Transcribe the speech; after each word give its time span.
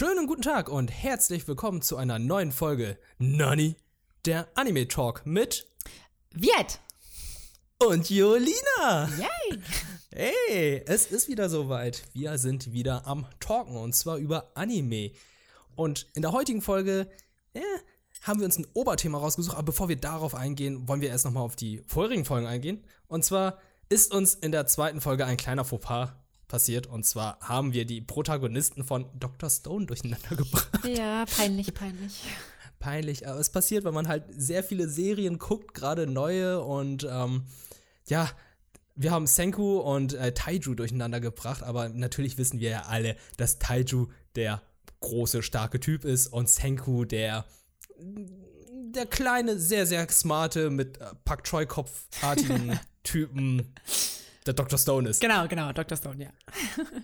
Schönen 0.00 0.26
guten 0.26 0.40
Tag 0.40 0.70
und 0.70 0.90
herzlich 0.90 1.46
willkommen 1.46 1.82
zu 1.82 1.98
einer 1.98 2.18
neuen 2.18 2.52
Folge 2.52 2.96
Nani, 3.18 3.76
der 4.24 4.48
Anime 4.54 4.88
Talk 4.88 5.26
mit 5.26 5.66
Viet! 6.30 6.80
und 7.86 8.08
Jolina. 8.08 9.10
Yay! 9.18 9.60
Hey, 10.10 10.82
es 10.86 11.04
ist 11.04 11.28
wieder 11.28 11.50
soweit. 11.50 12.04
Wir 12.14 12.38
sind 12.38 12.72
wieder 12.72 13.06
am 13.06 13.26
Talken 13.40 13.76
und 13.76 13.94
zwar 13.94 14.16
über 14.16 14.52
Anime. 14.54 15.10
Und 15.76 16.06
in 16.14 16.22
der 16.22 16.32
heutigen 16.32 16.62
Folge 16.62 17.06
äh, 17.52 17.60
haben 18.22 18.40
wir 18.40 18.46
uns 18.46 18.56
ein 18.56 18.66
Oberthema 18.72 19.18
rausgesucht, 19.18 19.54
aber 19.54 19.66
bevor 19.66 19.90
wir 19.90 19.96
darauf 19.96 20.34
eingehen, 20.34 20.88
wollen 20.88 21.02
wir 21.02 21.10
erst 21.10 21.26
nochmal 21.26 21.42
auf 21.42 21.56
die 21.56 21.82
vorherigen 21.86 22.24
Folgen 22.24 22.46
eingehen. 22.46 22.86
Und 23.06 23.22
zwar 23.22 23.58
ist 23.90 24.14
uns 24.14 24.32
in 24.32 24.50
der 24.50 24.66
zweiten 24.66 25.02
Folge 25.02 25.26
ein 25.26 25.36
kleiner 25.36 25.66
Fauxpas 25.66 26.14
passiert. 26.50 26.86
Und 26.86 27.06
zwar 27.06 27.38
haben 27.40 27.72
wir 27.72 27.86
die 27.86 28.02
Protagonisten 28.02 28.84
von 28.84 29.06
Dr. 29.18 29.48
Stone 29.48 29.86
durcheinander 29.86 30.36
gebracht. 30.36 30.68
Ja, 30.86 31.24
peinlich, 31.24 31.72
peinlich. 31.72 32.22
peinlich, 32.78 33.26
aber 33.26 33.40
es 33.40 33.50
passiert, 33.50 33.84
weil 33.84 33.92
man 33.92 34.08
halt 34.08 34.24
sehr 34.36 34.62
viele 34.62 34.88
Serien 34.88 35.38
guckt, 35.38 35.72
gerade 35.72 36.06
neue 36.06 36.62
und 36.62 37.06
ähm, 37.10 37.44
ja, 38.06 38.28
wir 38.96 39.12
haben 39.12 39.26
Senku 39.26 39.78
und 39.78 40.12
äh, 40.12 40.32
Taiju 40.34 40.74
durcheinander 40.74 41.20
gebracht, 41.20 41.62
aber 41.62 41.88
natürlich 41.88 42.36
wissen 42.36 42.60
wir 42.60 42.70
ja 42.70 42.82
alle, 42.82 43.16
dass 43.38 43.58
Taiju 43.58 44.08
der 44.34 44.60
große, 45.00 45.42
starke 45.42 45.80
Typ 45.80 46.04
ist 46.04 46.26
und 46.26 46.50
Senku 46.50 47.04
der 47.04 47.46
der 48.94 49.06
kleine, 49.06 49.58
sehr, 49.58 49.86
sehr 49.86 50.08
smarte, 50.08 50.70
mit 50.70 51.00
äh, 51.00 51.06
Pak 51.24 51.44
Choi-Kopfartigen 51.44 52.78
Typen, 53.02 53.72
der 54.50 54.54
Dr. 54.64 54.78
Stone 54.78 55.08
ist. 55.08 55.20
Genau, 55.20 55.46
genau, 55.46 55.72
Dr. 55.72 55.96
Stone, 55.96 56.24
ja. 56.24 56.30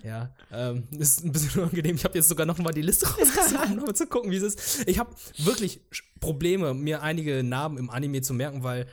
Ja, 0.03 0.35
ähm, 0.53 0.89
ist 0.91 1.25
ein 1.25 1.33
bisschen 1.33 1.61
unangenehm. 1.63 1.97
Ich 1.97 2.05
habe 2.05 2.17
jetzt 2.19 2.29
sogar 2.29 2.45
noch 2.47 2.59
mal 2.59 2.73
die 2.73 2.83
Liste 2.83 3.07
rausgesucht, 3.07 3.71
um 3.71 3.77
mal 3.77 3.95
zu 3.95 4.07
gucken, 4.07 4.31
wie 4.31 4.37
es 4.37 4.43
ist. 4.43 4.89
Ich 4.89 4.99
habe 4.99 5.15
wirklich 5.39 5.81
Probleme, 6.21 6.75
mir 6.75 7.03
einige 7.03 7.43
Namen 7.43 7.79
im 7.79 7.91
Anime 7.91 8.21
zu 8.23 8.35
merken, 8.35 8.63
weil 8.63 8.87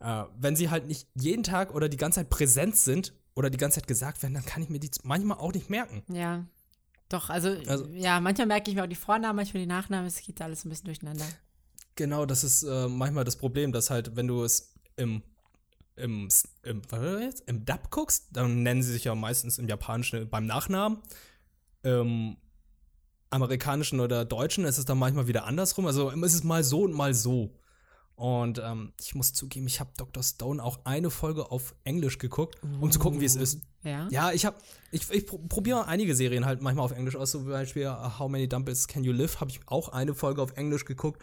äh, 0.00 0.24
wenn 0.38 0.56
sie 0.56 0.70
halt 0.70 0.86
nicht 0.86 1.08
jeden 1.14 1.42
Tag 1.42 1.74
oder 1.74 1.88
die 1.88 1.96
ganze 1.96 2.20
Zeit 2.20 2.30
präsent 2.30 2.76
sind 2.76 3.12
oder 3.34 3.50
die 3.50 3.58
ganze 3.58 3.80
Zeit 3.80 3.88
gesagt 3.88 4.22
werden, 4.22 4.34
dann 4.34 4.44
kann 4.46 4.62
ich 4.62 4.68
mir 4.68 4.80
die 4.80 4.90
manchmal 5.02 5.38
auch 5.38 5.52
nicht 5.52 5.70
merken. 5.70 6.02
Ja. 6.12 6.46
Doch, 7.08 7.30
also, 7.30 7.56
Also- 7.66 7.86
ja, 7.94 8.20
manchmal 8.20 8.46
merke 8.46 8.70
ich 8.70 8.76
mir 8.76 8.84
auch 8.84 8.88
die 8.88 8.94
Vornamen, 8.94 9.36
manchmal 9.36 9.62
die 9.62 9.66
Nachnamen, 9.68 10.06
es 10.06 10.20
geht 10.22 10.40
alles 10.42 10.64
ein 10.64 10.68
bisschen 10.70 10.86
durcheinander. 10.86 11.24
Genau, 11.94 12.26
das 12.26 12.44
ist 12.44 12.62
äh, 12.62 12.86
manchmal 12.88 13.24
das 13.24 13.36
Problem, 13.36 13.72
dass 13.72 13.90
halt, 13.90 14.14
wenn 14.14 14.28
du 14.28 14.44
es 14.44 14.74
im 14.96 15.22
im, 15.98 16.28
im, 16.62 16.82
was 16.90 17.40
im 17.40 17.64
Dub 17.64 17.90
guckst, 17.90 18.28
dann 18.32 18.62
nennen 18.62 18.82
sie 18.82 18.92
sich 18.92 19.04
ja 19.04 19.14
meistens 19.14 19.58
im 19.58 19.68
Japanischen 19.68 20.28
beim 20.30 20.46
Nachnamen. 20.46 20.98
Im 21.82 22.36
amerikanischen 23.30 24.00
oder 24.00 24.24
deutschen 24.24 24.64
ist 24.64 24.78
es 24.78 24.84
dann 24.84 24.98
manchmal 24.98 25.28
wieder 25.28 25.44
andersrum. 25.44 25.86
Also 25.86 26.10
es 26.10 26.34
ist 26.34 26.44
mal 26.44 26.64
so 26.64 26.82
und 26.82 26.92
mal 26.92 27.14
so. 27.14 27.54
Und 28.14 28.58
ähm, 28.58 28.92
ich 29.00 29.14
muss 29.14 29.32
zugeben, 29.32 29.68
ich 29.68 29.78
habe 29.78 29.90
Dr. 29.96 30.24
Stone 30.24 30.60
auch 30.62 30.80
eine 30.84 31.08
Folge 31.08 31.52
auf 31.52 31.74
Englisch 31.84 32.18
geguckt, 32.18 32.60
um 32.80 32.90
zu 32.90 32.98
gucken, 32.98 33.20
wie 33.20 33.24
es 33.24 33.36
ist. 33.36 33.60
Ja? 33.84 34.08
Ja, 34.10 34.32
ich 34.32 34.44
habe, 34.44 34.56
ich, 34.90 35.08
ich 35.10 35.24
pro- 35.24 35.38
probiere 35.38 35.86
einige 35.86 36.16
Serien 36.16 36.44
halt 36.44 36.60
manchmal 36.60 36.84
auf 36.84 36.90
Englisch 36.90 37.14
aus, 37.14 37.30
so 37.30 37.38
zum 37.38 37.48
Beispiel 37.48 37.86
uh, 37.86 38.18
How 38.18 38.28
Many 38.28 38.48
Dumbbells 38.48 38.88
Can 38.88 39.04
You 39.04 39.12
Live, 39.12 39.38
habe 39.40 39.52
ich 39.52 39.60
auch 39.66 39.90
eine 39.90 40.14
Folge 40.14 40.42
auf 40.42 40.56
Englisch 40.56 40.84
geguckt. 40.84 41.22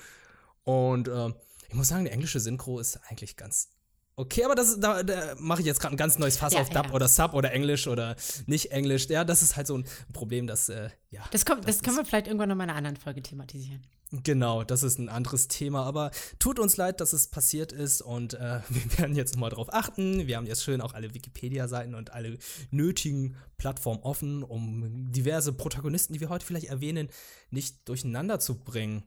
Und 0.63 1.09
ähm, 1.09 1.35
ich 1.67 1.73
muss 1.73 1.89
sagen, 1.89 2.05
der 2.05 2.13
englische 2.13 2.39
Synchro 2.39 2.79
ist 2.79 2.97
eigentlich 3.09 3.35
ganz 3.35 3.71
okay, 4.15 4.43
aber 4.43 4.55
das, 4.55 4.79
da, 4.79 5.03
da 5.03 5.35
mache 5.37 5.61
ich 5.61 5.67
jetzt 5.67 5.79
gerade 5.79 5.95
ein 5.95 5.97
ganz 5.97 6.17
neues 6.17 6.37
Fass 6.37 6.53
Ja, 6.53 6.61
auf 6.61 6.69
Dub 6.69 6.87
ja. 6.87 6.93
oder 6.93 7.07
Sub 7.07 7.33
oder 7.33 7.51
Englisch 7.51 7.87
oder 7.87 8.15
nicht 8.45 8.71
Englisch. 8.71 9.07
Ja, 9.09 9.23
das 9.23 9.41
ist 9.41 9.55
halt 9.55 9.67
so 9.67 9.77
ein 9.77 9.85
Problem, 10.13 10.47
das, 10.47 10.69
äh, 10.69 10.89
ja. 11.11 11.23
Das, 11.31 11.45
kommt, 11.45 11.67
das, 11.67 11.81
können 11.81 11.97
wir 11.97 12.05
vielleicht 12.05 12.27
irgendwann 12.27 12.49
noch 12.49 12.55
mal 12.55 12.65
in 12.65 12.69
einer 12.69 12.77
anderen 12.77 12.97
Folge 12.97 13.21
thematisieren. 13.21 13.85
Genau, 14.23 14.63
das 14.63 14.83
ist 14.83 14.99
ein 14.99 15.09
anderes 15.09 15.47
Thema, 15.47 15.83
aber 15.83 16.11
tut 16.39 16.59
uns 16.59 16.77
leid, 16.77 17.01
dass 17.01 17.11
es 17.11 17.27
passiert 17.27 17.71
ist 17.71 18.01
und 18.01 18.35
äh, 18.35 18.61
wir 18.69 18.99
werden 18.99 19.15
jetzt 19.15 19.37
mal 19.37 19.49
drauf 19.49 19.67
achten. 19.73 20.27
Wir 20.27 20.37
haben 20.37 20.45
jetzt 20.45 20.63
schön 20.63 20.81
auch 20.81 20.93
alle 20.93 21.13
Wikipedia-Seiten 21.13 21.95
und 21.95 22.13
alle 22.13 22.37
nötigen 22.71 23.35
Plattformen 23.57 24.01
offen, 24.01 24.43
um 24.43 25.11
diverse 25.11 25.53
Protagonisten, 25.53 26.13
die 26.13 26.19
wir 26.19 26.29
heute 26.29 26.45
vielleicht 26.45 26.67
erwähnen, 26.67 27.09
nicht 27.49 27.87
durcheinander 27.89 28.39
zu 28.39 28.59
bringen. 28.59 29.03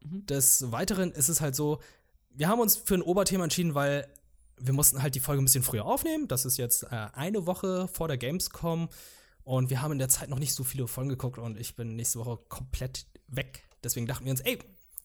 Des 0.00 0.72
Weiteren 0.72 1.12
ist 1.12 1.28
es 1.28 1.40
halt 1.40 1.54
so, 1.54 1.80
wir 2.30 2.48
haben 2.48 2.60
uns 2.60 2.76
für 2.76 2.94
ein 2.94 3.02
Oberthema 3.02 3.44
entschieden, 3.44 3.74
weil 3.74 4.08
wir 4.58 4.72
mussten 4.72 5.02
halt 5.02 5.14
die 5.14 5.20
Folge 5.20 5.42
ein 5.42 5.44
bisschen 5.44 5.64
früher 5.64 5.84
aufnehmen. 5.84 6.28
Das 6.28 6.44
ist 6.44 6.56
jetzt 6.56 6.84
äh, 6.84 7.08
eine 7.14 7.46
Woche 7.46 7.88
vor 7.88 8.08
der 8.08 8.18
Gamescom 8.18 8.88
und 9.44 9.70
wir 9.70 9.82
haben 9.82 9.92
in 9.92 9.98
der 9.98 10.08
Zeit 10.08 10.28
noch 10.28 10.38
nicht 10.38 10.54
so 10.54 10.64
viele 10.64 10.86
Folgen 10.86 11.10
geguckt 11.10 11.38
und 11.38 11.58
ich 11.58 11.76
bin 11.76 11.96
nächste 11.96 12.18
Woche 12.18 12.38
komplett 12.48 13.06
weg. 13.28 13.64
Deswegen 13.82 14.06
dachten 14.06 14.24
wir 14.24 14.30
uns, 14.30 14.40
ey, 14.40 14.58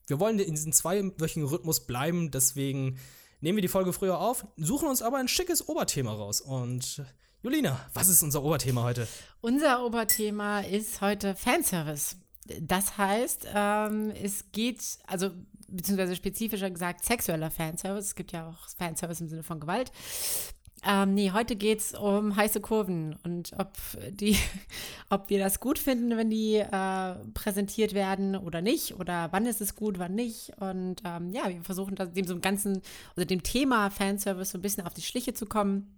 wir 0.07 0.19
wollen 0.19 0.39
in 0.39 0.53
diesem 0.53 0.71
zweiwöchigen 0.71 1.47
Rhythmus 1.47 1.85
bleiben, 1.85 2.31
deswegen 2.31 2.97
nehmen 3.41 3.57
wir 3.57 3.61
die 3.61 3.67
Folge 3.67 3.93
früher 3.93 4.19
auf, 4.19 4.45
suchen 4.57 4.87
uns 4.87 5.01
aber 5.01 5.17
ein 5.17 5.27
schickes 5.27 5.67
Oberthema 5.67 6.13
raus. 6.13 6.41
Und 6.41 7.03
Julina, 7.41 7.79
was 7.93 8.07
ist 8.07 8.23
unser 8.23 8.43
Oberthema 8.43 8.83
heute? 8.83 9.07
Unser 9.41 9.85
Oberthema 9.85 10.61
ist 10.61 11.01
heute 11.01 11.35
Fanservice. 11.35 12.15
Das 12.61 12.97
heißt, 12.97 13.47
ähm, 13.53 14.11
es 14.11 14.51
geht, 14.51 14.81
also 15.05 15.31
beziehungsweise 15.67 16.15
spezifischer 16.15 16.69
gesagt, 16.69 17.03
sexueller 17.03 17.51
Fanservice. 17.51 18.07
Es 18.07 18.15
gibt 18.15 18.31
ja 18.31 18.49
auch 18.49 18.69
Fanservice 18.77 19.21
im 19.21 19.29
Sinne 19.29 19.43
von 19.43 19.59
Gewalt. 19.59 19.91
Ähm, 20.85 21.15
nee, 21.15 21.31
heute 21.31 21.55
geht 21.55 21.79
es 21.79 21.93
um 21.95 22.35
heiße 22.35 22.61
Kurven 22.61 23.17
und 23.23 23.51
ob 23.57 23.73
die, 24.11 24.37
ob 25.09 25.29
wir 25.29 25.39
das 25.39 25.59
gut 25.59 25.79
finden, 25.79 26.15
wenn 26.15 26.29
die 26.29 26.55
äh, 26.57 27.15
präsentiert 27.33 27.93
werden 27.93 28.35
oder 28.35 28.61
nicht, 28.61 28.99
oder 28.99 29.29
wann 29.31 29.47
ist 29.47 29.59
es 29.59 29.75
gut, 29.75 29.97
wann 29.97 30.13
nicht. 30.13 30.51
Und 30.59 31.01
ähm, 31.03 31.31
ja, 31.33 31.49
wir 31.49 31.63
versuchen 31.63 31.95
dem 31.95 32.25
so 32.25 32.33
einem 32.33 32.41
ganzen, 32.41 32.81
oder 33.15 33.25
dem 33.25 33.43
Thema 33.43 33.89
Fanservice 33.89 34.51
so 34.51 34.57
ein 34.57 34.61
bisschen 34.61 34.85
auf 34.85 34.93
die 34.93 35.01
Schliche 35.01 35.33
zu 35.33 35.47
kommen. 35.47 35.93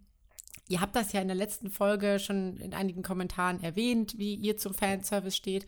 Ihr 0.70 0.82
habt 0.82 0.96
das 0.96 1.12
ja 1.14 1.22
in 1.22 1.28
der 1.28 1.36
letzten 1.36 1.72
Folge 1.72 2.20
schon 2.20 2.58
in 2.58 2.74
einigen 2.74 3.02
Kommentaren 3.02 3.62
erwähnt, 3.62 4.18
wie 4.18 4.36
ihr 4.36 4.56
zum 4.58 4.74
Fanservice 4.74 5.36
steht. 5.36 5.66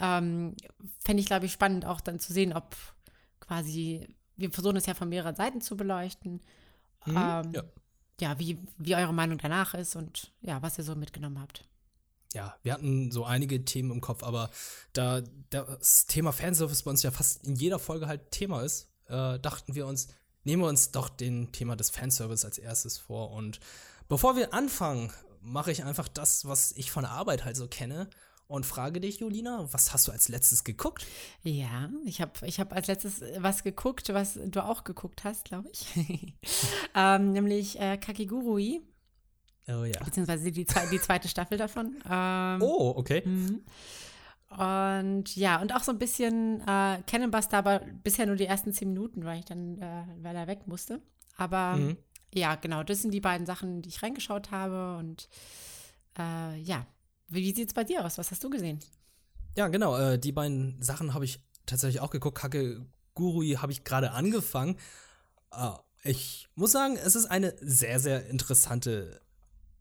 Ähm, 0.00 0.54
Fände 1.00 1.20
ich, 1.20 1.26
glaube 1.26 1.46
ich, 1.46 1.52
spannend 1.52 1.84
auch 1.84 2.00
dann 2.00 2.18
zu 2.18 2.32
sehen, 2.32 2.52
ob 2.52 2.76
quasi, 3.40 4.06
wir 4.36 4.50
versuchen 4.50 4.76
es 4.76 4.86
ja 4.86 4.94
von 4.94 5.08
mehreren 5.08 5.34
Seiten 5.34 5.60
zu 5.60 5.76
beleuchten. 5.76 6.40
Ähm, 7.06 7.14
ja. 7.14 7.62
ja, 8.20 8.38
wie, 8.38 8.58
wie 8.76 8.94
eure 8.94 9.14
Meinung 9.14 9.38
danach 9.38 9.74
ist 9.74 9.96
und 9.96 10.32
ja, 10.42 10.60
was 10.62 10.78
ihr 10.78 10.84
so 10.84 10.94
mitgenommen 10.94 11.40
habt. 11.40 11.64
ja, 12.34 12.56
wir 12.62 12.74
hatten 12.74 13.10
so 13.10 13.24
einige 13.24 13.64
Themen 13.64 13.90
im 13.90 14.00
Kopf, 14.00 14.22
aber 14.22 14.50
da 14.92 15.22
das 15.50 16.06
Thema 16.06 16.32
Fanservice 16.32 16.82
bei 16.82 16.90
uns 16.90 17.02
ja 17.02 17.10
fast 17.10 17.44
in 17.44 17.56
jeder 17.56 17.78
Folge 17.78 18.06
halt 18.06 18.30
Thema 18.30 18.62
ist, 18.62 18.88
äh, 19.06 19.38
dachten 19.38 19.74
wir 19.74 19.86
uns, 19.86 20.08
nehmen 20.44 20.62
wir 20.62 20.68
uns 20.68 20.90
doch 20.90 21.08
den 21.08 21.52
Thema 21.52 21.76
des 21.76 21.90
Fanservice 21.90 22.44
als 22.44 22.58
erstes 22.58 22.98
vor. 22.98 23.30
Und 23.30 23.60
bevor 24.08 24.36
wir 24.36 24.52
anfangen, 24.52 25.12
mache 25.40 25.72
ich 25.72 25.84
einfach 25.84 26.08
das, 26.08 26.46
was 26.46 26.72
ich 26.72 26.90
von 26.90 27.04
der 27.04 27.12
Arbeit 27.12 27.44
halt 27.44 27.56
so 27.56 27.68
kenne 27.68 28.10
und 28.48 28.66
frage 28.66 29.00
dich, 29.00 29.20
Julina, 29.20 29.66
was 29.72 29.92
hast 29.92 30.08
du 30.08 30.12
als 30.12 30.28
letztes 30.28 30.64
geguckt? 30.64 31.06
Ja, 31.42 31.90
ich 32.04 32.20
habe 32.20 32.32
ich 32.46 32.58
hab 32.58 32.72
als 32.72 32.86
letztes 32.88 33.22
was 33.38 33.62
geguckt, 33.62 34.08
was 34.12 34.38
du 34.46 34.64
auch 34.64 34.82
geguckt 34.84 35.22
hast, 35.24 35.44
glaube 35.44 35.68
ich. 35.72 35.86
ähm, 36.94 37.32
nämlich 37.32 37.78
äh, 37.78 37.96
Kakigurui, 37.98 38.82
Oh 39.68 39.84
ja. 39.84 40.02
beziehungsweise 40.02 40.50
die, 40.50 40.64
zwe 40.66 40.88
die 40.90 40.98
zweite 41.00 41.28
Staffel 41.28 41.58
davon. 41.58 42.02
Ähm, 42.10 42.62
Oh, 42.62 42.94
okay. 42.96 43.22
Mhm. 43.24 43.64
Und 44.50 45.36
ja, 45.36 45.60
und 45.60 45.74
auch 45.74 45.82
so 45.82 45.92
ein 45.92 45.98
bisschen 45.98 46.62
äh, 46.62 47.02
Cannon 47.06 47.30
Buster, 47.30 47.58
aber 47.58 47.80
bisher 48.02 48.24
nur 48.24 48.36
die 48.36 48.46
ersten 48.46 48.72
zehn 48.72 48.88
Minuten, 48.88 49.24
weil 49.26 49.40
ich 49.40 49.44
dann, 49.44 49.78
äh, 49.78 50.04
weil 50.22 50.34
er 50.34 50.46
weg 50.46 50.66
musste. 50.66 51.02
Aber 51.36 51.76
Mhm. 51.76 51.98
ja, 52.34 52.54
genau, 52.54 52.82
das 52.82 53.02
sind 53.02 53.12
die 53.12 53.20
beiden 53.20 53.46
Sachen, 53.46 53.82
die 53.82 53.90
ich 53.90 54.02
reingeschaut 54.02 54.50
habe. 54.50 54.96
Und 54.96 55.28
äh, 56.18 56.56
ja, 56.62 56.86
wie, 57.28 57.54
sieht 57.54 57.68
es 57.68 57.74
bei 57.74 57.84
dir 57.84 58.04
aus? 58.04 58.18
Was 58.18 58.30
hast 58.30 58.42
du 58.42 58.50
gesehen? 58.50 58.80
Ja, 59.56 59.68
genau. 59.68 59.96
Äh, 59.96 60.18
die 60.18 60.32
beiden 60.32 60.80
Sachen 60.82 61.14
habe 61.14 61.24
ich 61.24 61.40
tatsächlich 61.66 62.00
auch 62.00 62.10
geguckt. 62.10 62.38
Kacke 62.38 62.86
Gurui 63.14 63.54
habe 63.54 63.72
ich 63.72 63.84
gerade 63.84 64.12
angefangen. 64.12 64.76
Äh, 65.52 65.70
ich 66.04 66.48
muss 66.54 66.72
sagen, 66.72 66.96
es 66.96 67.16
ist 67.16 67.26
eine 67.26 67.54
sehr, 67.60 68.00
sehr 68.00 68.26
interessante 68.26 69.20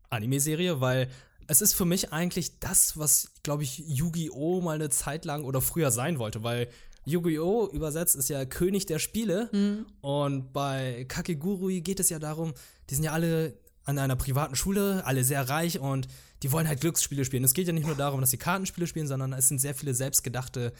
Anime-Serie, 0.09 0.81
weil 0.81 1.09
es 1.47 1.61
ist 1.61 1.73
für 1.73 1.85
mich 1.85 2.11
eigentlich 2.11 2.59
das, 2.59 2.97
was, 2.97 3.31
glaube 3.43 3.63
ich, 3.63 3.79
Yu-Gi-Oh! 3.79 4.61
mal 4.61 4.75
eine 4.75 4.89
Zeit 4.89 5.25
lang 5.25 5.43
oder 5.43 5.61
früher 5.61 5.91
sein 5.91 6.19
wollte, 6.19 6.43
weil 6.43 6.67
Yu-Gi-Oh! 7.05 7.69
übersetzt 7.71 8.15
ist 8.15 8.29
ja 8.29 8.43
König 8.45 8.85
der 8.85 8.99
Spiele 8.99 9.85
und 10.01 10.51
bei 10.51 11.05
Kakegurui 11.07 11.81
geht 11.81 12.01
es 12.01 12.09
ja 12.09 12.19
darum, 12.19 12.53
die 12.89 12.95
sind 12.95 13.05
ja 13.05 13.13
alle 13.13 13.57
an 13.85 13.97
einer 13.97 14.17
privaten 14.17 14.57
Schule, 14.57 15.05
alle 15.05 15.23
sehr 15.23 15.47
reich 15.47 15.79
und 15.79 16.09
die 16.43 16.51
wollen 16.51 16.67
halt 16.67 16.81
Glücksspiele 16.81 17.25
spielen. 17.25 17.43
Es 17.43 17.53
geht 17.53 17.67
ja 17.67 17.73
nicht 17.73 17.87
nur 17.87 17.95
darum, 17.95 18.21
dass 18.21 18.31
sie 18.31 18.37
Kartenspiele 18.37 18.87
spielen, 18.87 19.07
sondern 19.07 19.33
es 19.33 19.47
sind 19.47 19.59
sehr 19.59 19.75
viele 19.75 19.93
selbstgedachte 19.93 20.73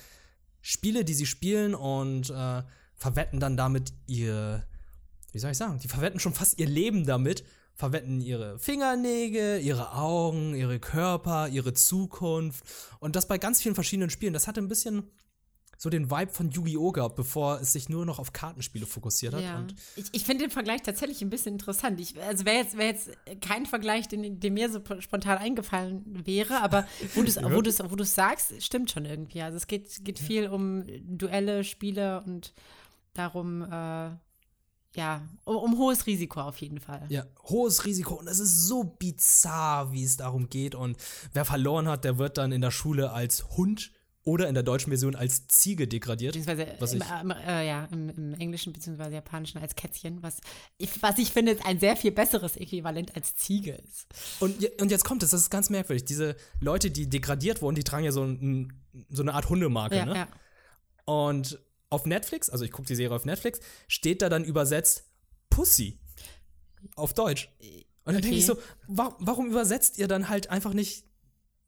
Spiele, 0.62 1.06
die 1.06 1.14
sie 1.14 1.26
spielen 1.26 1.76
und 1.76 2.30
äh, 2.30 2.64
verwetten 2.96 3.40
dann 3.40 3.58
damit 3.58 3.94
ihr, 4.06 4.66
wie 5.32 5.40
soll 5.40 5.52
ich 5.52 5.58
sagen, 5.58 5.80
die 5.80 5.88
verwetten 5.88 6.20
schon 6.20 6.34
fast 6.34 6.60
ihr 6.60 6.68
Leben 6.68 7.06
damit, 7.06 7.44
verwenden 7.74 8.22
ihre 8.22 8.58
Fingernägel, 8.58 9.62
ihre 9.62 9.94
Augen, 9.94 10.56
ihre 10.56 10.80
Körper, 10.80 11.48
ihre 11.48 11.74
Zukunft 11.74 12.64
und 13.00 13.16
das 13.16 13.28
bei 13.28 13.38
ganz 13.38 13.62
vielen 13.62 13.76
verschiedenen 13.76 14.10
Spielen. 14.10 14.34
Das 14.34 14.48
hatte 14.48 14.62
ein 14.62 14.68
bisschen 14.68 15.12
so 15.78 15.90
den 15.90 16.10
Vibe 16.10 16.32
von 16.32 16.50
Yu-Gi-Oh! 16.50 16.92
gehabt, 16.92 17.16
bevor 17.16 17.62
es 17.62 17.74
sich 17.74 17.88
nur 17.88 18.06
noch 18.06 18.18
auf 18.18 18.34
Kartenspiele 18.34 18.86
fokussiert 18.86 19.36
hat. 19.36 19.44
Ja. 19.44 19.66
Ich, 19.96 20.06
ich 20.12 20.24
finde 20.26 20.46
den 20.46 20.52
Vergleich 20.52 20.82
tatsächlich 20.82 21.22
ein 21.22 21.30
bisschen 21.30 21.54
interessant. 21.54 22.00
Ich, 22.00 22.20
also 22.22 22.46
wäre 22.46 22.58
jetzt, 22.58 22.78
wär 22.78 22.88
jetzt 22.88 23.12
kein 23.42 23.66
Vergleich, 23.68 24.08
den, 24.08 24.40
der 24.40 24.52
mir 24.52 24.72
so 24.72 24.82
spontan 25.00 25.38
eingefallen 25.38 26.04
wäre, 26.26 26.62
aber 26.62 26.88
wo 27.16 27.22
du 27.22 27.28
es 27.28 27.38
wo 27.38 27.62
du's, 27.62 27.80
wo 27.80 27.96
du's 27.96 28.16
sagst, 28.16 28.62
stimmt 28.62 28.90
schon 28.90 29.06
irgendwie. 29.06 29.42
Also 29.42 29.58
es 29.58 29.68
geht, 29.68 30.04
geht 30.04 30.18
viel 30.18 30.50
um 30.50 30.84
Duelle, 31.06 31.64
Spiele 31.64 32.24
und 32.24 32.54
darum, 33.14 33.62
äh, 33.62 34.10
ja, 34.96 35.22
um, 35.44 35.58
um 35.58 35.78
hohes 35.78 36.08
Risiko 36.08 36.42
auf 36.42 36.58
jeden 36.58 36.80
Fall. 36.80 37.06
ja, 37.10 37.26
hohes 37.44 37.86
Risiko 37.86 38.16
und 38.16 38.28
es 38.28 38.40
ist 38.40 38.66
so 38.66 38.84
bizarr, 38.84 39.92
wie 39.92 40.04
es 40.04 40.18
darum 40.18 40.50
geht. 40.50 40.74
Und 40.74 40.98
wer 41.34 41.46
verloren 41.46 41.88
hat, 41.88 42.04
der 42.04 42.18
wird 42.18 42.40
dann 42.40 42.52
in 42.52 42.62
der 42.62 42.72
Schule 42.72 43.12
als 43.12 43.48
Hund 43.58 43.92
oder 44.28 44.50
in 44.50 44.54
der 44.56 44.64
deutschen 44.64 44.90
Version 44.90 45.16
als 45.16 45.48
Ziege 45.48 45.88
degradiert. 45.88 46.34
Beziehungsweise 46.36 46.76
Was 46.80 46.94
im, 46.94 47.02
ich- 47.02 47.22
im, 47.22 47.32
äh, 47.32 47.66
ja, 47.68 47.86
im, 47.92 48.10
im 48.10 48.34
Englischen 48.34 48.74
beziehungsweise 48.74 49.14
Japanischen 49.16 49.58
als 49.60 49.74
Kätzchen, 49.76 50.22
was 50.22 50.38
ich, 50.78 51.02
was 51.02 51.18
ich 51.18 51.32
finde, 51.32 51.58
ein 51.64 51.80
sehr 51.80 51.96
viel 51.96 52.12
besseres 52.12 52.58
Äquivalent 52.58 53.16
als 53.16 53.36
Ziege 53.38 53.72
ist. 53.72 54.06
Und, 54.42 54.70
und 54.82 54.92
jetzt 54.92 55.06
kommt 55.06 55.24
es, 55.24 55.30
das 55.30 55.42
ist 55.42 55.50
ganz 55.50 55.70
merkwürdig. 55.70 56.04
Diese 56.04 56.36
Leute, 56.60 56.92
die 56.92 57.10
degradiert 57.10 57.62
wurden, 57.62 57.76
die 57.76 57.86
tragen 57.86 58.04
ja 58.04 58.12
so, 58.12 58.24
ein, 58.24 58.74
so 59.10 59.22
eine 59.22 59.34
Art 59.34 59.48
Hundemarke, 59.48 59.96
Ja, 59.96 60.06
ne? 60.06 60.16
ja. 60.16 60.28
Und 61.06 61.60
auf 61.90 62.06
Netflix, 62.06 62.50
also 62.50 62.66
ich 62.66 62.72
gucke 62.72 62.88
die 62.90 62.96
Serie 62.96 63.16
auf 63.16 63.24
Netflix, 63.24 63.62
steht 63.88 64.22
da 64.22 64.28
dann 64.28 64.44
übersetzt 64.44 65.06
Pussy. 65.50 66.00
Auf 66.96 67.14
Deutsch. 67.14 67.50
Und 68.04 68.14
dann 68.14 68.22
denke 68.22 68.28
Okay. 68.28 68.38
ich 68.40 68.46
so, 68.46 68.58
wa 68.88 69.16
warum 69.20 69.48
übersetzt 69.48 69.98
ihr 69.98 70.08
dann 70.10 70.28
halt 70.30 70.50
einfach 70.50 70.74
nicht 70.74 71.06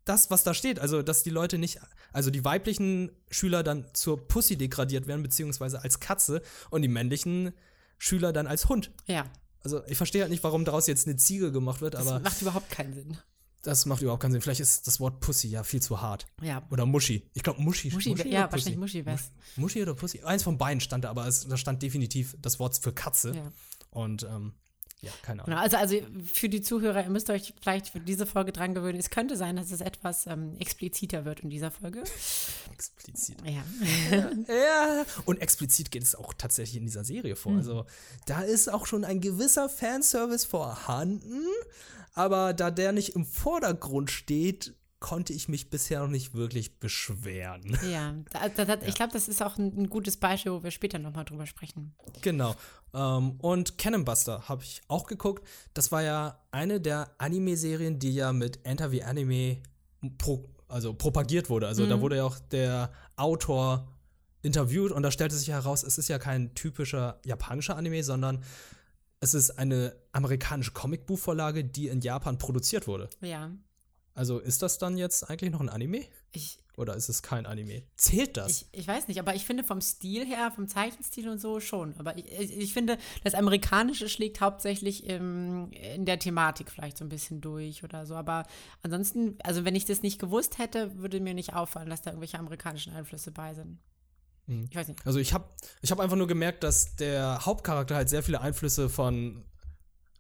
das, 0.10 0.30
was 0.32 0.44
da 0.44 0.54
steht? 0.54 0.80
Also, 0.80 1.02
dass 1.02 1.24
die 1.24 1.30
Leute 1.30 1.58
nicht, 1.58 1.80
also 2.12 2.32
die 2.32 2.44
weiblichen 2.44 3.12
Schüler 3.30 3.64
dann 3.64 3.86
zur 3.94 4.28
Pussy 4.28 4.58
degradiert 4.58 5.08
werden, 5.08 5.24
beziehungsweise 5.24 5.82
als 5.84 6.00
Katze 6.00 6.42
und 6.70 6.82
die 6.82 6.88
männlichen 6.88 7.54
Schüler 7.98 8.34
dann 8.34 8.48
als 8.48 8.68
Hund. 8.70 8.92
Ja, 9.06 9.26
Also, 9.64 9.84
ich 9.88 9.98
verstehe 9.98 10.22
halt 10.22 10.32
nicht, 10.32 10.44
warum 10.44 10.66
daraus 10.66 10.88
jetzt 10.88 11.08
eine 11.08 11.16
Ziege 11.18 11.52
gemacht 11.52 11.82
wird, 11.82 11.94
das 11.94 12.08
aber 12.08 12.20
macht 12.20 12.42
überhaupt 12.42 12.70
keinen 12.72 12.94
Sinn. 12.94 13.18
das 13.62 13.86
macht 13.86 14.02
überhaupt 14.02 14.22
keinen 14.22 14.32
Sinn. 14.32 14.42
Vielleicht 14.42 14.62
ist 14.62 14.88
das 14.88 15.00
Wort 15.00 15.20
Pussy 15.20 15.50
ja 15.50 15.64
viel 15.64 15.82
zu 15.82 16.02
hart. 16.02 16.26
Ja. 16.42 16.66
Oder 16.72 16.86
Muschi. 16.86 17.30
Ich 17.34 17.44
glaube 17.44 17.62
Muschi. 17.62 17.92
Muschi, 17.92 18.12
oder 18.12 18.26
ja, 18.26 18.50
wahrscheinlich 18.52 18.78
Muschi 18.78 19.06
wär's. 19.06 19.32
Muschi 19.58 19.82
oder 19.82 19.94
Pussy? 19.96 20.22
Eins 20.24 20.44
von 20.44 20.58
beiden 20.58 20.80
stand 20.80 21.04
da, 21.04 21.10
aber 21.10 21.28
es, 21.28 21.48
da 21.48 21.58
stand 21.58 21.82
definitiv 21.84 22.36
das 22.42 22.58
Wort 22.60 22.78
für 22.78 22.94
Katze. 22.94 23.36
Ja. 23.36 23.52
Und 23.92 24.24
ähm, 24.24 24.54
ja, 25.02 25.12
keine 25.22 25.44
Ahnung. 25.44 25.56
Genau, 25.56 25.62
also, 25.62 25.78
also 25.78 25.96
für 26.26 26.50
die 26.50 26.62
Zuhörer, 26.62 27.04
ihr 27.04 27.10
müsst 27.10 27.30
euch 27.30 27.54
vielleicht 27.62 27.88
für 27.88 28.02
diese 28.02 28.26
Folge 28.26 28.52
dran 28.52 28.74
gewöhnen. 28.74 29.00
Es 29.00 29.10
könnte 29.10 29.38
sein, 29.38 29.56
dass 29.56 29.72
es 29.72 29.80
etwas 29.80 30.28
ähm, 30.28 30.58
expliziter 30.60 31.24
wird 31.24 31.40
in 31.40 31.50
dieser 31.50 31.72
Folge. 31.72 32.04
Explizit. 32.74 33.38
Ja. 33.46 33.64
Ja, 34.48 35.06
und 35.26 35.42
explizit 35.42 35.92
geht 35.92 36.04
es 36.04 36.16
auch 36.16 36.34
tatsächlich 36.34 36.78
in 36.78 36.86
dieser 36.86 37.04
Serie 37.04 37.36
vor. 37.36 37.56
Also 37.56 37.86
da 38.26 38.42
ist 38.42 38.68
auch 38.68 38.86
schon 38.86 39.06
ein 39.06 39.22
gewisser 39.22 39.70
Fanservice 39.70 40.46
vorhanden, 40.46 41.46
aber 42.14 42.54
da 42.54 42.72
der 42.72 42.92
nicht 42.92 43.16
im 43.16 43.26
Vordergrund 43.26 44.12
steht, 44.12 44.74
konnte 45.00 45.34
ich 45.34 45.48
mich 45.48 45.70
bisher 45.70 46.02
noch 46.02 46.10
nicht 46.10 46.34
wirklich 46.34 46.80
beschweren. 46.80 47.78
Ja, 47.90 48.14
da, 48.32 48.50
da, 48.50 48.66
da, 48.76 48.86
ich 48.86 48.96
glaube, 48.96 49.14
das 49.14 49.28
ist 49.28 49.42
auch 49.42 49.58
ein, 49.58 49.74
ein 49.76 49.90
gutes 49.90 50.18
Beispiel, 50.18 50.52
wo 50.52 50.64
wir 50.64 50.72
später 50.72 51.00
nochmal 51.00 51.26
drüber 51.26 51.46
sprechen. 51.46 51.96
Genau. 52.22 52.56
Ähm, 52.94 53.40
und 53.40 53.78
Cannon 53.78 54.06
Buster 54.06 54.48
habe 54.50 54.64
ich 54.64 54.82
auch 54.88 55.08
geguckt. 55.08 55.48
Das 55.74 55.92
war 55.92 56.04
ja 56.04 56.40
eine 56.52 56.82
der 56.82 57.12
Anime-Serien, 57.18 58.00
die 58.00 58.14
ja 58.14 58.34
mit 58.34 58.66
Enter 58.66 58.90
the 58.90 59.04
Anime 59.04 59.58
pro, 60.18 60.46
also 60.68 60.94
propagiert 60.94 61.50
wurde. 61.50 61.68
Also 61.68 61.86
da 61.88 62.02
wurde 62.02 62.18
ja 62.18 62.26
auch 62.26 62.38
der 62.40 62.92
Autor 63.16 63.88
interviewt 64.42 64.92
und 64.92 65.04
da 65.04 65.12
stellte 65.12 65.36
sich 65.36 65.50
heraus, 65.50 65.84
es 65.84 65.98
ist 65.98 66.08
ja 66.08 66.20
kein 66.20 66.54
typischer 66.56 67.20
japanischer 67.26 67.76
Anime, 67.76 68.04
sondern 68.04 68.44
es 69.20 69.34
ist 69.34 69.52
eine 69.52 69.96
amerikanische 70.12 70.72
Comicbuchvorlage, 70.72 71.66
die 71.66 71.88
in 71.88 72.02
Japan 72.02 72.38
produziert 72.38 72.88
wurde. 72.88 73.10
Ja, 73.22 73.52
Also 74.16 74.40
ist 74.40 74.62
das 74.62 74.78
dann 74.78 74.98
jetzt 74.98 75.30
eigentlich 75.30 75.52
noch 75.52 75.62
ein 75.62 75.70
Anime? 75.70 76.06
ich, 76.32 76.60
Oder 76.78 76.96
ist 76.96 77.10
es 77.10 77.22
kein 77.24 77.46
Anime? 77.46 77.84
Zählt 77.98 78.38
das? 78.38 78.52
ich, 78.52 78.68
ich 78.72 78.88
weiß 78.88 79.08
nicht, 79.08 79.20
aber 79.20 79.34
ich 79.36 79.46
finde 79.46 79.64
vom 79.64 79.82
Stil 79.82 80.26
her, 80.26 80.52
vom 80.54 80.68
Zeichenstil 80.68 81.30
und 81.30 81.40
so 81.40 81.60
schon. 81.60 81.96
Aber 81.98 82.18
ich, 82.18 82.26
ich, 82.58 82.74
finde, 82.74 82.98
das 83.24 83.34
Amerikanische 83.34 84.10
schlägt 84.10 84.42
hauptsächlich 84.42 85.06
im, 85.08 85.72
in 85.72 86.06
der 86.06 86.20
Thematik 86.20 86.70
vielleicht 86.72 86.98
so 86.98 87.06
ein 87.06 87.10
bisschen 87.10 87.42
durch 87.42 87.84
oder 87.84 88.06
so. 88.06 88.16
Aber 88.16 88.46
ansonsten, 88.84 89.38
also 89.44 89.66
wenn 89.66 89.76
ich 89.76 89.86
das 89.86 90.02
nicht 90.02 90.20
gewusst 90.20 90.58
hätte, 90.58 90.98
würde 90.98 91.20
mir 91.20 91.34
nicht 91.34 91.54
auffallen, 91.54 91.90
dass 91.90 92.02
da 92.02 92.12
irgendwelche 92.12 92.40
amerikanischen 92.40 92.94
Einflüsse 92.94 93.32
bei 93.32 93.54
sind. 93.54 93.80
Ich 94.70 94.76
weiß 94.76 94.88
nicht. 94.88 95.06
Also 95.06 95.20
ich 95.20 95.34
habe 95.34 95.46
ich 95.82 95.92
hab 95.92 96.00
einfach 96.00 96.18
nur 96.18 96.28
gemerkt, 96.28 96.64
dass 96.64 96.96
der 96.96 97.46
Hauptcharakter 97.46 97.96
halt 97.96 98.10
sehr 98.10 98.24
viele 98.24 98.42
Einflüsse 98.42 98.90
von 98.90 99.46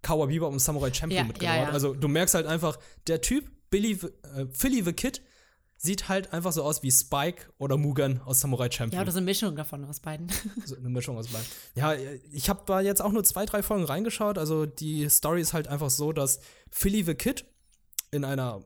Cowboy 0.01 0.27
Bebop 0.27 0.51
und 0.53 0.59
Samurai 0.59 0.93
Champion 0.93 1.21
Ja, 1.23 1.27
mitgenommen 1.27 1.55
ja, 1.55 1.61
hat. 1.63 1.69
ja. 1.69 1.73
Also 1.73 1.93
du 1.95 2.07
merkst 2.07 2.35
halt 2.35 2.45
einfach, 2.45 2.77
der 3.07 3.21
Typ, 3.21 3.49
Billy, 3.69 3.91
äh, 4.35 4.45
Philly 4.51 4.83
the 4.83 4.93
Kid, 4.93 5.21
sieht 5.81 6.09
halt 6.09 6.33
einfach 6.33 6.51
so 6.51 6.63
aus 6.63 6.83
wie 6.83 6.91
Spike 6.91 7.45
oder 7.57 7.77
Mugen 7.77 8.19
aus 8.21 8.41
Samurai 8.41 8.65
Ja, 8.65 8.71
Champion. 8.71 9.01
oder 9.01 9.11
so 9.13 9.17
eine 9.19 9.25
Mischung 9.25 9.55
davon 9.55 9.85
aus 9.85 9.99
beiden. 10.01 10.27
so 10.65 10.75
eine 10.75 10.89
Mischung 10.89 11.17
aus 11.17 11.27
beiden. 11.29 11.47
Ja, 11.75 11.93
ich 12.33 12.49
habe 12.49 12.63
da 12.65 12.81
jetzt 12.81 13.01
auch 13.01 13.11
nur 13.13 13.23
zwei, 13.23 13.45
drei 13.45 13.63
Folgen 13.63 13.85
reingeschaut. 13.85 14.37
Also 14.37 14.65
die 14.65 15.07
Story 15.09 15.39
ist 15.41 15.53
halt 15.53 15.67
einfach 15.69 15.89
so, 15.89 16.11
dass 16.11 16.39
Philly 16.69 17.03
the 17.03 17.13
Kid 17.15 17.45
in 18.11 18.25
einer, 18.25 18.61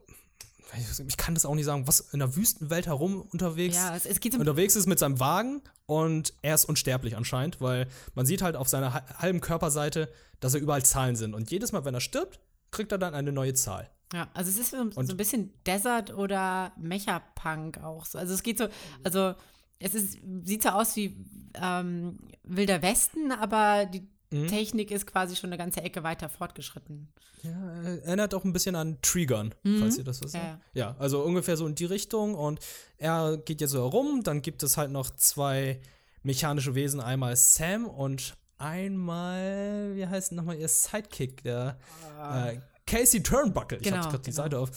ich 1.07 1.17
kann 1.17 1.35
das 1.35 1.45
auch 1.45 1.53
nicht 1.53 1.65
sagen, 1.65 1.85
was 1.87 1.99
in 1.99 2.19
einer 2.21 2.35
Wüstenwelt 2.35 2.87
herum 2.87 3.21
unterwegs 3.21 3.75
ja, 3.75 3.95
es, 3.95 4.07
es 4.07 4.19
geht 4.19 4.33
so 4.33 4.39
unterwegs 4.39 4.75
ist 4.75 4.87
mit 4.87 4.97
seinem 4.97 5.19
Wagen 5.19 5.61
und 5.85 6.33
er 6.41 6.55
ist 6.55 6.65
unsterblich 6.65 7.15
anscheinend, 7.15 7.61
weil 7.61 7.87
man 8.15 8.25
sieht 8.25 8.41
halt 8.41 8.55
auf 8.55 8.69
seiner 8.69 8.91
ha- 8.93 9.05
halben 9.19 9.39
Körperseite, 9.39 10.09
dass 10.39 10.55
er 10.55 10.61
überall 10.61 10.83
Zahlen 10.83 11.15
sind. 11.15 11.35
Und 11.35 11.51
jedes 11.51 11.73
Mal, 11.73 11.85
wenn 11.85 11.93
er 11.93 12.01
stirbt, 12.01 12.39
kriegt 12.71 12.91
er 12.91 12.97
dann 12.97 13.13
eine 13.13 13.31
neue 13.31 13.53
Zahl. 13.53 13.91
Ja, 14.13 14.29
also 14.33 14.49
es 14.49 14.57
ist 14.57 14.71
so, 14.71 14.89
so 14.91 15.13
ein 15.13 15.17
bisschen 15.17 15.51
Desert 15.65 16.13
oder 16.13 16.71
Mecha-Punk 16.77 17.79
auch 17.83 18.05
so. 18.05 18.17
Also 18.19 18.33
es 18.33 18.43
geht 18.43 18.57
so, 18.59 18.67
also 19.03 19.33
es 19.79 19.95
ist, 19.95 20.19
sieht 20.43 20.63
so 20.63 20.69
aus 20.69 20.95
wie 20.95 21.17
ähm, 21.55 22.19
Wilder 22.43 22.81
Westen, 22.81 23.31
aber 23.31 23.85
die 23.85 24.07
Mhm. 24.33 24.47
Technik 24.47 24.89
ist 24.89 25.05
quasi 25.05 25.35
schon 25.35 25.49
eine 25.51 25.59
ganze 25.59 25.81
Ecke 25.83 26.01
weiter 26.01 26.27
fortgeschritten. 26.27 27.07
Ja, 27.43 27.51
er 27.51 28.03
erinnert 28.03 28.33
auch 28.33 28.43
ein 28.43 28.51
bisschen 28.51 28.75
an 28.75 28.97
Trigun, 29.03 29.53
falls 29.79 29.97
ihr 29.97 30.03
das 30.03 30.23
was 30.23 30.33
Ja. 30.33 30.59
Ja, 30.73 30.95
also 30.97 31.21
ungefähr 31.21 31.55
so 31.55 31.67
in 31.67 31.75
die 31.75 31.85
Richtung. 31.85 32.33
Und 32.33 32.59
er 32.97 33.37
geht 33.37 33.61
jetzt 33.61 33.71
so 33.71 33.79
herum. 33.79 34.23
Dann 34.23 34.41
gibt 34.41 34.63
es 34.63 34.75
halt 34.75 34.89
noch 34.91 35.11
zwei 35.11 35.79
mechanische 36.23 36.73
Wesen. 36.73 36.99
Einmal 36.99 37.35
Sam 37.35 37.85
und 37.85 38.35
einmal, 38.57 39.91
wie 39.95 40.07
heißt 40.07 40.31
nochmal 40.31 40.57
ihr 40.57 40.67
Sidekick, 40.69 41.43
der 41.43 41.77
äh, 42.19 42.57
Casey 42.93 43.23
Turnbuckle. 43.23 43.77
Ich 43.77 43.83
Genau, 43.83 43.97
hab 43.97 44.09
gerade 44.11 44.23
die 44.23 44.31
genau. 44.31 44.43
Seite 44.43 44.59
auf. 44.59 44.71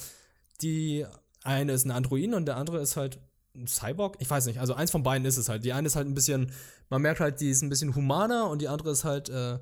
Die 0.62 1.04
eine 1.42 1.73
ist 1.73 1.85
ein 1.85 1.90
Android 1.90 2.32
und 2.35 2.46
der 2.46 2.56
andere 2.56 2.80
ist 2.80 2.96
halt 2.96 3.20
ein 3.54 3.66
Cyborg. 3.66 4.16
Ich 4.20 4.28
weiß 4.28 4.46
nicht, 4.46 4.58
also 4.58 4.75
eins 4.75 4.90
von 4.90 5.02
beiden 5.02 5.26
ist 5.26 5.37
es 5.37 5.49
halt. 5.49 5.64
Die 5.64 5.73
eine 5.73 5.87
ist 5.87 5.96
halt 5.96 6.06
ein 6.06 6.14
bisschen, 6.14 6.52
man 6.88 7.02
merkt 7.02 7.20
halt, 7.20 7.40
die 7.40 7.50
ist 7.50 7.62
ein 7.62 7.68
bisschen 7.68 7.94
humaner 7.94 8.49
und 8.49 8.61
die 8.62 8.68
andere 8.68 8.90
ist 8.90 9.04
halt 9.04 9.28
äh, 9.28 9.58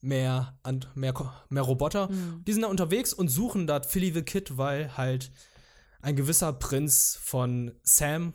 mehr, 0.00 0.58
and, 0.62 0.94
mehr, 0.94 1.14
mehr 1.48 1.62
Roboter. 1.62 2.08
Die 2.46 2.52
sind 2.52 2.62
da 2.62 2.68
unterwegs 2.68 3.12
und 3.12 3.28
suchen 3.28 3.66
da 3.66 3.80
Philly 3.82 4.12
the 4.12 4.22
Kid, 4.22 4.56
weil 4.56 4.96
halt 4.96 5.32
ein 6.00 6.16
gewisser 6.16 6.52
Prinz 6.52 7.18
von 7.20 7.72
Sam 7.82 8.34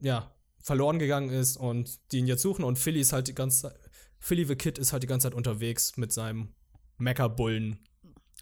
ja 0.00 0.32
verloren 0.60 0.98
gegangen 0.98 1.30
ist 1.30 1.56
und 1.56 2.12
die 2.12 2.18
ihn 2.18 2.26
jetzt 2.26 2.42
suchen 2.42 2.64
und 2.64 2.78
Philly 2.78 3.00
ist 3.00 3.12
halt 3.12 3.28
die 3.28 3.34
ganze 3.34 3.74
Philly 4.18 4.44
the 4.44 4.56
Kid 4.56 4.78
ist 4.78 4.92
halt 4.92 5.02
die 5.02 5.06
ganze 5.06 5.28
Zeit 5.28 5.34
unterwegs 5.34 5.96
mit 5.96 6.12
seinem 6.12 6.54
Meckerbullen 6.98 7.78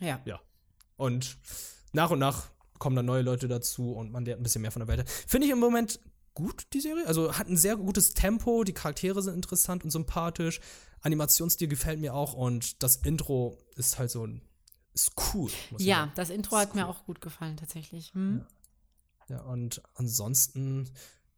Ja. 0.01 0.21
ja. 0.25 0.41
Und 0.97 1.37
nach 1.93 2.11
und 2.11 2.19
nach 2.19 2.51
kommen 2.79 2.97
dann 2.97 3.07
neue 3.07 3.23
Leute 3.23 3.49
dazu 3.49 3.93
und 3.93 4.13
man 4.13 4.25
lernt 4.25 4.41
ein 4.41 4.43
bisschen 4.43 4.63
mehr 4.63 4.73
von 4.73 4.81
der 4.81 4.89
Welt. 4.89 5.09
Finde 5.09 5.47
ich 5.47 5.53
im 5.53 5.59
Moment 5.59 6.01
gut, 6.35 6.67
die 6.73 6.81
Serie. 6.81 7.07
Also 7.07 7.37
hat 7.39 7.49
ein 7.49 7.57
sehr 7.57 7.77
gutes 7.77 8.15
Tempo, 8.15 8.65
die 8.65 8.73
Charaktere 8.73 9.23
sind 9.23 9.35
interessant 9.35 9.85
und 9.85 9.91
sympathisch. 9.91 10.61
Animationsstil 11.01 11.69
gefällt 11.69 12.01
mir 12.01 12.15
auch 12.15 12.35
und 12.35 12.83
das 12.83 12.97
Intro 12.97 13.59
ist 13.77 13.99
halt 13.99 14.11
so 14.11 14.27
ein. 14.27 14.43
Ist 14.93 15.13
cool. 15.35 15.51
Ja, 15.79 16.13
das 16.15 16.31
Intro 16.31 16.57
hat 16.57 16.75
mir 16.77 16.87
auch 16.87 17.05
gut 17.05 17.21
gefallen, 17.21 17.57
tatsächlich. 17.57 18.15
Hm? 18.15 18.47
Ja, 19.29 19.41
und 19.41 19.83
ansonsten, 19.95 20.89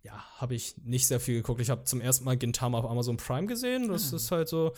ja, 0.02 0.22
habe 0.36 0.54
ich 0.54 0.76
nicht 0.78 1.06
sehr 1.06 1.20
viel 1.20 1.36
geguckt. 1.36 1.62
Ich 1.62 1.70
habe 1.70 1.84
zum 1.84 2.02
ersten 2.02 2.24
Mal 2.24 2.36
Gintama 2.36 2.78
auf 2.78 2.84
Amazon 2.84 3.16
Prime 3.16 3.46
gesehen. 3.46 3.88
Das 3.88 4.12
ist 4.12 4.30
halt 4.30 4.48
so, 4.48 4.74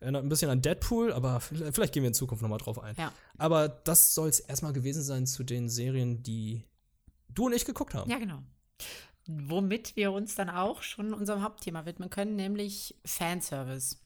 erinnert 0.00 0.24
ein 0.24 0.28
bisschen 0.28 0.50
an 0.50 0.62
Deadpool, 0.62 1.12
aber 1.12 1.40
vielleicht 1.40 1.92
gehen 1.92 2.02
wir 2.02 2.08
in 2.08 2.14
Zukunft 2.14 2.42
nochmal 2.42 2.58
drauf 2.58 2.78
ein. 2.78 2.94
Ja. 2.98 3.12
Aber 3.38 3.68
das 3.68 4.14
soll 4.14 4.28
es 4.28 4.40
erstmal 4.40 4.72
gewesen 4.72 5.02
sein 5.02 5.26
zu 5.26 5.44
den 5.44 5.68
Serien, 5.68 6.22
die 6.22 6.64
du 7.28 7.46
und 7.46 7.52
ich 7.52 7.64
geguckt 7.64 7.94
haben. 7.94 8.10
Ja, 8.10 8.18
genau. 8.18 8.42
Womit 9.26 9.96
wir 9.96 10.12
uns 10.12 10.34
dann 10.34 10.50
auch 10.50 10.82
schon 10.82 11.14
unserem 11.14 11.42
Hauptthema 11.42 11.86
widmen 11.86 12.10
können, 12.10 12.36
nämlich 12.36 12.94
Fanservice. 13.04 13.98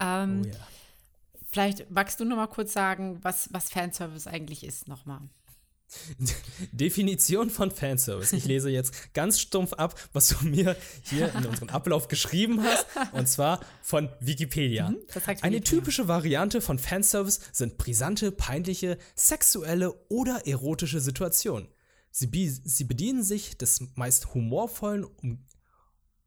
Ähm, 0.00 0.42
Oh 0.44 0.48
ja. 0.48 0.54
Vielleicht 1.48 1.90
magst 1.90 2.20
du 2.20 2.24
noch 2.24 2.36
mal 2.36 2.48
kurz 2.48 2.72
sagen, 2.72 3.18
was, 3.22 3.48
was 3.52 3.70
Fanservice 3.70 4.26
eigentlich 4.26 4.64
ist, 4.64 4.88
nochmal. 4.88 5.20
Definition 6.72 7.50
von 7.50 7.70
Fanservice. 7.70 8.32
Ich 8.32 8.44
lese 8.44 8.70
jetzt 8.70 9.14
ganz 9.14 9.40
stumpf 9.40 9.72
ab, 9.74 9.98
was 10.12 10.28
du 10.28 10.44
mir 10.46 10.76
hier 11.02 11.32
in 11.34 11.46
unserem 11.46 11.68
Ablauf 11.68 12.08
geschrieben 12.08 12.62
hast, 12.62 12.86
und 13.12 13.28
zwar 13.28 13.60
von 13.82 14.08
Wikipedia. 14.20 14.90
Mhm, 14.90 14.98
Eine 15.42 15.60
typische 15.60 16.08
Variante 16.08 16.60
von 16.60 16.78
Fanservice 16.78 17.40
sind 17.52 17.78
brisante, 17.78 18.32
peinliche, 18.32 18.98
sexuelle 19.14 19.94
oder 20.08 20.46
erotische 20.46 21.00
Situationen. 21.00 21.68
Sie, 22.10 22.28
sie 22.64 22.84
bedienen 22.84 23.22
sich 23.22 23.58
des 23.58 23.80
meist 23.94 24.34
humorvollen 24.34 25.04
um 25.04 25.44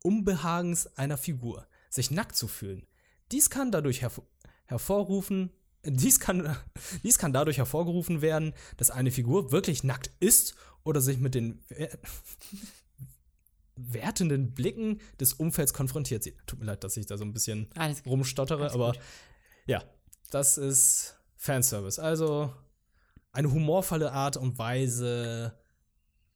Unbehagens 0.02 0.88
einer 0.98 1.18
Figur, 1.18 1.68
sich 1.90 2.10
nackt 2.10 2.36
zu 2.36 2.48
fühlen. 2.48 2.88
Dies 3.32 3.50
kann 3.50 3.72
dadurch 3.72 4.02
herv 4.02 4.22
hervorrufen, 4.66 5.52
dies 5.84 6.20
kann, 6.20 6.56
dies 7.04 7.18
kann 7.18 7.34
dadurch 7.34 7.58
hervorgerufen 7.58 8.22
werden, 8.22 8.54
dass 8.78 8.92
eine 8.92 9.12
Figur 9.12 9.52
wirklich 9.52 9.84
nackt 9.84 10.12
ist 10.20 10.56
oder 10.84 11.02
sich 11.02 11.18
mit 11.20 11.36
den 11.36 11.64
wer- 11.70 11.98
wertenden 13.76 14.54
Blicken 14.54 15.00
des 15.20 15.34
Umfelds 15.34 15.74
konfrontiert 15.74 16.24
sieht. 16.24 16.36
Tut 16.48 16.60
mir 16.60 16.66
leid, 16.66 16.84
dass 16.84 16.98
ich 16.98 17.06
da 17.06 17.18
so 17.18 17.24
ein 17.24 17.34
bisschen 17.34 17.70
rumstottere, 18.06 18.64
Alles 18.64 18.74
aber 18.74 18.92
gut. 18.92 19.00
ja, 19.68 19.84
das 20.32 20.58
ist 20.58 21.16
Fanservice. 21.38 21.98
Also 22.00 22.54
eine 23.32 23.52
humorvolle 23.52 24.12
Art 24.12 24.36
und 24.36 24.58
Weise, 24.58 25.58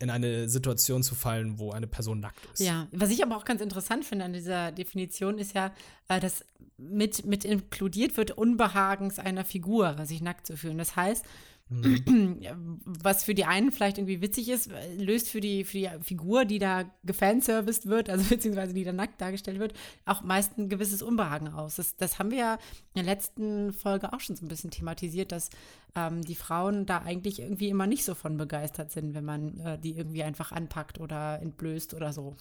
in 0.03 0.09
eine 0.09 0.49
Situation 0.49 1.01
zu 1.01 1.15
fallen, 1.15 1.57
wo 1.59 1.71
eine 1.71 1.87
Person 1.87 2.19
nackt 2.19 2.45
ist. 2.53 2.59
Ja, 2.59 2.87
was 2.91 3.09
ich 3.09 3.23
aber 3.23 3.37
auch 3.37 3.45
ganz 3.45 3.61
interessant 3.61 4.03
finde 4.03 4.25
an 4.25 4.33
dieser 4.33 4.73
Definition 4.73 5.39
ist 5.39 5.55
ja, 5.55 5.71
äh, 6.09 6.19
dass 6.19 6.43
mit, 6.77 7.25
mit 7.25 7.45
inkludiert 7.45 8.17
wird 8.17 8.31
Unbehagens 8.31 9.17
einer 9.17 9.45
Figur, 9.45 9.95
sich 10.05 10.21
nackt 10.21 10.45
zu 10.45 10.57
fühlen. 10.57 10.77
Das 10.77 10.97
heißt, 10.97 11.25
ja, 12.39 12.55
was 12.57 13.23
für 13.23 13.33
die 13.33 13.45
einen 13.45 13.71
vielleicht 13.71 13.97
irgendwie 13.97 14.21
witzig 14.21 14.49
ist, 14.49 14.71
äh, 14.71 14.95
löst 14.95 15.29
für 15.29 15.41
die, 15.41 15.63
für 15.63 15.77
die 15.77 15.89
Figur, 16.01 16.45
die 16.45 16.59
da 16.59 16.83
gefanserviced 17.03 17.87
wird, 17.87 18.09
also 18.09 18.25
beziehungsweise 18.29 18.73
die 18.73 18.83
da 18.83 18.91
nackt 18.91 19.19
dargestellt 19.21 19.59
wird, 19.59 19.73
auch 20.05 20.23
meist 20.23 20.57
ein 20.57 20.69
gewisses 20.69 21.01
Unbehagen 21.01 21.47
aus. 21.47 21.77
Das, 21.77 21.95
das 21.95 22.19
haben 22.19 22.31
wir 22.31 22.37
ja 22.37 22.53
in 22.93 23.03
der 23.03 23.03
letzten 23.03 23.73
Folge 23.73 24.13
auch 24.13 24.19
schon 24.19 24.35
so 24.35 24.45
ein 24.45 24.49
bisschen 24.49 24.71
thematisiert, 24.71 25.31
dass 25.31 25.49
ähm, 25.95 26.21
die 26.23 26.35
Frauen 26.35 26.85
da 26.85 26.99
eigentlich 26.99 27.39
irgendwie 27.39 27.69
immer 27.69 27.87
nicht 27.87 28.03
so 28.03 28.13
von 28.13 28.37
begeistert 28.37 28.91
sind, 28.91 29.13
wenn 29.13 29.25
man 29.25 29.59
äh, 29.59 29.79
die 29.79 29.95
irgendwie 29.97 30.23
einfach 30.23 30.51
anpackt 30.51 30.99
oder 30.99 31.41
entblößt 31.41 31.93
oder 31.93 32.13
so. 32.13 32.35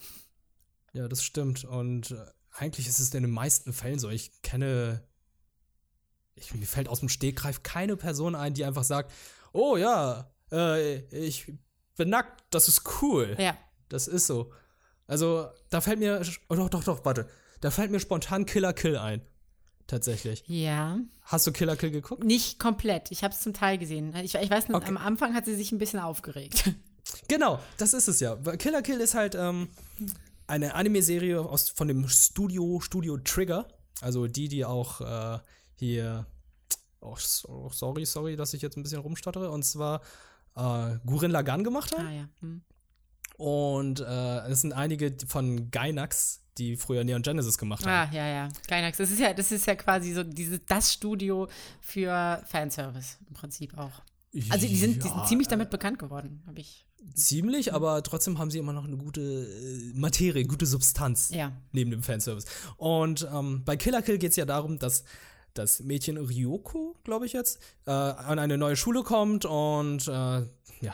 Ja, 0.93 1.07
das 1.07 1.23
stimmt. 1.23 1.65
Und 1.65 2.11
äh, 2.11 2.25
eigentlich 2.51 2.87
ist 2.87 2.99
es 2.99 3.13
in 3.13 3.23
den 3.23 3.31
meisten 3.31 3.73
Fällen 3.73 3.99
so. 3.99 4.09
Ich 4.09 4.41
kenne, 4.41 5.01
ich, 6.35 6.53
mir 6.53 6.65
fällt 6.65 6.87
aus 6.89 6.99
dem 6.99 7.09
Stegreif 7.09 7.63
keine 7.63 7.95
Person 7.97 8.35
ein, 8.35 8.53
die 8.53 8.65
einfach 8.65 8.83
sagt, 8.83 9.11
oh 9.51 9.77
ja, 9.77 10.31
äh, 10.51 10.99
ich 11.15 11.51
bin 11.95 12.09
nackt, 12.09 12.43
das 12.49 12.67
ist 12.67 12.83
cool. 13.01 13.35
Ja. 13.39 13.57
Das 13.89 14.07
ist 14.07 14.27
so. 14.27 14.51
Also, 15.07 15.47
da 15.69 15.81
fällt 15.81 15.99
mir, 15.99 16.21
oh, 16.49 16.55
doch, 16.55 16.69
doch, 16.69 16.83
doch, 16.83 17.05
warte. 17.05 17.29
Da 17.61 17.71
fällt 17.71 17.91
mir 17.91 17.99
spontan 17.99 18.45
Killer 18.45 18.73
Kill 18.73 18.97
ein. 18.97 19.21
Tatsächlich. 19.85 20.43
Ja, 20.47 20.97
Hast 21.23 21.45
du 21.45 21.51
Killer 21.51 21.75
Kill 21.75 21.91
geguckt? 21.91 22.23
nicht 22.23 22.57
komplett. 22.57 23.11
Ich 23.11 23.23
habe 23.23 23.33
es 23.33 23.41
zum 23.41 23.53
Teil 23.53 23.77
gesehen. 23.77 24.15
Ich, 24.23 24.33
ich 24.35 24.49
weiß 24.49 24.65
Okay. 24.71 24.87
am 24.87 24.97
Anfang 24.97 25.33
hat 25.33 25.45
sie 25.45 25.55
sich 25.55 25.71
ein 25.71 25.77
bisschen 25.77 25.99
aufgeregt. 25.99 26.71
Genau, 27.27 27.59
das 27.77 27.93
ist 27.93 28.07
es 28.07 28.21
ja. 28.21 28.35
Killer 28.57 28.81
Kill 28.81 28.99
ist 28.99 29.13
halt 29.13 29.35
ähm, 29.35 29.67
eine 30.47 30.73
Anime-Serie 30.73 31.47
von 31.75 31.87
dem 31.87 32.07
Studio 32.07 32.79
Studio 32.79 33.17
Trigger. 33.17 33.67
Also 34.01 34.27
die, 34.27 34.47
die 34.47 34.63
auch 34.65 35.01
äh, 35.01 35.39
hier. 35.75 36.25
Oh, 37.01 37.15
so- 37.17 37.69
sorry, 37.73 38.05
sorry, 38.05 38.35
dass 38.35 38.53
ich 38.53 38.61
jetzt 38.61 38.77
ein 38.77 38.83
bisschen 38.83 38.99
rumstottere. 39.01 39.49
Und 39.51 39.63
zwar 39.63 40.01
äh, 40.55 40.97
Gurren 41.05 41.31
Lagann 41.31 41.63
gemacht 41.63 41.91
haben. 41.97 42.07
ah 42.07 42.11
ja. 42.11 42.29
Hm. 42.41 42.61
Und 43.37 43.99
äh, 43.99 44.47
es 44.47 44.61
sind 44.61 44.73
einige 44.73 45.15
von 45.27 45.71
Gainax, 45.71 46.41
die 46.57 46.77
früher 46.77 47.03
Neon 47.03 47.23
Genesis 47.23 47.57
gemacht 47.57 47.85
haben. 47.85 48.09
Ah, 48.11 48.13
ja, 48.15 48.27
ja. 48.27 48.49
Gainax. 48.67 48.97
Das 48.99 49.09
ist 49.11 49.19
ja, 49.19 49.33
das 49.33 49.51
ist 49.51 49.65
ja 49.65 49.75
quasi 49.75 50.13
so 50.13 50.23
diese, 50.23 50.59
das 50.59 50.93
Studio 50.93 51.47
für 51.81 52.43
Fanservice 52.45 53.17
im 53.27 53.33
Prinzip 53.33 53.77
auch. 53.77 54.01
Also 54.49 54.67
die 54.67 54.75
sind, 54.75 55.03
die 55.03 55.07
Ja, 55.07 55.15
sind 55.15 55.27
ziemlich 55.27 55.47
damit 55.47 55.69
bekannt 55.71 55.99
geworden, 55.99 56.41
habe 56.47 56.59
ich. 56.59 56.85
Ziemlich, 57.15 57.73
aber 57.73 58.01
trotzdem 58.01 58.39
haben 58.39 58.49
sie 58.49 58.59
immer 58.59 58.71
noch 58.73 58.85
eine 58.85 58.97
gute 58.97 59.21
äh, 59.21 59.91
Materie, 59.93 60.45
gute 60.45 60.65
Substanz 60.65 61.29
Ja. 61.33 61.51
neben 61.71 61.91
dem 61.91 62.01
Fanservice. 62.03 62.45
Und 62.77 63.27
ähm, 63.33 63.63
bei 63.65 63.75
Killer 63.75 64.01
Kill 64.01 64.17
geht 64.19 64.29
es 64.31 64.35
ja 64.37 64.45
darum, 64.45 64.79
dass 64.79 65.03
das 65.53 65.81
Mädchen 65.81 66.17
Ryoko, 66.17 66.95
glaube 67.03 67.25
ich 67.25 67.33
jetzt, 67.33 67.59
äh, 67.85 67.91
an 67.91 68.39
eine 68.39 68.57
neue 68.57 68.75
Schule 68.75 69.03
kommt 69.03 69.45
und 69.45 70.07
äh, 70.07 70.11
ja, 70.11 70.93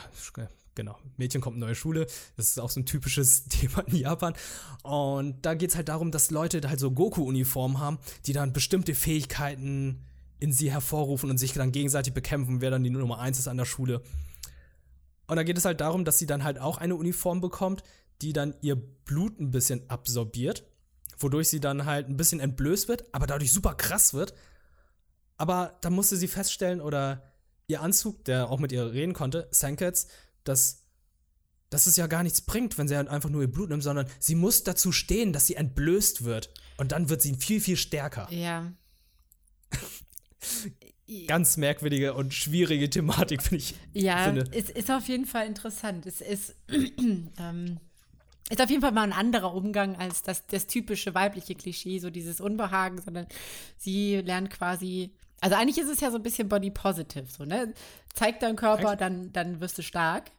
genau, 0.75 0.97
Mädchen 1.17 1.41
kommt 1.41 1.57
in 1.57 1.63
eine 1.63 1.71
neue 1.71 1.75
Schule. 1.75 2.07
Das 2.37 2.49
ist 2.49 2.59
auch 2.59 2.69
so 2.69 2.79
ein 2.79 2.85
typisches 2.85 3.45
Thema 3.49 3.81
in 3.87 3.97
Japan. 3.97 4.33
Und 4.83 5.45
da 5.45 5.53
geht 5.53 5.71
es 5.71 5.75
halt 5.75 5.89
darum, 5.89 6.11
dass 6.11 6.31
Leute 6.31 6.61
halt 6.67 6.79
so 6.79 6.91
Goku-Uniformen 6.91 7.79
haben, 7.79 7.99
die 8.25 8.33
dann 8.33 8.53
bestimmte 8.53 8.95
Fähigkeiten 8.95 10.05
in 10.39 10.53
sie 10.53 10.71
hervorrufen 10.71 11.29
und 11.29 11.37
sich 11.37 11.53
dann 11.53 11.71
gegenseitig 11.71 12.13
bekämpfen, 12.13 12.61
wer 12.61 12.71
dann 12.71 12.83
die 12.83 12.89
Nummer 12.89 13.19
eins 13.19 13.39
ist 13.39 13.47
an 13.47 13.57
der 13.57 13.65
Schule. 13.65 14.01
Und 15.27 15.35
da 15.35 15.43
geht 15.43 15.57
es 15.57 15.65
halt 15.65 15.81
darum, 15.81 16.05
dass 16.05 16.17
sie 16.17 16.25
dann 16.25 16.43
halt 16.43 16.59
auch 16.59 16.77
eine 16.77 16.95
Uniform 16.95 17.41
bekommt, 17.41 17.83
die 18.21 18.33
dann 18.33 18.55
ihr 18.61 18.75
Blut 18.75 19.39
ein 19.39 19.51
bisschen 19.51 19.89
absorbiert, 19.89 20.65
wodurch 21.17 21.49
sie 21.49 21.59
dann 21.59 21.85
halt 21.85 22.07
ein 22.07 22.17
bisschen 22.17 22.39
entblößt 22.39 22.87
wird, 22.87 23.13
aber 23.13 23.27
dadurch 23.27 23.51
super 23.51 23.75
krass 23.75 24.13
wird. 24.13 24.33
Aber 25.39 25.77
dann 25.81 25.93
musste 25.93 26.17
sie 26.17 26.27
feststellen, 26.27 26.81
oder 26.81 27.24
ihr 27.67 27.81
Anzug, 27.81 28.25
der 28.25 28.50
auch 28.50 28.60
mit 28.60 28.74
ihr 28.74 28.91
reden 28.91 29.13
konnte, 29.13 29.48
Sankets, 29.51 30.08
dass, 30.43 30.84
dass 31.69 31.88
es 31.88 31.96
ja 31.96 32.08
gar 32.08 32.24
nichts 32.24 32.41
bringt, 32.41 32.77
wenn 32.77 32.89
sie 32.89 32.98
halt 32.98 33.08
einfach 33.08 33.29
nur 33.29 33.41
ihr 33.41 33.51
Blut 33.51 33.69
nimmt, 33.69 33.81
sondern 33.81 34.05
sie 34.19 34.36
muss 34.36 34.63
dazu 34.63 34.91
stehen, 34.91 35.31
dass 35.31 35.48
sie 35.48 35.55
entblößt 35.55 36.25
wird. 36.25 36.53
Und 36.75 36.91
dann 36.91 37.10
wird 37.10 37.22
sie 37.22 37.36
viel, 37.36 37.62
viel 37.62 37.77
stärker. 37.77 38.27
Ja. 38.31 38.74
Ganz 41.27 41.55
merkwürdige 41.55 42.15
und 42.15 42.34
schwierige 42.34 42.89
Thematik, 42.89 43.41
finde 43.41 43.63
ich. 43.63 43.75
Ja, 43.93 44.25
finde. 44.25 44.46
es 44.51 44.69
ist 44.69 44.91
auf 44.91 45.08
jeden 45.08 45.25
Fall 45.25 45.48
interessant. 45.48 46.05
Es 46.05 46.19
ist, 46.19 46.53
ähm, 46.69 47.79
ist 48.50 48.62
auf 48.62 48.69
jeden 48.69 48.81
Fall 48.81 48.91
mal 48.91 49.03
ein 49.03 49.13
anderer 49.13 49.53
Umgang 49.53 49.96
als 49.96 50.22
das, 50.22 50.46
das 50.48 50.67
typische 50.67 51.15
weibliche 51.15 51.55
Klischee, 51.55 52.00
so 52.00 52.10
dieses 52.10 52.41
Unbehagen, 52.41 53.01
sondern 53.01 53.25
sie 53.77 54.17
lernt 54.17 54.50
quasi. 54.50 55.13
Also 55.41 55.55
eigentlich 55.55 55.77
ist 55.77 55.89
es 55.89 56.00
ja 56.01 56.12
so 56.12 56.17
ein 56.17 56.24
bisschen 56.24 56.50
body 56.50 56.72
positive, 56.72 57.25
so, 57.29 57.46
ne? 57.46 57.74
Zeig 58.13 58.39
deinen 58.39 58.55
Körper, 58.55 58.96
dann, 58.96 59.31
dann 59.31 59.62
wirst 59.62 59.77
du 59.77 59.84
stark. 59.84 60.31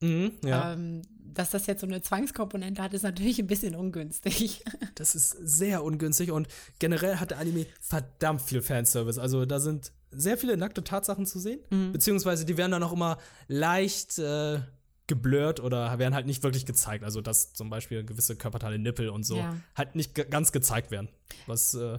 Mhm, 0.00 0.32
ja. 0.44 0.72
Ähm, 0.72 1.02
dass 1.18 1.50
das 1.50 1.66
jetzt 1.66 1.80
so 1.80 1.86
eine 1.86 2.00
Zwangskomponente 2.02 2.82
hat, 2.82 2.94
ist 2.94 3.02
natürlich 3.02 3.38
ein 3.38 3.46
bisschen 3.46 3.74
ungünstig. 3.74 4.64
Das 4.94 5.14
ist 5.14 5.30
sehr 5.42 5.84
ungünstig 5.84 6.30
und 6.30 6.48
generell 6.78 7.16
hat 7.16 7.30
der 7.30 7.38
Anime 7.38 7.66
verdammt 7.80 8.40
viel 8.40 8.62
Fanservice. 8.62 9.18
Also 9.20 9.44
da 9.44 9.60
sind 9.60 9.92
sehr 10.10 10.38
viele 10.38 10.56
nackte 10.56 10.82
Tatsachen 10.82 11.26
zu 11.26 11.38
sehen, 11.38 11.60
beziehungsweise 11.92 12.46
die 12.46 12.56
werden 12.56 12.72
dann 12.72 12.82
auch 12.82 12.94
immer 12.94 13.18
leicht 13.46 14.18
äh, 14.18 14.60
geblurrt 15.06 15.60
oder 15.60 15.98
werden 15.98 16.14
halt 16.14 16.24
nicht 16.24 16.42
wirklich 16.42 16.64
gezeigt. 16.64 17.04
Also 17.04 17.20
dass 17.20 17.52
zum 17.52 17.68
Beispiel 17.68 18.04
gewisse 18.04 18.36
Körperteile, 18.36 18.78
Nippel 18.78 19.10
und 19.10 19.24
so 19.24 19.36
Ja. 19.36 19.54
halt 19.74 19.96
nicht 19.96 20.14
ganz 20.30 20.50
gezeigt 20.50 20.90
werden. 20.90 21.10
Was, 21.46 21.74
äh, 21.74 21.98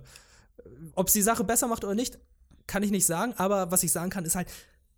ob 0.96 1.08
es 1.08 1.14
die 1.14 1.22
Sache 1.22 1.44
besser 1.44 1.68
macht 1.68 1.84
oder 1.84 1.96
nicht, 1.96 2.18
kann 2.66 2.84
ich 2.84 2.92
nicht 2.92 3.06
sagen. 3.06 3.34
Aber 3.38 3.72
was 3.72 3.84
ich 3.84 3.92
sagen 3.92 4.10
kann, 4.10 4.26
ist 4.26 4.36
halt, 4.36 4.50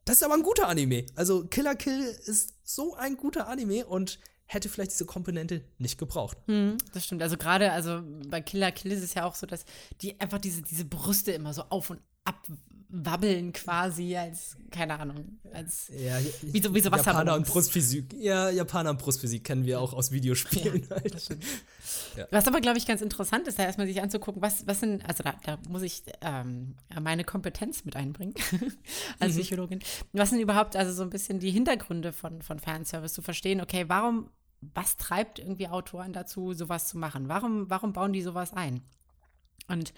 das 0.06 0.18
ist 0.18 0.24
aber 0.24 0.34
ein 0.34 0.44
guter 0.44 0.68
Anime. 0.68 1.06
Also 1.16 1.46
Killer 1.46 1.76
Kill 1.76 2.02
ist 2.26 2.54
so 2.64 2.96
ein 2.96 3.18
guter 3.18 3.48
Anime 3.48 3.86
und 3.86 4.20
hätte 4.46 4.68
vielleicht 4.68 4.92
diese 4.92 5.06
Komponente 5.06 5.64
nicht 5.78 6.00
gebraucht. 6.00 6.38
Hm, 6.48 6.78
das 6.94 7.06
stimmt. 7.06 7.22
Also 7.22 7.38
gerade, 7.38 7.72
also 7.72 8.02
bei 8.28 8.42
Killer 8.42 8.72
Kill 8.72 8.92
ist 8.92 9.04
es 9.04 9.14
ja 9.14 9.26
auch 9.26 9.36
so, 9.36 9.46
dass 9.46 9.64
die 10.02 10.20
einfach 10.20 10.40
diese, 10.40 10.64
diese 10.64 10.86
Brüste 10.86 11.32
immer 11.32 11.54
so 11.54 11.64
auf 11.70 11.92
und 11.92 12.02
ab 12.24 12.48
wabbeln 12.92 13.54
quasi 13.54 14.16
als, 14.18 14.58
keine 14.72 15.00
Ahnung, 15.00 15.38
als 15.54 15.90
Ja, 15.96 16.18
Wie 16.42 16.60
so- 16.62 16.74
wie 16.74 16.80
so 16.80 16.90
Japaner 16.90 17.36
und. 17.36 17.46
Brustphysik. 17.46 18.14
Ja, 18.18 18.50
Japaner 18.50 18.90
und 18.90 18.98
Brustphysik 19.00 19.44
kennen 19.44 19.64
wir 19.66 19.80
auch 19.80 19.94
aus 19.94 20.12
Videospielen. 20.12 20.88
halt. 20.90 21.30
Was 22.32 22.48
aber, 22.48 22.62
glaube 22.62 22.80
ich, 22.80 22.88
ganz 22.88 23.02
interessant 23.02 23.48
ist, 23.48 23.60
da 23.60 23.64
erstmal 23.64 23.86
sich 23.88 24.02
anzugucken, 24.02 24.42
was, 24.42 24.66
was 24.68 24.80
sind, 24.80 25.06
also 25.08 25.24
da, 25.24 25.36
da 25.44 25.58
muss 25.70 25.84
ich 25.84 26.02
ähm, 26.22 26.76
meine 27.00 27.24
Kompetenz 27.24 27.86
mit 27.86 27.96
einbringen 27.96 28.34
als 29.20 29.36
Psychologin. 29.36 29.80
Was 30.12 30.32
sind 30.32 30.40
überhaupt 30.40 30.76
also 30.76 30.92
so 30.92 31.04
ein 31.04 31.10
bisschen 31.12 31.40
die 31.40 31.52
Hintergründe 31.52 32.12
von, 32.12 32.42
von 32.42 32.60
Fanservice, 32.60 33.14
zu 33.14 33.22
verstehen, 33.22 33.62
okay, 33.62 33.86
warum, 33.88 34.30
was 34.62 34.98
treibt 34.98 35.40
irgendwie 35.40 35.68
Autoren 35.68 36.12
dazu, 36.14 36.54
sowas 36.54 36.88
zu 36.88 36.98
machen? 36.98 37.30
Warum, 37.30 37.70
warum 37.70 37.94
bauen 37.94 38.14
die 38.14 38.22
sowas 38.24 38.52
ein? 38.54 38.82
Und 39.68 39.94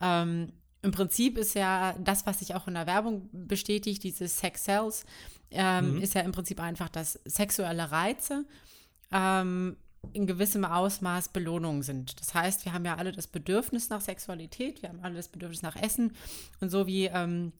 ähm, 0.00 0.52
im 0.82 0.92
Prinzip 0.92 1.36
ist 1.36 1.54
ja 1.54 1.94
das, 1.98 2.26
was 2.26 2.38
sich 2.38 2.54
auch 2.54 2.66
in 2.66 2.74
der 2.74 2.86
Werbung 2.86 3.28
bestätigt, 3.32 4.02
dieses 4.02 4.38
Sex 4.38 4.64
Cells, 4.64 5.04
ähm, 5.50 6.00
ist 6.00 6.14
ja 6.14 6.22
im 6.22 6.32
Prinzip 6.32 6.60
einfach, 6.60 6.88
dass 6.88 7.18
sexuelle 7.24 7.90
Reize 7.90 8.44
ähm, 9.12 9.76
in 10.12 10.26
gewissem 10.26 10.64
Ausmaß 10.64 11.28
Belohnungen 11.28 11.82
sind. 11.82 12.18
Das 12.20 12.34
heißt, 12.34 12.64
wir 12.64 12.72
haben 12.72 12.84
ja 12.84 12.96
alle 12.96 13.12
das 13.12 13.26
Bedürfnis 13.26 13.90
nach 13.90 14.00
Sexualität, 14.00 14.82
wir 14.82 14.88
haben 14.88 15.00
alle 15.00 15.16
das 15.16 15.28
Bedürfnis 15.28 15.62
nach 15.62 15.76
Essen 15.76 16.12
und 16.60 16.70
so 16.70 16.86
wie 16.86 17.06
ähm, 17.06 17.52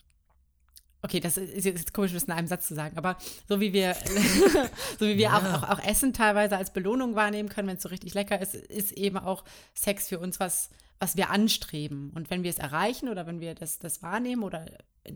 okay, 1.03 1.21
das 1.21 1.37
ist 1.37 1.65
jetzt 1.65 1.95
komisch, 1.95 2.13
das 2.13 2.25
in 2.25 2.33
einem 2.33 2.47
Satz 2.47 2.69
zu 2.69 2.75
sagen, 2.75 2.97
aber 2.97 3.17
so 3.49 3.61
wie 3.61 3.73
wir, 3.73 3.95
so 4.99 5.07
wie 5.07 5.17
wir 5.17 5.31
ja. 5.31 5.39
auch, 5.39 5.63
auch, 5.63 5.69
auch, 5.71 5.85
Essen 5.85 6.13
teilweise 6.13 6.57
als 6.57 6.73
Belohnung 6.73 7.15
wahrnehmen 7.15 7.49
können, 7.49 7.69
wenn 7.69 7.77
es 7.77 7.83
so 7.83 7.89
richtig 7.89 8.15
lecker 8.15 8.41
ist, 8.41 8.55
ist 8.55 8.93
eben 8.93 9.17
auch 9.17 9.45
Sex 9.75 10.09
für 10.09 10.19
uns 10.19 10.41
was, 10.41 10.71
was 10.99 11.17
wir 11.17 11.31
anstreben. 11.31 12.11
Und 12.15 12.31
wenn 12.31 12.43
wir 12.43 12.51
es 12.51 12.59
erreichen 12.59 13.09
oder 13.09 13.27
wenn 13.27 13.41
wir 13.41 13.55
das, 13.55 13.79
das 13.79 14.03
wahrnehmen 14.03 14.43
oder 14.43 14.67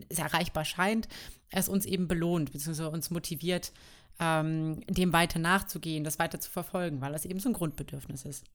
es 0.09 0.17
erreichbar 0.17 0.65
scheint, 0.65 1.07
es 1.49 1.69
uns 1.69 1.85
eben 1.85 2.07
belohnt, 2.07 2.51
beziehungsweise 2.51 2.89
uns 2.89 3.11
motiviert, 3.11 3.71
ähm, 4.19 4.81
dem 4.87 5.13
weiter 5.13 5.39
nachzugehen, 5.39 6.03
das 6.03 6.19
weiter 6.19 6.39
zu 6.39 6.49
verfolgen, 6.49 7.01
weil 7.01 7.11
das 7.11 7.25
eben 7.25 7.39
so 7.39 7.49
ein 7.49 7.53
Grundbedürfnis 7.53 8.25
ist. 8.25 8.45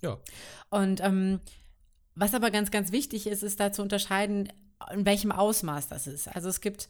Ja. 0.00 0.18
Und 0.70 1.00
ähm, 1.00 1.40
was 2.14 2.34
aber 2.34 2.50
ganz, 2.50 2.70
ganz 2.70 2.92
wichtig 2.92 3.26
ist, 3.26 3.42
ist 3.42 3.60
da 3.60 3.72
zu 3.72 3.82
unterscheiden, 3.82 4.48
in 4.92 5.04
welchem 5.04 5.32
Ausmaß 5.32 5.88
das 5.88 6.06
ist. 6.06 6.28
Also 6.28 6.48
es 6.48 6.60
gibt 6.60 6.88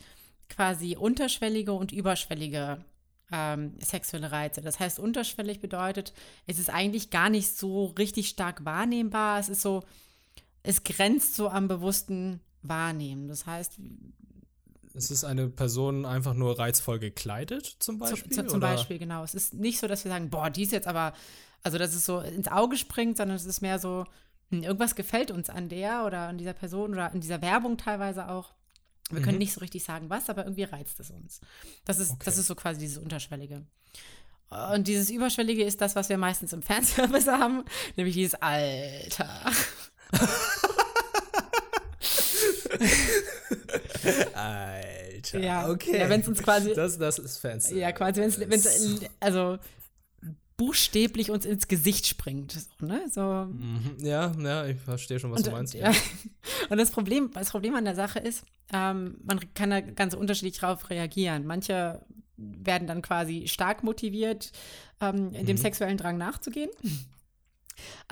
quasi 0.49 0.97
unterschwellige 0.97 1.73
und 1.73 1.93
überschwellige 1.93 2.85
ähm, 3.33 3.75
sexuelle 3.81 4.31
Reize. 4.31 4.61
Das 4.61 4.79
heißt, 4.79 4.99
unterschwellig 4.99 5.61
bedeutet, 5.61 6.13
es 6.47 6.59
ist 6.59 6.71
eigentlich 6.71 7.11
gar 7.11 7.31
nicht 7.31 7.57
so 7.57 7.87
richtig 7.87 8.29
stark 8.29 8.65
wahrnehmbar. 8.65 9.41
Es 9.41 9.49
ist 9.49 9.63
so, 9.63 9.83
es 10.63 10.85
grenzt 10.85 11.35
so 11.35 11.49
am 11.49 11.69
bewussten 11.69 12.41
Wahrnehmen. 12.63 13.29
Das 13.29 13.47
heißt, 13.47 13.79
es 14.95 15.11
ist 15.11 15.25
eine 15.25 15.49
Person 15.49 16.05
einfach 16.05 16.35
nur 16.35 16.59
reizvoll 16.59 16.99
gekleidet, 16.99 17.77
zum 17.79 17.99
Beispiel? 17.99 18.31
Zu, 18.31 18.43
zu, 18.43 18.47
zum 18.49 18.59
oder? 18.59 18.75
Beispiel, 18.75 18.99
genau. 18.99 19.25
Es 19.25 19.35
ist 19.35 19.55
nicht 19.55 19.79
so, 19.79 19.89
dass 19.89 20.05
wir 20.05 20.11
sagen, 20.11 20.29
boah, 20.29 20.51
die 20.51 20.63
ist 20.63 20.73
jetzt 20.73 20.87
aber, 20.87 21.15
also 21.63 21.79
dass 21.79 21.95
es 21.95 22.05
so 22.05 22.21
ins 22.21 22.49
Auge 22.49 22.77
springt, 22.77 23.17
sondern 23.17 23.37
es 23.37 23.47
ist 23.47 23.63
mehr 23.63 23.79
so, 23.79 24.05
irgendwas 24.53 24.95
gefällt 24.95 25.31
uns 25.31 25.51
an 25.51 25.69
der 25.69 26.05
oder 26.05 26.29
an 26.29 26.39
dieser 26.39 26.53
Person 26.53 26.93
oder 26.93 27.13
an 27.13 27.21
dieser 27.21 27.41
Werbung 27.43 27.77
teilweise 27.79 28.29
auch. 28.29 28.53
Wir 29.11 29.21
mhm. 29.21 29.25
können 29.25 29.39
nicht 29.39 29.53
so 29.53 29.61
richtig 29.61 29.85
sagen, 29.85 30.11
was, 30.11 30.29
aber 30.31 30.45
irgendwie 30.45 30.65
reizt 30.65 31.01
es 31.01 31.11
uns. 31.11 31.41
Das 31.85 31.99
ist, 31.99 32.13
okay. 32.13 32.23
das 32.25 32.39
ist 32.39 32.47
so 32.47 32.55
quasi 32.55 32.81
dieses 32.81 32.99
Unterschwellige. 32.99 33.63
Und 34.75 34.87
dieses 34.87 35.11
Überschwellige 35.11 35.65
ist 35.65 35.81
das, 35.81 35.97
was 35.97 36.11
wir 36.11 36.19
meistens 36.19 36.53
im 36.53 36.61
Fanservice 36.63 37.27
haben, 37.31 37.65
nämlich 37.97 38.15
dieses 38.15 38.35
Alter. 38.35 39.51
Alter. 44.35 45.39
Ja, 45.39 45.71
okay. 45.71 45.99
Ja, 45.99 46.09
wenn 46.11 46.21
es 46.21 46.29
uns 46.29 46.43
quasi. 46.43 46.75
Das, 46.75 46.99
das 46.99 47.19
ist 47.19 47.39
fancy. 47.39 47.79
Ja, 47.79 47.93
quasi, 47.93 48.21
wenn 48.21 48.51
es. 48.51 49.01
Also, 49.21 49.59
buchstäblich 50.63 51.33
uns 51.33 51.45
ins 51.45 51.67
Gesicht 51.67 52.07
springt. 52.07 52.53
So, 52.53 52.87
ne? 52.87 53.03
so. 53.11 53.49
Mhm. 53.51 53.97
Ja, 53.99 54.31
ja, 54.39 54.65
ich 54.67 54.79
verstehe 54.79 55.19
schon, 55.19 55.33
was 55.33 55.41
und, 55.41 55.47
du 55.49 55.51
meinst. 55.51 55.75
Ja. 55.75 55.91
und 56.71 56.79
das 56.79 56.93
Problem, 56.93 57.33
das 57.35 57.51
Problem 57.51 57.75
an 57.75 57.85
der 57.85 57.97
Sache 57.97 58.21
ist, 58.21 58.45
ähm, 58.73 59.17
man 59.25 59.41
kann 59.55 59.71
da 59.71 59.81
ganz 59.81 60.15
unterschiedlich 60.15 60.61
darauf 60.61 60.89
reagieren. 60.89 61.47
Manche 61.47 62.01
werden 62.37 62.87
dann 62.87 63.03
quasi 63.03 63.49
stark 63.49 63.83
motiviert, 63.83 64.53
ähm, 65.01 65.33
dem 65.33 65.47
mhm. 65.47 65.57
sexuellen 65.57 65.97
Drang 65.97 66.17
nachzugehen. 66.17 66.71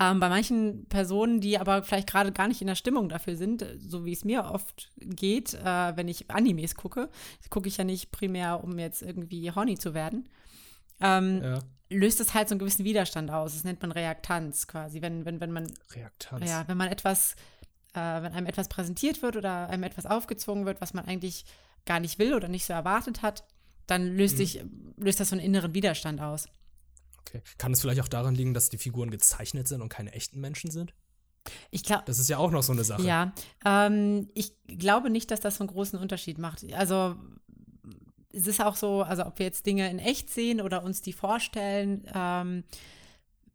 Ähm, 0.01 0.19
bei 0.19 0.29
manchen 0.29 0.87
Personen, 0.87 1.41
die 1.41 1.57
aber 1.57 1.85
vielleicht 1.85 2.11
gerade 2.11 2.33
gar 2.33 2.49
nicht 2.49 2.63
in 2.63 2.67
der 2.67 2.75
Stimmung 2.75 3.09
dafür 3.09 3.37
sind, 3.37 3.65
so 3.79 4.05
wie 4.05 4.13
es 4.13 4.25
mir 4.25 4.47
oft 4.47 4.91
geht, 4.97 5.55
äh, 5.55 5.97
wenn 5.97 6.09
ich 6.09 6.29
Animes 6.33 6.75
gucke, 6.75 7.11
gucke 7.49 7.69
ich 7.69 7.77
ja 7.77 7.85
nicht 7.85 8.11
primär, 8.11 8.65
um 8.65 8.77
jetzt 8.79 9.03
irgendwie 9.03 9.53
horny 9.53 9.79
zu 9.79 9.95
werden. 9.95 10.29
Ähm, 11.01 11.43
ja 11.45 11.61
löst 11.91 12.21
es 12.21 12.35
halt 12.35 12.49
so 12.49 12.55
einen 12.55 12.61
gewissen 12.61 12.85
Widerstand 12.85 13.31
aus. 13.31 13.53
Das 13.53 13.65
nennt 13.65 13.83
man 13.83 13.93
Reaktanz 13.93 14.67
quasi. 14.67 15.03
Wenn, 15.03 15.25
wenn, 15.25 15.41
wenn 15.41 15.53
man. 15.53 15.71
Reaktanz. 15.95 16.49
Ja, 16.49 16.67
wenn 16.67 16.77
man 16.77 16.89
etwas, 16.89 17.33
äh, 17.93 18.23
wenn 18.23 18.33
einem 18.33 18.47
etwas 18.47 18.69
präsentiert 18.69 19.23
wird 19.23 19.37
oder 19.37 19.69
einem 19.69 19.83
etwas 19.83 20.07
aufgezwungen 20.07 20.67
wird, 20.67 20.81
was 20.81 20.95
man 20.95 21.05
eigentlich 21.05 21.45
gar 21.85 22.01
nicht 22.01 22.19
will 22.19 22.35
oder 22.35 22.49
nicht 22.49 22.65
so 22.65 22.73
erwartet 22.73 23.23
hat, 23.23 23.45
dann 23.87 24.17
löst, 24.17 24.35
mhm. 24.35 24.39
sich, 24.39 24.65
löst 24.97 25.21
das 25.21 25.31
so 25.31 25.35
einen 25.35 25.45
inneren 25.45 25.75
Widerstand 25.75 26.21
aus. 26.21 26.47
Okay. 27.21 27.43
Kann 27.59 27.73
es 27.73 27.81
vielleicht 27.81 28.01
auch 28.01 28.09
daran 28.09 28.35
liegen, 28.35 28.55
dass 28.55 28.69
die 28.69 28.79
Figuren 28.79 29.11
gezeichnet 29.11 29.69
sind 29.69 29.83
und 29.83 29.89
keine 29.89 30.13
echten 30.13 30.41
Menschen 30.41 30.71
sind? 30.71 30.95
Ich 31.71 31.83
glaube. 31.83 32.05
Das 32.07 32.19
ist 32.19 32.29
ja 32.29 32.39
auch 32.39 32.51
noch 32.51 32.63
so 32.63 32.73
eine 32.73 32.85
Sache. 32.85 33.03
Ja. 33.03 33.33
Ähm, 33.65 34.29
ich 34.35 34.53
glaube 34.67 35.11
nicht, 35.11 35.31
dass 35.31 35.41
das 35.41 35.57
so 35.57 35.65
einen 35.65 35.71
großen 35.71 35.99
Unterschied 35.99 36.39
macht. 36.39 36.65
Also, 36.75 37.17
es 38.33 38.47
ist 38.47 38.61
auch 38.61 38.77
so, 38.77 39.03
also 39.03 39.27
ob 39.27 39.39
wir 39.39 39.47
jetzt 39.47 39.67
Dinge 39.67 39.91
in 39.91 39.99
echt 39.99 40.31
sehen 40.31 40.61
oder 40.61 40.83
uns 40.83 41.03
die 41.03 41.13
vorstellen, 41.13 42.05
ähm, 42.15 42.65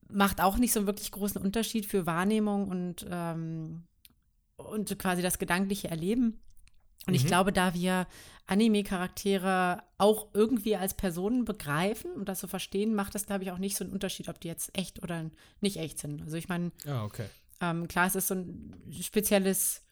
macht 0.10 0.42
auch 0.42 0.58
nicht 0.58 0.74
so 0.74 0.80
einen 0.80 0.88
wirklich 0.88 1.12
großen 1.12 1.42
Unterschied 1.42 1.86
für 1.86 2.06
Wahrnehmung 2.06 2.68
und, 2.68 3.06
ähm, 3.10 3.84
und 4.58 4.98
quasi 5.00 5.22
das 5.22 5.40
gedankliche 5.40 5.90
Erleben. 5.90 6.40
Und 7.08 7.12
mhm. 7.12 7.16
ich 7.16 7.26
glaube, 7.26 7.52
da 7.52 7.74
wir 7.74 8.08
Anime-Charaktere 8.48 9.84
auch 9.98 10.28
irgendwie 10.34 10.76
als 10.76 10.94
Personen 10.94 11.46
begreifen 11.46 12.12
und 12.12 12.30
das 12.30 12.40
so 12.40 12.48
verstehen, 12.48 12.94
macht 12.94 13.16
das, 13.16 13.26
glaube 13.26 13.44
ich, 13.44 13.52
auch 13.52 13.58
nicht 13.58 13.76
so 13.76 13.84
einen 13.84 13.94
Unterschied, 13.94 14.30
ob 14.30 14.40
die 14.40 14.48
jetzt 14.48 14.78
echt 14.78 15.02
oder 15.02 15.30
nicht 15.62 15.78
echt 15.78 16.00
sind. 16.00 16.22
Also 16.22 16.38
ich 16.38 16.48
meine, 16.48 16.72
ja, 16.86 17.04
okay. 17.04 17.28
ähm, 17.62 17.88
klar, 17.88 18.08
es 18.08 18.16
ist 18.16 18.28
so 18.28 18.36
ein 18.36 18.74
spezielles 19.02 19.85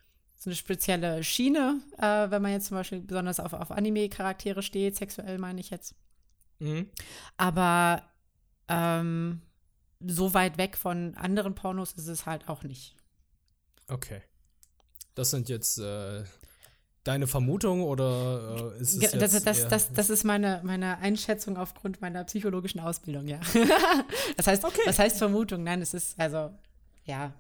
so 0.44 0.50
eine 0.50 0.58
spezielle 0.58 1.24
Schiene, 1.24 1.80
äh, 1.98 2.30
wenn 2.30 2.42
man 2.42 2.52
jetzt 2.52 2.66
zum 2.68 2.76
Beispiel 2.76 3.00
besonders 3.00 3.40
auf, 3.40 3.54
auf 3.54 3.72
Anime-Charaktere 3.72 4.62
steht, 4.62 4.98
sexuell 4.98 5.38
meine 5.38 5.62
ich 5.62 5.70
jetzt. 5.70 5.96
Mhm. 6.60 6.90
Aber 7.38 8.04
ähm, 8.68 9.42
so 10.06 10.34
weit 10.34 10.58
weg 10.58 10.76
von 10.76 11.16
anderen 11.16 11.56
Pornos 11.56 11.94
ist 11.94 12.08
es 12.08 12.26
halt 12.26 12.50
auch 12.50 12.64
nicht. 12.64 12.94
Okay. 13.88 14.22
Das 15.16 15.30
sind 15.30 15.48
jetzt 15.48 15.78
äh, 15.78 16.26
deine 17.06 17.28
Vermutungen 17.28 17.86
oder 17.86 18.74
äh, 18.76 18.82
ist 18.82 18.96
es 18.96 19.12
das, 19.12 19.34
jetzt 19.34 19.48
das, 19.48 19.68
das, 19.70 19.94
das, 19.94 20.10
ist 20.10 20.26
meine, 20.26 20.60
meine 20.66 20.98
Einschätzung 20.98 21.56
aufgrund 21.56 22.02
meiner 22.02 22.26
psychologischen 22.26 22.82
Ausbildung, 22.82 23.30
ja. 23.30 23.40
das 24.36 24.48
heißt, 24.48 24.66
okay. 24.66 24.82
das 24.84 25.00
heißt 25.00 25.20
Vermutung, 25.20 25.64
nein, 25.64 25.82
es 25.82 25.94
ist 25.94 26.20
also 26.20 26.52
ja, 27.06 27.34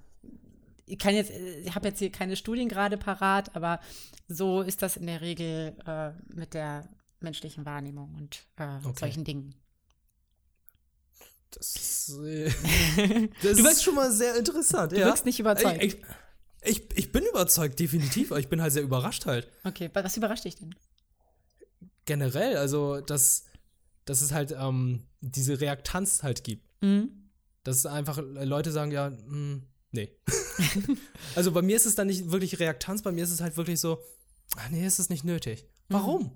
ich 0.86 1.00
kann 1.00 1.16
jetzt, 1.16 1.32
ich 1.32 1.74
habe 1.74 1.88
jetzt 1.88 2.00
hier 2.00 2.12
keine 2.12 2.36
Studien 2.36 2.70
gerade 2.70 2.98
parat, 2.98 3.56
aber 3.56 3.80
so 4.28 4.62
ist 4.62 4.82
das 4.82 4.98
in 4.98 5.08
der 5.08 5.22
Regel 5.22 5.76
äh, 5.86 6.12
mit 6.34 6.54
der 6.54 6.90
menschlichen 7.20 7.66
Wahrnehmung 7.66 8.14
und 8.16 8.46
äh, 8.58 8.78
okay. 8.84 9.00
solchen 9.00 9.24
Dingen. 9.24 9.56
Das, 11.52 12.12
äh, 12.24 12.46
das 13.44 13.58
du 13.58 13.68
ist 13.68 13.84
schon 13.84 13.96
mal 13.96 14.12
sehr 14.12 14.36
interessant. 14.36 14.92
Du 14.92 15.00
ja. 15.00 15.06
wirkst 15.06 15.26
nicht 15.26 15.40
überzeugt. 15.40 15.82
Ich, 15.82 15.98
ich, 16.64 16.98
ich, 16.98 17.12
bin 17.12 17.26
überzeugt, 17.26 17.80
definitiv, 17.80 18.32
aber 18.32 18.40
ich 18.40 18.50
bin 18.50 18.62
halt 18.62 18.74
sehr 18.74 18.84
überrascht 18.84 19.26
halt. 19.26 19.50
Okay, 19.64 19.90
was 19.94 20.18
überrascht 20.18 20.46
dich 20.46 20.56
denn? 20.56 20.76
Generell, 22.06 22.58
also, 22.58 23.02
dass, 23.02 23.46
dass 24.06 24.22
es 24.22 24.32
halt 24.32 24.54
ähm, 24.58 25.04
diese 25.22 25.62
Reaktanz 25.62 26.24
halt 26.24 26.44
gibt. 26.44 26.66
Mhm. 26.82 27.30
Dass 27.64 27.86
einfach 27.86 28.20
Leute 28.22 28.72
sagen, 28.72 28.92
ja, 28.92 29.10
mh, 29.10 29.18
hm, 29.26 29.68
Nee. 29.94 30.10
also 31.36 31.52
bei 31.52 31.62
mir 31.62 31.76
ist 31.76 31.86
es 31.86 31.96
dann 31.96 32.08
nicht 32.08 32.32
wirklich 32.32 32.60
Reaktanz, 32.60 33.04
bei 33.04 33.12
mir 33.12 33.24
ist 33.24 33.32
es 33.32 33.42
halt 33.42 33.56
wirklich 33.58 33.80
so, 33.80 34.00
ach 34.58 34.70
nee, 34.70 34.86
ist 34.86 35.00
es 35.00 35.10
nicht 35.10 35.24
nötig. 35.24 35.66
Warum? 35.88 36.32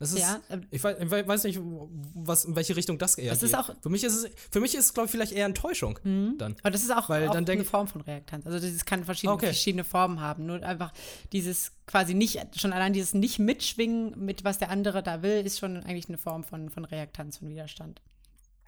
Das 0.00 0.12
ist, 0.12 0.20
ja, 0.20 0.40
äh, 0.48 0.58
ich, 0.70 0.82
weiß, 0.82 0.96
ich, 1.00 1.10
weiß, 1.10 1.44
nicht, 1.44 1.60
was, 1.60 2.44
in 2.44 2.54
welche 2.54 2.76
Richtung 2.76 2.98
das 2.98 3.16
eher 3.16 3.30
das 3.30 3.40
geht. 3.40 3.48
Ist 3.48 3.54
auch, 3.56 3.70
für 3.80 3.88
mich 3.88 4.04
ist 4.04 4.14
es, 4.14 4.30
für 4.50 4.60
mich 4.60 4.74
ist 4.74 4.84
es, 4.86 4.94
glaube 4.94 5.06
ich, 5.06 5.10
vielleicht 5.10 5.32
eher 5.32 5.46
Enttäuschung 5.46 5.98
mhm. 6.04 6.38
dann. 6.38 6.56
Aber 6.62 6.70
das 6.70 6.82
ist 6.82 6.92
auch, 6.92 7.08
Weil 7.08 7.28
auch 7.28 7.32
dann 7.32 7.48
eine 7.48 7.64
Form 7.64 7.88
von 7.88 8.00
Reaktanz. 8.02 8.46
Also 8.46 8.60
das 8.60 8.84
kann 8.84 9.04
verschiedene, 9.04 9.34
okay. 9.34 9.46
verschiedene 9.46 9.82
Formen 9.82 10.20
haben. 10.20 10.46
Nur 10.46 10.62
einfach 10.62 10.92
dieses 11.32 11.72
quasi 11.86 12.14
nicht, 12.14 12.40
schon 12.60 12.72
allein 12.72 12.92
dieses 12.92 13.14
nicht 13.14 13.40
mitschwingen 13.40 14.24
mit 14.24 14.44
was 14.44 14.58
der 14.58 14.70
andere 14.70 15.02
da 15.02 15.22
will, 15.22 15.44
ist 15.44 15.58
schon 15.58 15.78
eigentlich 15.78 16.08
eine 16.08 16.18
Form 16.18 16.44
von, 16.44 16.70
von 16.70 16.84
Reaktanz, 16.84 17.38
von 17.38 17.48
Widerstand. 17.48 18.00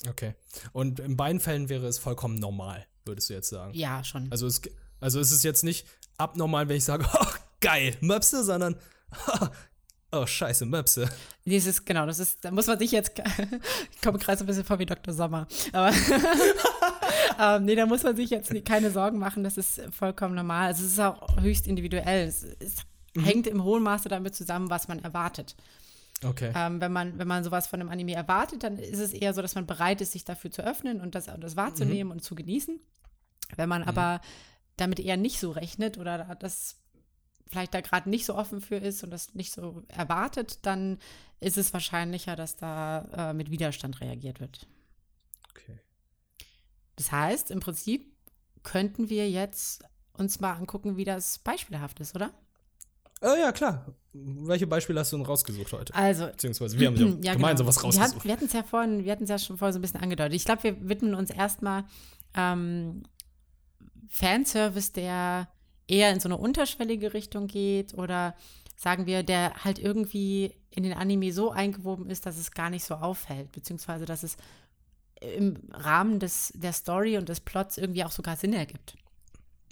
Okay. 0.09 0.35
Und 0.73 0.99
in 0.99 1.17
beiden 1.17 1.41
Fällen 1.41 1.69
wäre 1.69 1.87
es 1.87 1.99
vollkommen 1.99 2.37
normal 2.37 2.87
würdest 3.05 3.31
du 3.31 3.35
jetzt 3.35 3.49
sagen. 3.49 3.75
Ja, 3.75 4.05
schon. 4.05 4.31
Also 4.31 4.47
es, 4.47 4.61
also 5.01 5.21
es 5.21 5.33
ist 5.33 5.45
jetzt 5.45 5.65
nicht 5.65 5.87
abnormal, 6.19 6.69
wenn 6.69 6.77
ich 6.77 6.85
sage, 6.85 7.07
oh, 7.13 7.27
geil, 7.61 7.97
Möpse, 8.01 8.45
sondern 8.45 8.77
oh, 10.13 10.27
scheiße, 10.27 10.67
Möpse. 10.67 11.09
Dieses, 11.45 11.85
genau, 11.85 12.07
das 12.07 12.19
ist, 12.19 12.45
da 12.45 12.51
muss 12.51 12.67
man 12.67 12.79
sich 12.79 12.93
jetzt, 12.93 13.13
ich 13.93 14.01
komme 14.01 14.19
gerade 14.19 14.39
so 14.39 14.45
ein 14.45 14.47
bisschen 14.47 14.65
vor 14.65 14.79
wie 14.79 14.87
Dr. 14.87 15.15
Sommer, 15.15 15.47
aber 15.73 15.93
ähm, 17.39 17.65
nee, 17.65 17.75
da 17.75 17.87
muss 17.87 18.03
man 18.03 18.17
sich 18.17 18.31
jetzt 18.31 18.53
keine 18.65 18.91
Sorgen 18.91 19.19
machen, 19.19 19.45
das 19.45 19.57
ist 19.57 19.81
vollkommen 19.91 20.35
normal. 20.35 20.69
Also 20.69 20.85
es 20.85 20.93
ist 20.93 21.01
auch 21.01 21.41
höchst 21.41 21.67
individuell. 21.67 22.29
Es, 22.29 22.45
es 22.59 22.77
mhm. 23.15 23.25
hängt 23.25 23.47
im 23.47 23.65
hohen 23.65 23.83
Maße 23.83 24.09
damit 24.09 24.35
zusammen, 24.35 24.71
was 24.71 24.89
man 24.89 24.99
erwartet. 25.01 25.57
Okay. 26.23 26.53
Ähm, 26.55 26.81
wenn, 26.81 26.93
man, 26.93 27.19
wenn 27.19 27.27
man 27.27 27.45
sowas 27.45 27.67
von 27.67 27.81
einem 27.81 27.89
Anime 27.89 28.13
erwartet, 28.13 28.63
dann 28.63 28.79
ist 28.79 28.99
es 28.99 29.13
eher 29.13 29.33
so, 29.33 29.41
dass 29.41 29.55
man 29.55 29.67
bereit 29.67 30.03
ist, 30.03 30.13
sich 30.13 30.25
dafür 30.25 30.51
zu 30.51 30.63
öffnen 30.63 31.01
und 31.01 31.15
das, 31.15 31.31
das 31.39 31.57
wahrzunehmen 31.57 32.09
mhm. 32.09 32.13
und 32.13 32.21
zu 32.21 32.35
genießen. 32.35 32.79
Wenn 33.57 33.69
man 33.69 33.83
mhm. 33.83 33.89
aber 33.89 34.21
damit 34.77 35.01
eher 35.01 35.17
nicht 35.17 35.39
so 35.39 35.51
rechnet 35.51 35.99
oder 35.99 36.37
das 36.41 36.77
vielleicht 37.47 37.75
da 37.75 37.81
gerade 37.81 38.09
nicht 38.09 38.25
so 38.25 38.35
offen 38.35 38.61
für 38.61 38.77
ist 38.77 39.03
und 39.03 39.11
das 39.11 39.35
nicht 39.35 39.53
so 39.53 39.83
erwartet, 39.89 40.61
dann 40.63 40.99
ist 41.41 41.59
es 41.59 41.73
wahrscheinlicher, 41.73 42.37
dass 42.37 42.57
da 42.57 43.31
äh, 43.31 43.35
mit 43.35 43.51
Widerstand 43.51 44.01
reagiert 44.01 44.41
wird. 44.41 44.67
Okay. 45.51 45.79
Das 46.97 47.11
heißt, 47.11 47.51
im 47.51 47.61
Prinzip 47.61 48.13
könnten 48.63 49.09
wir 49.09 49.29
jetzt 49.29 49.85
uns 50.13 50.39
mal 50.41 50.53
angucken, 50.53 50.97
wie 50.97 51.05
das 51.05 51.39
beispielhaft 51.39 51.99
ist, 52.01 52.15
oder? 52.15 52.33
Äh, 53.23 53.41
ja, 53.41 53.53
klar. 53.53 53.87
Welche 54.13 54.67
Beispiele 54.67 55.01
hast 55.01 55.13
du 55.13 55.17
denn 55.17 55.27
rausgesucht 55.27 55.73
heute? 55.73 55.95
Also, 55.95 56.27
Beziehungsweise 56.27 56.79
wir 56.79 56.89
haben 56.89 56.97
ja, 57.23 57.31
ja, 57.31 57.33
gemeinsam 57.35 57.67
genau. 57.67 57.69
was 57.69 57.85
rausgesucht. 57.85 58.25
wir 58.25 58.33
hatten 58.33 58.47
es 58.47 58.53
ja 58.53 58.63
vorhin, 58.63 59.05
wir 59.05 59.13
hatten 59.13 59.25
es 59.25 59.31
ja 59.31 59.39
schon 59.39 59.57
vorher 59.59 59.73
so 59.73 59.79
ein 59.79 59.83
bisschen 59.83 60.01
angedeutet. 60.01 60.35
Ich 60.35 60.45
glaube, 60.45 60.63
wir 60.63 60.89
widmen 60.89 61.15
uns 61.15 61.31
erstmal 61.31 61.85
ähm, 62.35 63.03
Fanservice, 64.11 64.93
der 64.93 65.49
eher 65.89 66.13
in 66.13 66.21
so 66.21 66.29
eine 66.29 66.37
unterschwellige 66.37 67.15
Richtung 67.15 67.47
geht 67.47 67.95
oder 67.95 68.35
sagen 68.77 69.07
wir, 69.07 69.23
der 69.23 69.65
halt 69.65 69.79
irgendwie 69.79 70.55
in 70.71 70.83
den 70.83 70.93
Anime 70.93 71.33
so 71.33 71.51
eingewoben 71.51 72.11
ist, 72.11 72.27
dass 72.27 72.37
es 72.37 72.51
gar 72.53 72.71
nicht 72.71 72.85
so 72.85 72.95
auffällt, 72.95 73.53
beziehungsweise 73.53 74.05
dass 74.05 74.23
es 74.23 74.37
im 75.21 75.59
Rahmen 75.73 76.19
des, 76.19 76.53
der 76.55 76.73
Story 76.73 77.19
und 77.19 77.29
des 77.29 77.41
Plots 77.41 77.77
irgendwie 77.77 78.05
auch 78.05 78.11
sogar 78.11 78.37
Sinn 78.37 78.53
ergibt. 78.53 78.97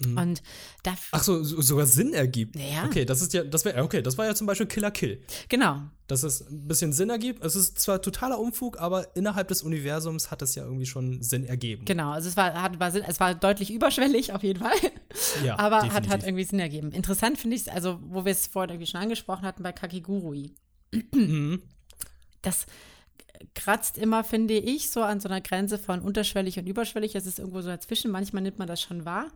Und 0.01 0.41
da, 0.83 0.91
Mhm. 0.91 0.97
Ach 1.11 1.23
so, 1.23 1.43
so- 1.43 1.61
sogar 1.61 1.85
Sinn 1.85 2.13
ergibt. 2.13 2.55
Ja. 2.55 2.85
Okay, 2.85 3.03
das 3.03 3.21
ist 3.21 3.33
ja, 3.33 3.43
das 3.43 3.65
wäre, 3.65 3.83
okay, 3.83 4.01
das 4.01 4.17
war 4.17 4.25
ja 4.25 4.33
zum 4.33 4.47
Beispiel 4.47 4.65
Killer 4.67 4.91
Kill. 4.91 5.21
genau, 5.49 5.81
Dass 6.07 6.23
es 6.23 6.41
ein 6.49 6.67
bisschen 6.67 6.93
Sinn 6.93 7.09
ergibt. 7.09 7.43
Es 7.43 7.55
ist 7.55 7.77
zwar 7.79 8.01
totaler 8.01 8.39
Unfug, 8.39 8.79
aber 8.79 9.15
innerhalb 9.15 9.49
des 9.49 9.61
Universums 9.61 10.31
hat 10.31 10.41
es 10.41 10.55
ja 10.55 10.63
irgendwie 10.63 10.85
schon 10.85 11.21
Sinn 11.21 11.45
ergeben. 11.45 11.83
genau. 11.85 12.11
Also 12.11 12.29
es 12.29 12.37
war, 12.37 12.53
hat, 12.61 12.79
war, 12.79 12.91
Sinn- 12.91 13.03
es 13.07 13.19
war 13.19 13.35
deutlich 13.35 13.71
überschwellig 13.71 14.31
auf 14.33 14.43
jeden 14.43 14.59
Fall. 14.59 14.71
Ja, 15.43 15.57
aber 15.57 15.91
hat, 15.91 16.07
hat 16.07 16.23
irgendwie 16.23 16.43
Sinn 16.43 16.59
ergeben. 16.59 16.91
Interessant 16.91 17.37
finde 17.39 17.55
ich 17.55 17.63
es, 17.63 17.67
also 17.67 17.99
wo 18.03 18.25
wir 18.25 18.31
es 18.31 18.45
vorhin 18.47 18.69
irgendwie 18.75 18.85
schon 18.89 19.01
angesprochen 19.01 19.41
hatten 19.43 19.63
bei 19.63 19.71
Kakigurui. 19.71 20.53
Mhm. 21.13 21.61
Das 22.43 22.67
kratzt 23.55 23.97
immer, 23.97 24.23
finde 24.23 24.53
ich, 24.55 24.89
so 24.91 25.01
an 25.01 25.19
so 25.19 25.27
einer 25.29 25.41
Grenze 25.41 25.77
von 25.77 26.01
unterschwellig 26.01 26.59
und 26.59 26.67
überschwellig. 26.67 27.15
Es 27.15 27.25
ist 27.25 27.39
irgendwo 27.39 27.61
so 27.61 27.69
dazwischen. 27.69 28.11
Manchmal 28.11 28.43
nimmt 28.43 28.59
man 28.59 28.67
das 28.67 28.81
schon 28.81 29.05
wahr. 29.05 29.27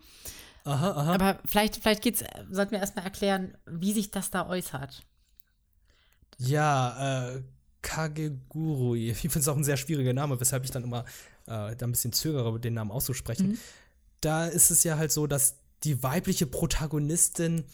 Aha, 0.66 0.92
aha. 0.92 1.14
Aber 1.14 1.40
vielleicht, 1.46 1.78
vielleicht 1.78 2.02
geht's, 2.02 2.24
sollten 2.50 2.72
wir 2.72 2.80
erstmal 2.80 3.06
erklären, 3.06 3.58
wie 3.66 3.94
sich 3.94 4.12
das 4.12 4.30
da 4.32 4.48
äußert. 4.48 5.04
Ja, 6.38 7.36
äh, 7.36 7.44
Kagegurui. 7.82 9.12
Ich 9.12 9.18
finde 9.20 9.40
es 9.40 9.48
auch 9.48 9.58
ein 9.58 9.64
sehr 9.64 9.78
schwieriger 9.78 10.14
Name, 10.14 10.40
weshalb 10.40 10.64
ich 10.64 10.72
dann 10.72 10.84
immer 10.84 11.06
äh, 11.48 11.76
da 11.76 11.86
ein 11.86 11.92
bisschen 11.92 12.14
zögere, 12.14 12.60
den 12.60 12.74
Namen 12.76 12.92
auszusprechen. 12.92 13.50
Mhm. 13.50 13.58
Da 14.22 14.48
ist 14.48 14.72
es 14.72 14.84
ja 14.84 14.98
halt 14.98 15.12
so, 15.12 15.28
dass 15.28 15.56
die 15.84 16.02
weibliche 16.02 16.46
Protagonistin, 16.46 17.66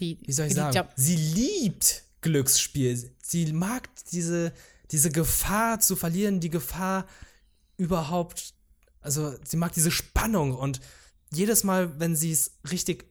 Die, 0.00 0.18
wie 0.24 0.32
soll 0.32 0.46
ich 0.46 0.54
sagen, 0.54 0.72
glaub- 0.72 0.92
sie 0.96 1.16
liebt 1.16 2.02
Glücksspiel. 2.22 3.14
Sie 3.22 3.52
mag 3.52 3.88
diese, 4.10 4.52
diese 4.90 5.10
Gefahr 5.10 5.78
zu 5.78 5.94
verlieren, 5.94 6.40
die 6.40 6.50
Gefahr 6.50 7.06
überhaupt, 7.76 8.54
also 9.00 9.34
sie 9.44 9.56
mag 9.56 9.72
diese 9.72 9.92
Spannung 9.92 10.56
und 10.56 10.80
jedes 11.32 11.64
Mal, 11.64 11.98
wenn 12.00 12.14
sie 12.16 12.32
es 12.32 12.58
richtig, 12.70 13.04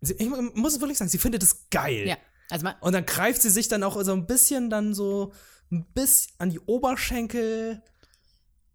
sie, 0.00 0.14
ich 0.14 0.28
muss 0.54 0.74
es 0.74 0.80
wirklich 0.80 0.98
sagen, 0.98 1.10
sie 1.10 1.18
findet 1.18 1.42
es 1.42 1.68
geil. 1.70 2.06
ja, 2.06 2.16
also 2.50 2.66
Und 2.80 2.92
dann 2.92 3.04
greift 3.06 3.42
sie 3.42 3.50
sich 3.50 3.68
dann 3.68 3.82
auch 3.82 4.02
so 4.02 4.12
ein 4.12 4.26
bisschen 4.26 4.70
dann 4.70 4.94
so 4.94 5.32
ein 5.70 5.84
bisschen 5.92 6.32
an 6.38 6.50
die 6.50 6.60
Oberschenkel 6.60 7.82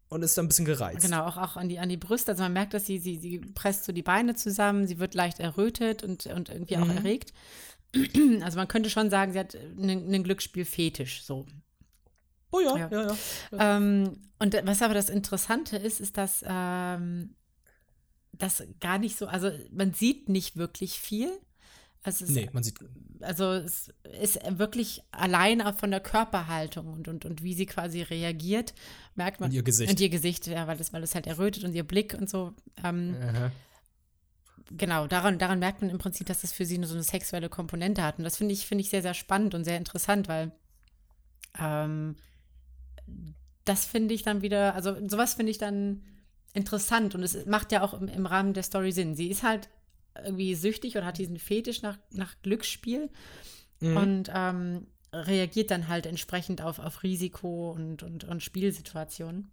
und 0.09 0.21
ist 0.21 0.37
dann 0.37 0.45
ein 0.45 0.47
bisschen 0.49 0.65
gereizt. 0.65 1.01
Genau, 1.03 1.25
auch, 1.25 1.37
auch 1.37 1.57
an, 1.57 1.69
die, 1.69 1.79
an 1.79 1.89
die 1.89 1.97
Brüste. 1.97 2.31
Also 2.31 2.43
man 2.43 2.53
merkt, 2.53 2.75
dass 2.75 2.85
sie, 2.85 2.99
sie, 2.99 3.17
sie 3.17 3.39
presst 3.39 3.85
so 3.85 3.91
die 3.91 4.03
Beine 4.03 4.35
zusammen, 4.35 4.85
sie 4.87 4.99
wird 4.99 5.15
leicht 5.15 5.39
errötet 5.39 6.03
und, 6.03 6.27
und 6.27 6.49
irgendwie 6.49 6.77
auch 6.77 6.85
Mhm. 6.85 6.97
erregt. 6.97 7.33
Also 8.41 8.57
man 8.57 8.67
könnte 8.67 8.89
schon 8.89 9.09
sagen, 9.11 9.33
sie 9.33 9.39
hat 9.39 9.55
einen, 9.55 10.05
einen 10.07 10.23
Glücksspielfetisch, 10.23 11.23
so. 11.23 11.45
Oh 12.51 12.59
ja, 12.59 12.77
Ja. 12.77 12.89
ja, 12.91 13.07
ja. 13.51 13.77
Ähm, 13.77 14.19
und 14.39 14.55
was 14.65 14.81
aber 14.83 14.93
das 14.95 15.09
Interessante 15.09 15.77
ist, 15.77 15.99
ist, 15.99 16.17
dass 16.17 16.43
ähm, 16.47 17.35
das 18.43 18.63
gar 18.79 18.99
nicht 18.99 19.17
so, 19.17 19.27
also 19.27 19.51
man 19.71 19.93
sieht 19.93 20.29
nicht 20.29 20.57
wirklich 20.57 20.99
viel. 20.99 21.29
Also 22.03 22.25
es 22.25 22.31
ist 22.31 22.35
Nee, 22.35 22.49
man 22.51 22.63
sieht. 22.63 22.77
also 23.21 23.53
es 23.53 23.89
ist 24.21 24.39
wirklich 24.59 25.01
allein 25.11 25.61
auch 25.61 25.75
von 25.75 25.89
der 25.89 26.01
Körperhaltung 26.01 26.87
und, 26.87 27.07
und, 27.07 27.23
und 27.23 27.43
wie 27.43 27.53
sie 27.53 27.65
quasi 27.65 28.01
reagiert, 28.01 28.73
merkt 29.15 29.39
man. 29.39 29.49
Und 29.49 29.55
ihr 29.55 29.63
Gesicht. 29.63 29.89
Und 29.89 29.99
ihr 29.99 30.09
Gesicht, 30.09 30.47
ja, 30.47 30.67
weil 30.67 30.77
das, 30.77 30.91
weil 30.91 31.01
das 31.01 31.15
halt 31.15 31.27
errötet 31.27 31.63
und 31.63 31.73
ihr 31.73 31.83
Blick 31.85 32.13
und 32.13 32.29
so. 32.29 32.53
Ähm. 32.83 33.15
Genau, 34.71 35.07
daran, 35.07 35.39
daran 35.39 35.59
merkt 35.59 35.81
man 35.81 35.89
im 35.89 35.97
Prinzip, 35.97 36.27
dass 36.27 36.41
das 36.41 36.51
für 36.51 36.65
sie 36.65 36.77
nur 36.77 36.87
so 36.87 36.95
eine 36.95 37.03
sexuelle 37.03 37.49
Komponente 37.49 38.03
hat. 38.03 38.17
Und 38.17 38.23
das 38.23 38.37
finde 38.37 38.53
ich, 38.53 38.65
finde 38.65 38.81
ich 38.81 38.89
sehr, 38.89 39.01
sehr 39.01 39.13
spannend 39.13 39.53
und 39.55 39.63
sehr 39.63 39.77
interessant, 39.77 40.27
weil 40.27 40.51
ähm, 41.59 42.15
das 43.65 43.85
finde 43.85 44.13
ich 44.13 44.23
dann 44.23 44.41
wieder, 44.41 44.73
also 44.75 44.95
sowas 45.07 45.35
finde 45.35 45.51
ich 45.51 45.57
dann 45.57 46.03
interessant 46.53 47.15
und 47.15 47.23
es 47.23 47.45
macht 47.45 47.71
ja 47.71 47.81
auch 47.81 47.93
im, 47.93 48.07
im 48.07 48.25
Rahmen 48.25 48.53
der 48.53 48.63
Story 48.63 48.91
Sinn. 48.91 49.15
Sie 49.15 49.29
ist 49.29 49.43
halt 49.43 49.69
irgendwie 50.23 50.53
süchtig 50.55 50.95
oder 50.97 51.05
hat 51.05 51.17
diesen 51.17 51.39
Fetisch 51.39 51.81
nach, 51.81 51.97
nach 52.11 52.35
Glücksspiel 52.43 53.09
Mhm. 53.79 53.97
und 53.97 54.31
ähm, 54.33 54.87
reagiert 55.11 55.69
dann 55.71 55.87
halt 55.89 56.05
entsprechend 56.05 56.61
auf, 56.61 56.79
auf 56.79 57.03
Risiko 57.03 57.71
und, 57.71 58.01
und, 58.01 58.23
und 58.23 58.41
Spielsituationen. 58.41 59.51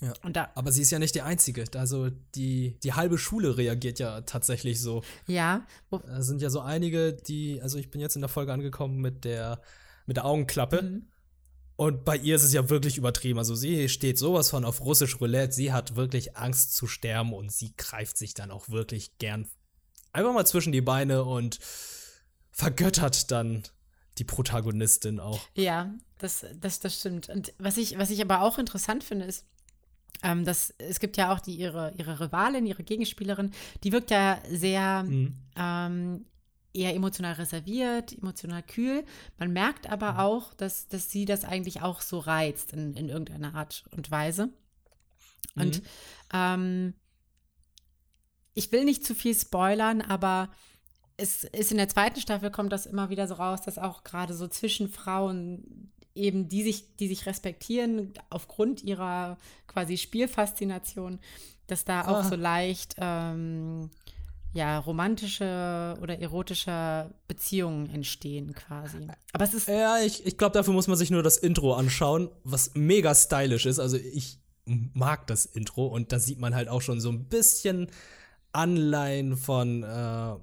Ja. 0.00 0.12
Und 0.22 0.36
da, 0.36 0.50
Aber 0.54 0.70
sie 0.70 0.82
ist 0.82 0.90
ja 0.92 1.00
nicht 1.00 1.16
die 1.16 1.22
Einzige. 1.22 1.64
Also 1.74 2.10
die, 2.36 2.78
die 2.84 2.92
halbe 2.92 3.18
Schule 3.18 3.56
reagiert 3.56 3.98
ja 3.98 4.20
tatsächlich 4.20 4.80
so. 4.80 5.02
ja, 5.26 5.66
Da 5.90 6.22
sind 6.22 6.40
ja 6.40 6.50
so 6.50 6.60
einige, 6.60 7.14
die, 7.14 7.60
also 7.60 7.78
ich 7.78 7.90
bin 7.90 8.00
jetzt 8.00 8.14
in 8.14 8.22
der 8.22 8.28
Folge 8.28 8.52
angekommen 8.52 8.98
mit 9.00 9.24
der, 9.24 9.60
mit 10.06 10.16
der 10.16 10.24
Augenklappe. 10.24 10.82
Mhm. 10.82 11.06
Und 11.78 12.04
bei 12.04 12.16
ihr 12.16 12.34
ist 12.34 12.42
es 12.42 12.52
ja 12.52 12.68
wirklich 12.70 12.96
übertrieben. 12.96 13.38
Also 13.38 13.54
sie 13.54 13.88
steht 13.88 14.18
sowas 14.18 14.50
von 14.50 14.64
auf 14.64 14.80
russisch 14.80 15.20
Roulette. 15.20 15.52
Sie 15.52 15.72
hat 15.72 15.94
wirklich 15.94 16.36
Angst 16.36 16.74
zu 16.74 16.88
sterben 16.88 17.32
und 17.32 17.52
sie 17.52 17.72
greift 17.76 18.18
sich 18.18 18.34
dann 18.34 18.50
auch 18.50 18.68
wirklich 18.68 19.16
gern 19.18 19.48
einfach 20.12 20.32
mal 20.32 20.44
zwischen 20.44 20.72
die 20.72 20.80
Beine 20.80 21.24
und 21.24 21.60
vergöttert 22.50 23.30
dann 23.30 23.62
die 24.18 24.24
Protagonistin 24.24 25.20
auch. 25.20 25.38
Ja, 25.54 25.94
das, 26.18 26.44
das, 26.60 26.80
das 26.80 26.98
stimmt. 26.98 27.28
Und 27.28 27.54
was 27.58 27.76
ich, 27.76 27.96
was 27.96 28.10
ich 28.10 28.20
aber 28.20 28.42
auch 28.42 28.58
interessant 28.58 29.04
finde, 29.04 29.26
ist, 29.26 29.46
ähm, 30.24 30.44
dass 30.44 30.74
es 30.78 30.98
gibt 30.98 31.16
ja 31.16 31.32
auch 31.32 31.38
die 31.38 31.54
ihre, 31.54 31.92
ihre 31.96 32.18
Rivalin, 32.18 32.66
ihre 32.66 32.82
Gegenspielerin, 32.82 33.52
die 33.84 33.92
wirkt 33.92 34.10
ja 34.10 34.42
sehr 34.50 35.04
Mhm. 35.04 35.36
ähm, 35.54 36.24
eher 36.78 36.94
emotional 36.94 37.34
reserviert, 37.34 38.16
emotional 38.16 38.62
kühl. 38.62 39.04
Man 39.38 39.52
merkt 39.52 39.90
aber 39.90 40.18
auch, 40.20 40.54
dass, 40.54 40.88
dass 40.88 41.10
sie 41.10 41.24
das 41.24 41.44
eigentlich 41.44 41.82
auch 41.82 42.00
so 42.00 42.18
reizt 42.18 42.72
in, 42.72 42.94
in 42.94 43.08
irgendeiner 43.08 43.54
Art 43.54 43.84
und 43.90 44.10
Weise. 44.10 44.50
Und 45.54 45.82
ähm, 46.32 46.94
ich 48.54 48.70
will 48.72 48.84
nicht 48.84 49.04
zu 49.04 49.14
viel 49.14 49.34
spoilern, 49.34 50.02
aber 50.02 50.50
es 51.16 51.44
ist 51.44 51.72
in 51.72 51.78
der 51.78 51.88
zweiten 51.88 52.20
Staffel 52.20 52.50
kommt 52.50 52.72
das 52.72 52.86
immer 52.86 53.10
wieder 53.10 53.26
so 53.26 53.34
raus, 53.34 53.62
dass 53.62 53.78
auch 53.78 54.04
gerade 54.04 54.34
so 54.34 54.46
zwischen 54.46 54.88
Frauen 54.88 55.92
eben, 56.14 56.48
die 56.48 56.62
sich, 56.62 56.96
die 56.96 57.08
sich 57.08 57.26
respektieren, 57.26 58.12
aufgrund 58.30 58.82
ihrer 58.82 59.38
quasi 59.66 59.96
Spielfaszination, 59.96 61.18
dass 61.66 61.84
da 61.84 62.02
auch 62.02 62.18
Ah. 62.18 62.28
so 62.28 62.34
leicht 62.34 62.94
ähm, 62.98 63.90
ja, 64.52 64.78
romantische 64.78 65.96
oder 66.00 66.18
erotische 66.20 67.14
Beziehungen 67.26 67.90
entstehen 67.90 68.54
quasi. 68.54 69.06
Aber 69.32 69.44
es 69.44 69.54
ist 69.54 69.68
Ja, 69.68 69.98
ich, 69.98 70.24
ich 70.26 70.38
glaube, 70.38 70.54
dafür 70.54 70.72
muss 70.72 70.88
man 70.88 70.96
sich 70.96 71.10
nur 71.10 71.22
das 71.22 71.36
Intro 71.36 71.74
anschauen, 71.74 72.30
was 72.44 72.74
mega 72.74 73.14
stylisch 73.14 73.66
ist. 73.66 73.78
Also 73.78 73.96
ich 73.96 74.38
mag 74.64 75.26
das 75.26 75.46
Intro 75.46 75.86
und 75.86 76.12
da 76.12 76.18
sieht 76.18 76.38
man 76.38 76.54
halt 76.54 76.68
auch 76.68 76.82
schon 76.82 77.00
so 77.00 77.10
ein 77.10 77.24
bisschen 77.24 77.90
Anleihen 78.52 79.36
von 79.36 79.82
äh, 79.82 80.34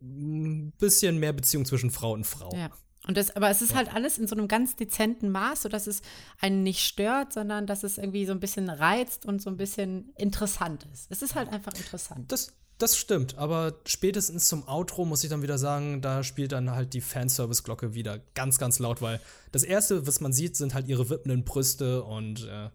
ein 0.00 0.72
bisschen 0.78 1.18
mehr 1.18 1.32
Beziehung 1.32 1.64
zwischen 1.64 1.90
Frau 1.90 2.12
und 2.12 2.24
Frau. 2.24 2.54
Ja. 2.54 2.70
Und 3.08 3.16
das, 3.16 3.34
aber 3.34 3.48
es 3.48 3.62
ist 3.62 3.74
halt 3.74 3.92
alles 3.94 4.18
in 4.18 4.28
so 4.28 4.36
einem 4.36 4.48
ganz 4.48 4.76
dezenten 4.76 5.30
Maß, 5.30 5.62
sodass 5.62 5.86
es 5.86 6.02
einen 6.40 6.62
nicht 6.62 6.80
stört, 6.86 7.32
sondern 7.32 7.66
dass 7.66 7.82
es 7.82 7.96
irgendwie 7.96 8.26
so 8.26 8.32
ein 8.32 8.38
bisschen 8.38 8.68
reizt 8.68 9.24
und 9.24 9.40
so 9.40 9.48
ein 9.48 9.56
bisschen 9.56 10.12
interessant 10.18 10.86
ist. 10.92 11.06
Es 11.08 11.22
ist 11.22 11.34
halt 11.34 11.48
einfach 11.48 11.72
interessant. 11.72 12.30
Das, 12.30 12.52
das 12.76 12.98
stimmt, 12.98 13.38
aber 13.38 13.80
spätestens 13.86 14.46
zum 14.46 14.68
Outro 14.68 15.06
muss 15.06 15.24
ich 15.24 15.30
dann 15.30 15.40
wieder 15.40 15.56
sagen, 15.56 16.02
da 16.02 16.22
spielt 16.22 16.52
dann 16.52 16.70
halt 16.70 16.92
die 16.92 17.00
Fanservice-Glocke 17.00 17.94
wieder 17.94 18.18
ganz, 18.34 18.58
ganz 18.58 18.78
laut, 18.78 19.00
weil 19.00 19.22
das 19.52 19.62
Erste, 19.62 20.06
was 20.06 20.20
man 20.20 20.34
sieht, 20.34 20.56
sind 20.56 20.74
halt 20.74 20.86
ihre 20.86 21.08
wippenden 21.08 21.44
Brüste 21.44 22.04
und 22.04 22.44
äh, 22.44 22.68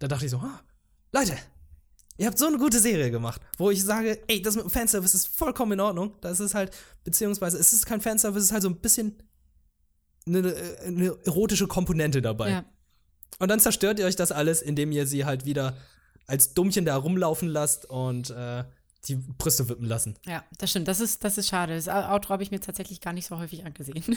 da 0.00 0.06
dachte 0.06 0.26
ich 0.26 0.30
so, 0.30 0.36
ah, 0.36 0.60
Leute, 1.12 1.34
ihr 2.18 2.26
habt 2.26 2.38
so 2.38 2.46
eine 2.46 2.58
gute 2.58 2.78
Serie 2.78 3.10
gemacht, 3.10 3.40
wo 3.56 3.70
ich 3.70 3.82
sage, 3.82 4.20
ey, 4.28 4.42
das 4.42 4.54
mit 4.54 4.64
dem 4.64 4.70
Fanservice 4.70 5.14
ist 5.14 5.28
vollkommen 5.28 5.72
in 5.72 5.80
Ordnung. 5.80 6.14
Das 6.20 6.40
ist 6.40 6.54
halt, 6.54 6.76
beziehungsweise 7.04 7.56
es 7.56 7.72
ist 7.72 7.86
kein 7.86 8.02
Fanservice, 8.02 8.42
es 8.42 8.48
ist 8.48 8.52
halt 8.52 8.62
so 8.62 8.68
ein 8.68 8.76
bisschen 8.76 9.16
eine, 10.28 10.54
eine 10.84 11.16
erotische 11.24 11.66
Komponente 11.66 12.22
dabei. 12.22 12.50
Ja. 12.50 12.64
Und 13.38 13.48
dann 13.48 13.60
zerstört 13.60 13.98
ihr 13.98 14.06
euch 14.06 14.16
das 14.16 14.32
alles, 14.32 14.62
indem 14.62 14.92
ihr 14.92 15.06
sie 15.06 15.24
halt 15.24 15.44
wieder 15.44 15.76
als 16.26 16.54
Dummchen 16.54 16.84
da 16.84 16.96
rumlaufen 16.96 17.48
lasst 17.48 17.86
und 17.86 18.30
äh, 18.30 18.64
die 19.06 19.16
Brüste 19.16 19.68
wippen 19.68 19.86
lassen. 19.86 20.16
Ja, 20.26 20.44
das 20.58 20.70
stimmt. 20.70 20.88
Das 20.88 21.00
ist, 21.00 21.24
das 21.24 21.38
ist 21.38 21.48
schade. 21.48 21.74
Das 21.74 21.88
Outro 21.88 22.30
habe 22.30 22.42
ich 22.42 22.50
mir 22.50 22.60
tatsächlich 22.60 23.00
gar 23.00 23.12
nicht 23.12 23.26
so 23.26 23.38
häufig 23.38 23.64
angesehen. 23.64 24.04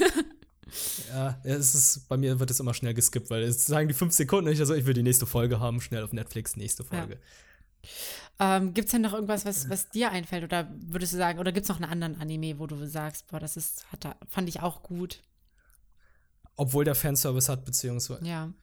Ja, 1.09 1.37
es 1.43 1.75
ist, 1.75 2.07
bei 2.07 2.15
mir 2.15 2.39
wird 2.39 2.49
es 2.49 2.59
immer 2.59 2.73
schnell 2.73 2.93
geskippt, 2.93 3.29
weil 3.29 3.43
es 3.43 3.65
sagen 3.65 3.89
die 3.89 3.93
fünf 3.93 4.13
Sekunden 4.13 4.49
nicht, 4.49 4.59
also 4.59 4.73
ich 4.73 4.85
will 4.85 4.93
die 4.93 5.03
nächste 5.03 5.25
Folge 5.25 5.59
haben, 5.59 5.81
schnell 5.81 6.03
auf 6.03 6.13
Netflix, 6.13 6.55
nächste 6.55 6.85
Folge. 6.85 7.17
Ja. 8.39 8.57
Ähm, 8.57 8.73
gibt 8.73 8.85
es 8.85 8.91
denn 8.91 9.01
noch 9.01 9.13
irgendwas, 9.13 9.45
was, 9.45 9.69
was 9.69 9.89
dir 9.89 10.11
einfällt? 10.11 10.43
Oder 10.43 10.71
würdest 10.87 11.13
du 11.13 11.17
sagen, 11.17 11.39
oder 11.39 11.51
gibt 11.51 11.65
es 11.65 11.69
noch 11.69 11.81
einen 11.81 11.91
anderen 11.91 12.21
Anime, 12.21 12.57
wo 12.59 12.67
du 12.67 12.87
sagst, 12.87 13.27
boah, 13.27 13.39
das 13.39 13.57
ist, 13.57 13.85
hat, 13.91 14.15
fand 14.29 14.49
ich 14.49 14.61
auch 14.61 14.81
gut? 14.81 15.21
Obwohl 16.55 16.85
der 16.85 16.95
Fanservice 16.95 17.49
hat, 17.49 17.65
beziehungsweise. 17.65 18.25
Ja. 18.25 18.53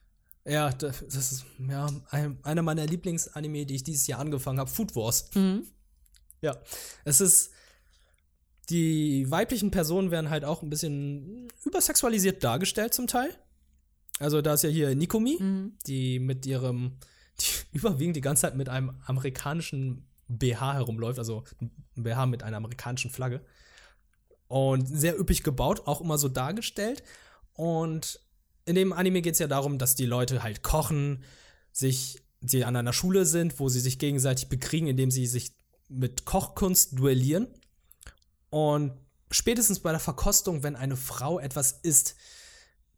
Ja, 0.45 0.71
das 0.71 1.01
ist 1.01 1.45
ja 1.59 1.87
ein, 2.11 2.39
einer 2.43 2.61
meiner 2.61 2.85
Lieblingsanime, 2.85 3.65
die 3.65 3.75
ich 3.75 3.83
dieses 3.83 4.07
Jahr 4.07 4.19
angefangen 4.19 4.59
habe, 4.59 4.69
Food 4.69 4.95
Wars. 4.95 5.29
Mhm. 5.35 5.67
Ja, 6.41 6.57
es 7.03 7.21
ist 7.21 7.51
die 8.69 9.29
weiblichen 9.29 9.71
Personen 9.71 10.11
werden 10.11 10.29
halt 10.29 10.45
auch 10.45 10.61
ein 10.61 10.69
bisschen 10.69 11.47
übersexualisiert 11.65 12.43
dargestellt 12.43 12.93
zum 12.93 13.07
Teil. 13.07 13.35
Also 14.19 14.41
da 14.41 14.53
ist 14.53 14.63
ja 14.63 14.69
hier 14.69 14.95
Nikomi, 14.95 15.37
mhm. 15.39 15.77
die 15.87 16.19
mit 16.19 16.45
ihrem, 16.45 16.97
die 17.39 17.45
überwiegend 17.77 18.15
die 18.15 18.21
ganze 18.21 18.41
Zeit 18.41 18.55
mit 18.55 18.69
einem 18.69 19.01
amerikanischen 19.05 20.07
BH 20.27 20.75
herumläuft, 20.75 21.17
also 21.17 21.43
ein 21.61 21.71
BH 22.03 22.27
mit 22.27 22.43
einer 22.43 22.57
amerikanischen 22.57 23.09
Flagge. 23.09 23.41
Und 24.47 24.87
sehr 24.87 25.19
üppig 25.19 25.43
gebaut, 25.43 25.83
auch 25.85 26.01
immer 26.01 26.17
so 26.17 26.27
dargestellt. 26.27 27.03
Und 27.59 28.21
in 28.63 28.75
dem 28.75 28.93
Anime 28.93 29.21
geht 29.21 29.33
es 29.33 29.39
ja 29.39 29.47
darum, 29.47 29.79
dass 29.79 29.93
die 29.93 30.05
Leute 30.05 30.43
halt 30.43 30.63
kochen, 30.63 31.25
sich, 31.73 32.23
sie 32.39 32.63
an 32.63 32.77
einer 32.77 32.93
Schule 32.93 33.25
sind, 33.25 33.59
wo 33.59 33.67
sie 33.67 33.81
sich 33.81 33.99
gegenseitig 33.99 34.47
bekriegen, 34.47 34.87
indem 34.87 35.11
sie 35.11 35.27
sich 35.27 35.51
mit 35.89 36.23
Kochkunst 36.23 36.97
duellieren. 36.97 37.47
Und 38.49 38.93
spätestens 39.29 39.81
bei 39.81 39.91
der 39.91 39.99
Verkostung, 39.99 40.63
wenn 40.63 40.77
eine 40.77 40.95
Frau 40.95 41.37
etwas 41.37 41.81
isst, 41.83 42.15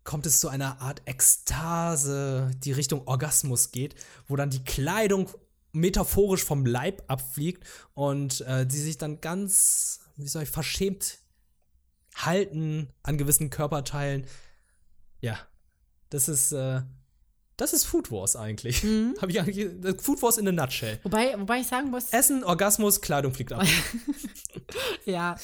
kommt 0.04 0.28
es 0.28 0.40
zu 0.40 0.48
einer 0.48 0.80
Art 0.80 1.02
Ekstase, 1.06 2.52
die 2.60 2.72
Richtung 2.72 3.08
Orgasmus 3.08 3.72
geht, 3.72 3.96
wo 4.28 4.36
dann 4.36 4.52
die 4.52 4.64
Kleidung 4.64 5.28
metaphorisch 5.72 6.44
vom 6.44 6.68
Leib 6.68 7.02
abfliegt 7.08 7.66
und 7.96 8.42
äh, 8.42 8.70
sich 8.70 9.00
dann 9.00 9.22
ganz, 9.22 10.02
wie 10.18 10.28
soll 10.28 10.44
ich, 10.44 10.50
verschämt 10.50 11.18
halten 12.14 12.90
an 13.02 13.18
gewissen 13.18 13.50
Körperteilen. 13.50 14.28
Ja, 15.22 15.40
das 16.10 16.28
ist, 16.28 16.52
äh, 16.52 16.82
das 17.58 17.74
ist 17.74 17.86
Food 17.86 18.12
Wars 18.12 18.36
eigentlich. 18.36 18.84
Mhm. 18.84 19.16
Habe 19.22 19.32
ich 19.32 19.40
eigentlich 19.40 19.70
Food 20.02 20.22
Wars 20.22 20.38
in 20.38 20.48
a 20.48 20.52
nutshell. 20.52 21.00
Wobei, 21.04 21.40
wobei 21.40 21.60
ich 21.60 21.68
sagen 21.68 21.92
muss. 21.92 22.12
Essen, 22.12 22.44
Orgasmus, 22.44 23.02
Kleidung 23.02 23.34
fliegt 23.34 23.54
ab. 23.54 23.66
ja, 25.06 25.36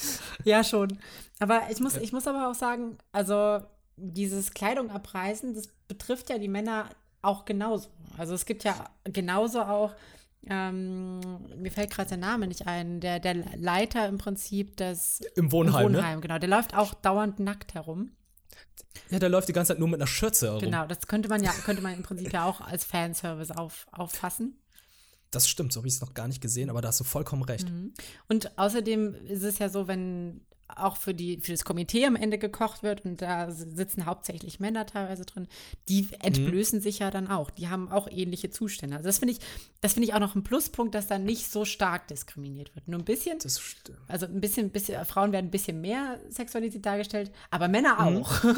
ja 0.44 0.64
schon. 0.64 0.98
Aber 1.38 1.62
ich 1.70 1.80
muss, 1.80 1.96
ich 1.96 2.12
muss 2.12 2.26
aber 2.26 2.50
auch 2.50 2.54
sagen, 2.54 2.98
also 3.12 3.60
dieses 3.96 4.52
Kleidung 4.52 4.90
abreißen, 4.90 5.54
das 5.54 5.68
betrifft 5.86 6.30
ja 6.30 6.38
die 6.38 6.48
Männer 6.48 6.90
auch 7.22 7.44
genauso. 7.44 7.88
Also 8.16 8.34
es 8.34 8.46
gibt 8.46 8.64
ja 8.64 8.90
genauso 9.04 9.62
auch, 9.62 9.94
ähm, 10.48 11.20
mir 11.56 11.70
fällt 11.70 11.90
gerade 11.90 12.10
der 12.10 12.18
Name 12.18 12.46
nicht 12.46 12.66
ein, 12.66 13.00
der, 13.00 13.20
der 13.20 13.34
Leiter 13.56 14.08
im 14.08 14.18
Prinzip 14.18 14.76
des 14.76 15.20
Im 15.34 15.52
Wohnheim, 15.52 15.86
im 15.86 15.94
Wohnheim 15.94 16.16
ne? 16.16 16.20
genau. 16.20 16.38
Der 16.38 16.48
läuft 16.48 16.76
auch 16.76 16.94
dauernd 16.94 17.40
nackt 17.40 17.74
herum. 17.74 18.12
Ja, 19.10 19.18
der 19.18 19.28
läuft 19.28 19.48
die 19.48 19.52
ganze 19.52 19.72
Zeit 19.72 19.78
nur 19.78 19.88
mit 19.88 20.00
einer 20.00 20.06
Schürze 20.06 20.46
herum. 20.46 20.60
Genau, 20.60 20.86
das 20.86 21.06
könnte 21.06 21.28
man 21.28 21.42
ja, 21.42 21.52
könnte 21.64 21.82
man 21.82 21.94
im 21.94 22.02
Prinzip 22.02 22.32
ja 22.32 22.44
auch 22.44 22.60
als 22.60 22.84
Fanservice 22.84 23.50
auf, 23.50 23.86
auffassen. 23.92 24.58
Das 25.30 25.48
stimmt, 25.48 25.72
so 25.72 25.80
habe 25.80 25.88
ich 25.88 25.94
es 25.94 26.00
noch 26.00 26.14
gar 26.14 26.26
nicht 26.26 26.40
gesehen, 26.40 26.70
aber 26.70 26.80
da 26.80 26.88
hast 26.88 27.00
du 27.00 27.04
vollkommen 27.04 27.42
recht. 27.42 27.68
Mhm. 27.68 27.92
Und 28.28 28.58
außerdem 28.58 29.14
ist 29.26 29.42
es 29.42 29.58
ja 29.58 29.68
so, 29.68 29.86
wenn 29.86 30.40
auch 30.76 30.96
für, 30.96 31.14
die, 31.14 31.40
für 31.40 31.52
das 31.52 31.64
Komitee 31.64 32.04
am 32.04 32.16
Ende 32.16 32.38
gekocht 32.38 32.82
wird 32.82 33.04
und 33.04 33.22
da 33.22 33.50
sitzen 33.50 34.06
hauptsächlich 34.06 34.60
Männer 34.60 34.86
teilweise 34.86 35.24
drin, 35.24 35.48
die 35.88 36.08
entblößen 36.20 36.78
mhm. 36.78 36.82
sich 36.82 36.98
ja 36.98 37.10
dann 37.10 37.28
auch. 37.28 37.50
Die 37.50 37.68
haben 37.68 37.90
auch 37.90 38.08
ähnliche 38.10 38.50
Zustände. 38.50 38.96
Also 38.96 39.08
das 39.08 39.18
finde 39.18 39.34
ich, 39.34 39.40
das 39.80 39.94
finde 39.94 40.08
ich 40.08 40.14
auch 40.14 40.20
noch 40.20 40.34
ein 40.34 40.44
Pluspunkt, 40.44 40.94
dass 40.94 41.06
da 41.06 41.18
nicht 41.18 41.50
so 41.50 41.64
stark 41.64 42.08
diskriminiert 42.08 42.74
wird. 42.74 42.88
Nur 42.88 43.00
ein 43.00 43.04
bisschen, 43.04 43.38
also 44.08 44.26
ein 44.26 44.40
bisschen, 44.40 44.70
bisschen, 44.70 45.04
Frauen 45.04 45.32
werden 45.32 45.46
ein 45.46 45.50
bisschen 45.50 45.80
mehr 45.80 46.20
sexualisiert 46.28 46.84
dargestellt, 46.84 47.30
aber 47.50 47.68
Männer 47.68 47.94
mhm. 47.94 48.18
auch. 48.18 48.32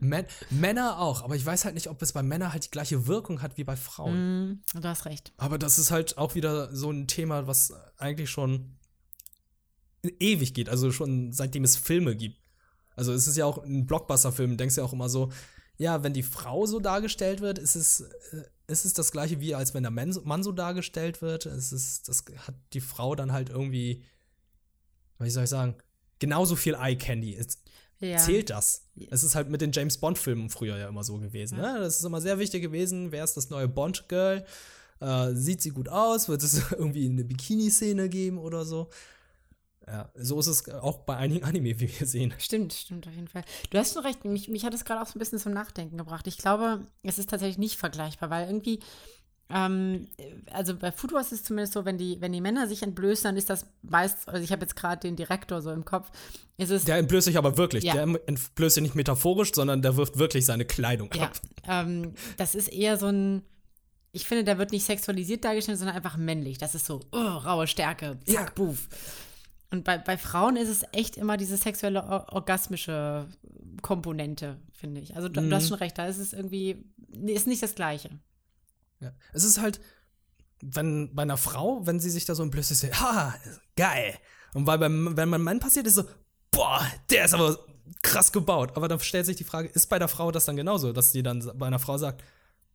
Mhm. 0.00 0.24
Männer 0.50 0.98
auch, 1.00 1.22
aber 1.22 1.36
ich 1.36 1.44
weiß 1.44 1.64
halt 1.64 1.74
nicht, 1.74 1.88
ob 1.88 2.00
es 2.02 2.12
bei 2.12 2.22
Männern 2.22 2.52
halt 2.52 2.64
die 2.64 2.70
gleiche 2.70 3.06
Wirkung 3.06 3.42
hat 3.42 3.56
wie 3.56 3.64
bei 3.64 3.76
Frauen. 3.76 4.60
Mhm, 4.74 4.80
du 4.80 4.88
hast 4.88 5.06
recht. 5.06 5.32
Aber 5.36 5.58
das 5.58 5.78
ist 5.78 5.90
halt 5.90 6.18
auch 6.18 6.34
wieder 6.34 6.74
so 6.74 6.90
ein 6.90 7.06
Thema, 7.06 7.46
was 7.46 7.72
eigentlich 7.98 8.30
schon 8.30 8.77
ewig 10.20 10.54
geht, 10.54 10.68
also 10.68 10.90
schon 10.92 11.32
seitdem 11.32 11.64
es 11.64 11.76
Filme 11.76 12.16
gibt. 12.16 12.38
Also 12.96 13.12
es 13.12 13.26
ist 13.26 13.36
ja 13.36 13.44
auch 13.44 13.58
ein 13.58 13.86
Blockbuster-Film, 13.86 14.56
denkst 14.56 14.74
du 14.74 14.80
ja 14.80 14.86
auch 14.86 14.92
immer 14.92 15.08
so, 15.08 15.30
ja, 15.76 16.02
wenn 16.02 16.12
die 16.12 16.24
Frau 16.24 16.66
so 16.66 16.80
dargestellt 16.80 17.40
wird, 17.40 17.58
ist 17.58 17.76
es, 17.76 18.00
äh, 18.32 18.42
ist 18.66 18.84
es 18.84 18.92
das 18.92 19.12
gleiche 19.12 19.40
wie 19.40 19.54
als 19.54 19.72
wenn 19.74 19.84
der 19.84 19.92
Mann 19.92 20.12
so, 20.12 20.22
Mann 20.22 20.42
so 20.42 20.52
dargestellt 20.52 21.22
wird. 21.22 21.46
Es 21.46 21.72
ist, 21.72 22.08
das 22.08 22.24
hat 22.38 22.54
die 22.72 22.80
Frau 22.80 23.14
dann 23.14 23.32
halt 23.32 23.48
irgendwie, 23.48 24.04
wie 25.20 25.30
soll 25.30 25.44
ich 25.44 25.50
sagen, 25.50 25.76
genauso 26.18 26.56
viel 26.56 26.74
Eye 26.74 26.96
Candy. 26.96 27.36
Es, 27.36 27.58
ja. 28.00 28.18
Zählt 28.18 28.50
das? 28.50 28.86
Es 29.10 29.24
ist 29.24 29.34
halt 29.34 29.48
mit 29.48 29.60
den 29.60 29.72
James 29.72 29.98
Bond-Filmen 29.98 30.50
früher 30.50 30.76
ja 30.76 30.88
immer 30.88 31.02
so 31.02 31.18
gewesen. 31.18 31.58
Ja. 31.58 31.74
Ne? 31.74 31.80
Das 31.80 31.98
ist 31.98 32.04
immer 32.04 32.20
sehr 32.20 32.38
wichtig 32.38 32.62
gewesen. 32.62 33.10
Wer 33.10 33.24
ist 33.24 33.36
das 33.36 33.50
neue 33.50 33.68
Bond-Girl? 33.68 34.44
Äh, 35.00 35.34
sieht 35.34 35.62
sie 35.62 35.70
gut 35.70 35.88
aus? 35.88 36.28
Wird 36.28 36.42
es 36.42 36.70
irgendwie 36.70 37.06
eine 37.06 37.24
Bikini-Szene 37.24 38.08
geben 38.08 38.38
oder 38.38 38.64
so? 38.64 38.88
Ja, 39.90 40.10
so 40.14 40.38
ist 40.38 40.46
es 40.46 40.68
auch 40.68 40.98
bei 40.98 41.16
einigen 41.16 41.44
Anime, 41.44 41.80
wie 41.80 41.98
wir 41.98 42.06
sehen. 42.06 42.34
Stimmt, 42.38 42.72
stimmt 42.72 43.06
auf 43.06 43.14
jeden 43.14 43.28
Fall. 43.28 43.42
Du 43.70 43.78
hast 43.78 43.94
schon 43.94 44.04
recht, 44.04 44.24
mich, 44.24 44.48
mich 44.48 44.64
hat 44.64 44.74
es 44.74 44.84
gerade 44.84 45.00
auch 45.00 45.06
so 45.06 45.16
ein 45.16 45.18
bisschen 45.18 45.38
zum 45.38 45.52
Nachdenken 45.52 45.96
gebracht. 45.96 46.26
Ich 46.26 46.38
glaube, 46.38 46.86
es 47.02 47.18
ist 47.18 47.30
tatsächlich 47.30 47.58
nicht 47.58 47.76
vergleichbar, 47.76 48.30
weil 48.30 48.46
irgendwie, 48.46 48.80
ähm, 49.50 50.08
also 50.52 50.76
bei 50.76 50.92
Food 50.92 51.12
Wars 51.12 51.32
ist 51.32 51.40
es 51.40 51.44
zumindest 51.44 51.72
so, 51.72 51.84
wenn 51.84 51.96
die, 51.96 52.20
wenn 52.20 52.32
die 52.32 52.40
Männer 52.40 52.68
sich 52.68 52.82
entblößen, 52.82 53.24
dann 53.24 53.36
ist 53.36 53.48
das 53.48 53.66
meist, 53.82 54.28
also 54.28 54.42
ich 54.42 54.52
habe 54.52 54.62
jetzt 54.62 54.76
gerade 54.76 55.00
den 55.00 55.16
Direktor 55.16 55.62
so 55.62 55.70
im 55.70 55.84
Kopf, 55.84 56.10
ist 56.58 56.70
es. 56.70 56.84
Der 56.84 56.98
entblößt 56.98 57.26
sich 57.26 57.38
aber 57.38 57.56
wirklich. 57.56 57.84
Ja. 57.84 57.94
Der 57.94 58.02
entblößt 58.02 58.74
sich 58.74 58.82
nicht 58.82 58.94
metaphorisch, 58.94 59.52
sondern 59.54 59.80
der 59.80 59.96
wirft 59.96 60.18
wirklich 60.18 60.44
seine 60.44 60.66
Kleidung 60.66 61.10
ja, 61.14 61.24
ab. 61.24 61.40
Ähm, 61.66 62.12
das 62.36 62.54
ist 62.54 62.68
eher 62.68 62.98
so 62.98 63.06
ein. 63.06 63.42
Ich 64.12 64.26
finde, 64.26 64.44
da 64.44 64.58
wird 64.58 64.72
nicht 64.72 64.84
sexualisiert 64.84 65.44
dargestellt, 65.44 65.78
sondern 65.78 65.96
einfach 65.96 66.16
männlich. 66.16 66.58
Das 66.58 66.74
ist 66.74 66.86
so, 66.86 67.00
oh, 67.12 67.16
raue 67.16 67.66
Stärke, 67.66 68.18
zack, 68.24 68.34
ja. 68.34 68.52
buff. 68.54 68.88
Und 69.70 69.84
bei, 69.84 69.98
bei 69.98 70.16
Frauen 70.16 70.56
ist 70.56 70.68
es 70.68 70.84
echt 70.92 71.16
immer 71.16 71.36
diese 71.36 71.56
sexuelle 71.56 72.04
orgasmische 72.04 73.28
Komponente, 73.82 74.58
finde 74.72 75.00
ich. 75.00 75.14
Also 75.14 75.28
du, 75.28 75.40
mhm. 75.40 75.50
du, 75.50 75.56
hast 75.56 75.64
mhm. 75.64 75.68
schon 75.68 75.78
recht, 75.78 75.98
da 75.98 76.06
ist 76.06 76.18
es 76.18 76.32
irgendwie, 76.32 76.84
ist 77.26 77.46
nicht 77.46 77.62
das 77.62 77.74
Gleiche. 77.74 78.10
Ja. 79.00 79.12
Es 79.32 79.44
ist 79.44 79.60
halt, 79.60 79.80
wenn 80.60 81.14
bei 81.14 81.22
einer 81.22 81.36
Frau, 81.36 81.86
wenn 81.86 82.00
sie 82.00 82.10
sich 82.10 82.24
da 82.24 82.34
so 82.34 82.42
ein 82.42 82.50
plötzlich 82.50 82.78
sagt, 82.78 83.00
ha, 83.00 83.34
geil. 83.76 84.14
Und 84.54 84.66
weil 84.66 84.78
beim, 84.78 85.16
wenn 85.16 85.30
beim 85.30 85.42
Mann 85.42 85.60
passiert, 85.60 85.86
ist 85.86 85.94
so, 85.94 86.04
boah, 86.50 86.84
der 87.10 87.26
ist 87.26 87.34
aber 87.34 87.58
krass 88.02 88.32
gebaut. 88.32 88.72
Aber 88.74 88.88
dann 88.88 89.00
stellt 89.00 89.26
sich 89.26 89.36
die 89.36 89.44
Frage, 89.44 89.68
ist 89.68 89.88
bei 89.88 89.98
der 89.98 90.08
Frau 90.08 90.32
das 90.32 90.46
dann 90.46 90.56
genauso, 90.56 90.92
dass 90.92 91.12
sie 91.12 91.22
dann 91.22 91.50
bei 91.54 91.66
einer 91.66 91.78
Frau 91.78 91.98
sagt, 91.98 92.24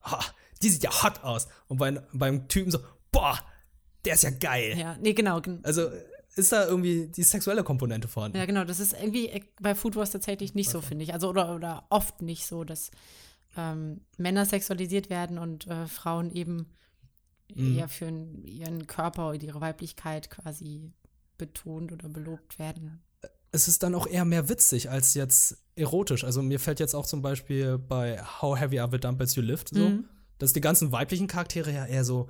ha, 0.04 0.20
die 0.62 0.70
sieht 0.70 0.84
ja 0.84 1.04
hot 1.04 1.24
aus. 1.24 1.48
Und 1.68 1.78
bei, 1.78 1.92
beim 2.14 2.48
Typen 2.48 2.72
so, 2.72 2.80
boah, 3.12 3.40
der 4.06 4.14
ist 4.14 4.24
ja 4.24 4.30
geil. 4.30 4.78
Ja, 4.78 4.96
nee, 5.02 5.14
genau. 5.14 5.42
Also 5.64 5.90
ist 6.36 6.52
da 6.52 6.65
irgendwie 6.65 7.08
die 7.08 7.24
sexuelle 7.24 7.63
Komponente 7.63 8.08
vorhanden. 8.08 8.38
Ja, 8.38 8.46
genau. 8.46 8.63
Das 8.63 8.80
ist 8.80 8.93
irgendwie 8.93 9.30
äh, 9.30 9.41
bei 9.62 9.76
Food 9.76 9.96
Wars 9.96 10.12
tatsächlich 10.12 10.56
nicht 10.56 10.69
okay. 10.69 10.78
so, 10.78 10.82
finde 10.82 11.04
ich. 11.04 11.13
Also, 11.13 11.30
oder, 11.30 11.56
oder 11.56 11.86
oft 11.89 12.22
nicht 12.22 12.46
so, 12.46 12.63
dass 12.63 12.91
ähm, 13.56 14.02
Männer 14.17 14.46
sexualisiert 14.46 15.10
werden 15.10 15.38
und 15.38 15.67
äh, 15.67 15.88
Frauen 15.88 16.32
eben 16.32 16.67
mhm. 17.54 17.78
eher 17.78 17.88
für 17.88 18.12
ihren 18.46 18.88
Körper 18.88 19.30
oder 19.30 19.41
ihre 19.41 19.62
Weiblichkeit 19.62 20.30
quasi 20.30 20.91
betont 21.38 21.91
oder 21.91 22.10
belobt 22.10 22.60
werden. 22.60 23.02
Es 23.52 23.67
ist 23.67 23.84
dann 23.84 23.93
auch 23.93 24.08
eher 24.08 24.26
mehr 24.26 24.50
witzig 24.50 24.89
als 24.89 25.13
jetzt 25.13 25.58
erotisch. 25.76 26.24
Also 26.24 26.41
mir 26.41 26.60
fällt 26.60 26.80
jetzt 26.80 26.96
auch 26.96 27.06
zum 27.06 27.22
Beispiel 27.22 27.78
bei 27.78 28.19
How 28.24 28.60
Heavy 28.60 28.80
Are 28.80 28.89
the 28.91 29.00
Dumbbells 29.00 29.36
You 29.36 29.43
Lift 29.43 29.69
so, 29.69 29.89
mhm. 29.89 30.06
dass 30.39 30.54
die 30.54 30.62
ganzen 30.62 30.91
weiblichen 30.91 31.28
Charaktere 31.28 31.72
ja 31.72 31.86
eher 31.86 32.04
so 32.04 32.28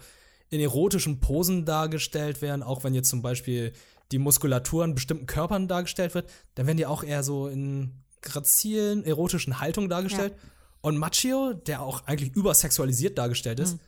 in 0.53 0.59
erotischen 0.59 1.19
Posen 1.19 1.65
dargestellt 1.65 2.43
werden, 2.43 2.61
auch 2.61 2.83
wenn 2.83 2.93
jetzt 2.93 3.09
zum 3.09 3.23
Beispiel 3.23 3.73
die 4.11 4.19
Muskulatur 4.19 4.83
an 4.83 4.93
bestimmten 4.93 5.25
Körpern 5.25 5.67
dargestellt 5.67 6.13
wird, 6.13 6.29
dann 6.53 6.67
werden 6.67 6.77
die 6.77 6.85
auch 6.85 7.03
eher 7.03 7.23
so 7.23 7.47
in 7.47 8.03
grazilen, 8.21 9.03
erotischen 9.03 9.59
Haltungen 9.59 9.89
dargestellt. 9.89 10.33
Ja. 10.35 10.49
Und 10.81 10.97
Machio, 10.97 11.53
der 11.53 11.81
auch 11.81 12.05
eigentlich 12.05 12.35
übersexualisiert 12.35 13.17
dargestellt 13.17 13.59
ist, 13.59 13.73
mhm. 13.73 13.79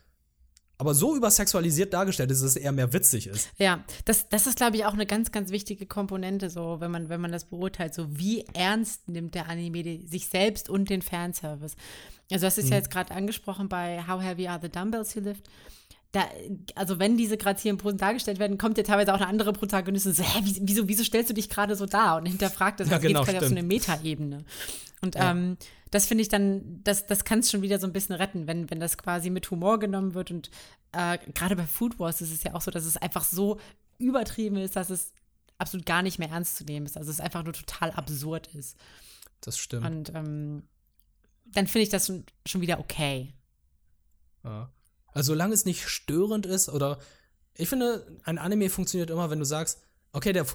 aber 0.80 0.96
so 0.96 1.16
übersexualisiert 1.16 1.94
dargestellt 1.94 2.32
ist, 2.32 2.42
dass 2.42 2.52
es 2.52 2.56
eher 2.56 2.72
mehr 2.72 2.92
witzig 2.94 3.28
ist. 3.28 3.50
Ja, 3.60 3.84
das, 4.06 4.28
das 4.30 4.48
ist, 4.48 4.58
glaube 4.58 4.78
ich, 4.78 4.86
auch 4.86 4.94
eine 4.94 5.06
ganz, 5.06 5.32
ganz 5.32 5.52
wichtige 5.52 5.86
Komponente, 5.86 6.50
so, 6.50 6.80
wenn 6.80 6.90
man, 6.90 7.10
wenn 7.10 7.22
man 7.22 7.32
das 7.32 7.46
beurteilt, 7.46 7.94
so 7.94 8.18
wie 8.18 8.44
ernst 8.54 9.08
nimmt 9.08 9.36
der 9.36 9.48
Anime 9.50 9.84
die, 9.84 10.08
sich 10.08 10.28
selbst 10.28 10.68
und 10.68 10.90
den 10.90 11.04
Fanservice. 11.04 11.76
Also, 12.32 12.48
das 12.48 12.58
ist 12.58 12.66
mhm. 12.66 12.72
ja 12.72 12.78
jetzt 12.78 12.90
gerade 12.90 13.14
angesprochen 13.14 13.70
bei 13.70 14.04
How 14.08 14.24
Heavy 14.24 14.48
Are 14.48 14.60
the 14.60 14.70
Dumbbells 14.70 15.14
You 15.14 15.22
Lift 15.22 15.48
da, 16.16 16.30
also 16.76 16.98
wenn 16.98 17.18
diese 17.18 17.36
grazilen 17.36 17.78
Posen 17.78 17.98
dargestellt 17.98 18.40
werden, 18.40 18.58
kommt 18.58 18.78
ja 18.78 18.84
teilweise 18.84 19.14
auch 19.14 19.18
eine 19.18 19.28
andere 19.28 19.52
Protagonistin 19.52 20.14
so, 20.14 20.24
hä, 20.24 20.42
wieso, 20.62 20.88
wieso 20.88 21.04
stellst 21.04 21.30
du 21.30 21.34
dich 21.34 21.50
gerade 21.50 21.76
so 21.76 21.86
dar? 21.86 22.16
Und 22.18 22.26
hinterfragt 22.26 22.80
das, 22.80 22.88
Ja, 22.88 22.96
das 22.96 23.02
genau, 23.02 23.20
geht 23.20 23.34
quasi 23.34 23.38
auf 23.40 23.50
so 23.50 23.56
eine 23.56 23.64
Metaebene. 23.64 24.46
Und 25.02 25.16
Ja. 25.16 25.32
ähm, 25.32 25.58
das 25.92 26.08
finde 26.08 26.22
ich 26.22 26.30
dann, 26.30 26.82
das, 26.84 27.06
das 27.06 27.26
kann 27.26 27.40
es 27.40 27.52
schon 27.52 27.62
wieder 27.62 27.80
so 27.80 27.88
ein 27.88 27.92
bisschen 27.92 28.16
retten, 28.16 28.48
wenn, 28.48 28.70
wenn 28.70 28.80
das 28.80 28.98
quasi 28.98 29.30
mit 29.30 29.52
Humor 29.52 29.78
genommen 29.78 30.14
wird. 30.14 30.32
Und 30.32 30.50
äh, 30.94 31.18
gerade 31.34 31.58
bei 31.58 31.66
Food 31.66 32.00
Wars 32.00 32.22
ist 32.22 32.32
es 32.32 32.44
ja 32.44 32.54
auch 32.54 32.62
so, 32.62 32.72
dass 32.72 32.86
es 32.86 32.96
einfach 32.96 33.26
so 33.26 33.60
übertrieben 33.98 34.56
ist, 34.56 34.78
dass 34.78 34.90
es 34.90 35.12
absolut 35.58 35.86
gar 35.86 36.02
nicht 36.02 36.18
mehr 36.18 36.30
ernst 36.30 36.56
zu 36.56 36.64
nehmen 36.64 36.86
ist. 36.86 36.98
Also 36.98 37.12
es 37.12 37.20
einfach 37.20 37.44
nur 37.44 37.54
total 37.54 37.92
absurd 37.92 38.48
ist. 38.56 38.78
Das 39.42 39.58
stimmt. 39.58 39.86
Und 39.86 40.16
ähm, 40.16 40.64
dann 41.46 41.68
finde 41.68 41.84
ich 41.84 41.90
das 41.90 42.08
schon, 42.08 42.26
schon 42.46 42.62
wieder 42.62 42.80
okay. 42.80 43.34
Ja. 44.46 44.70
Also 45.16 45.34
solange 45.34 45.54
es 45.56 45.66
nicht 45.66 45.88
störend 45.90 46.46
ist 46.46 46.70
oder 46.70 47.00
ich 47.56 47.68
finde, 47.70 48.06
ein 48.26 48.38
Anime 48.38 48.70
funktioniert 48.70 49.10
immer, 49.10 49.30
wenn 49.32 49.40
du 49.40 49.46
sagst, 49.46 49.82
okay, 50.12 50.34
der, 50.34 50.46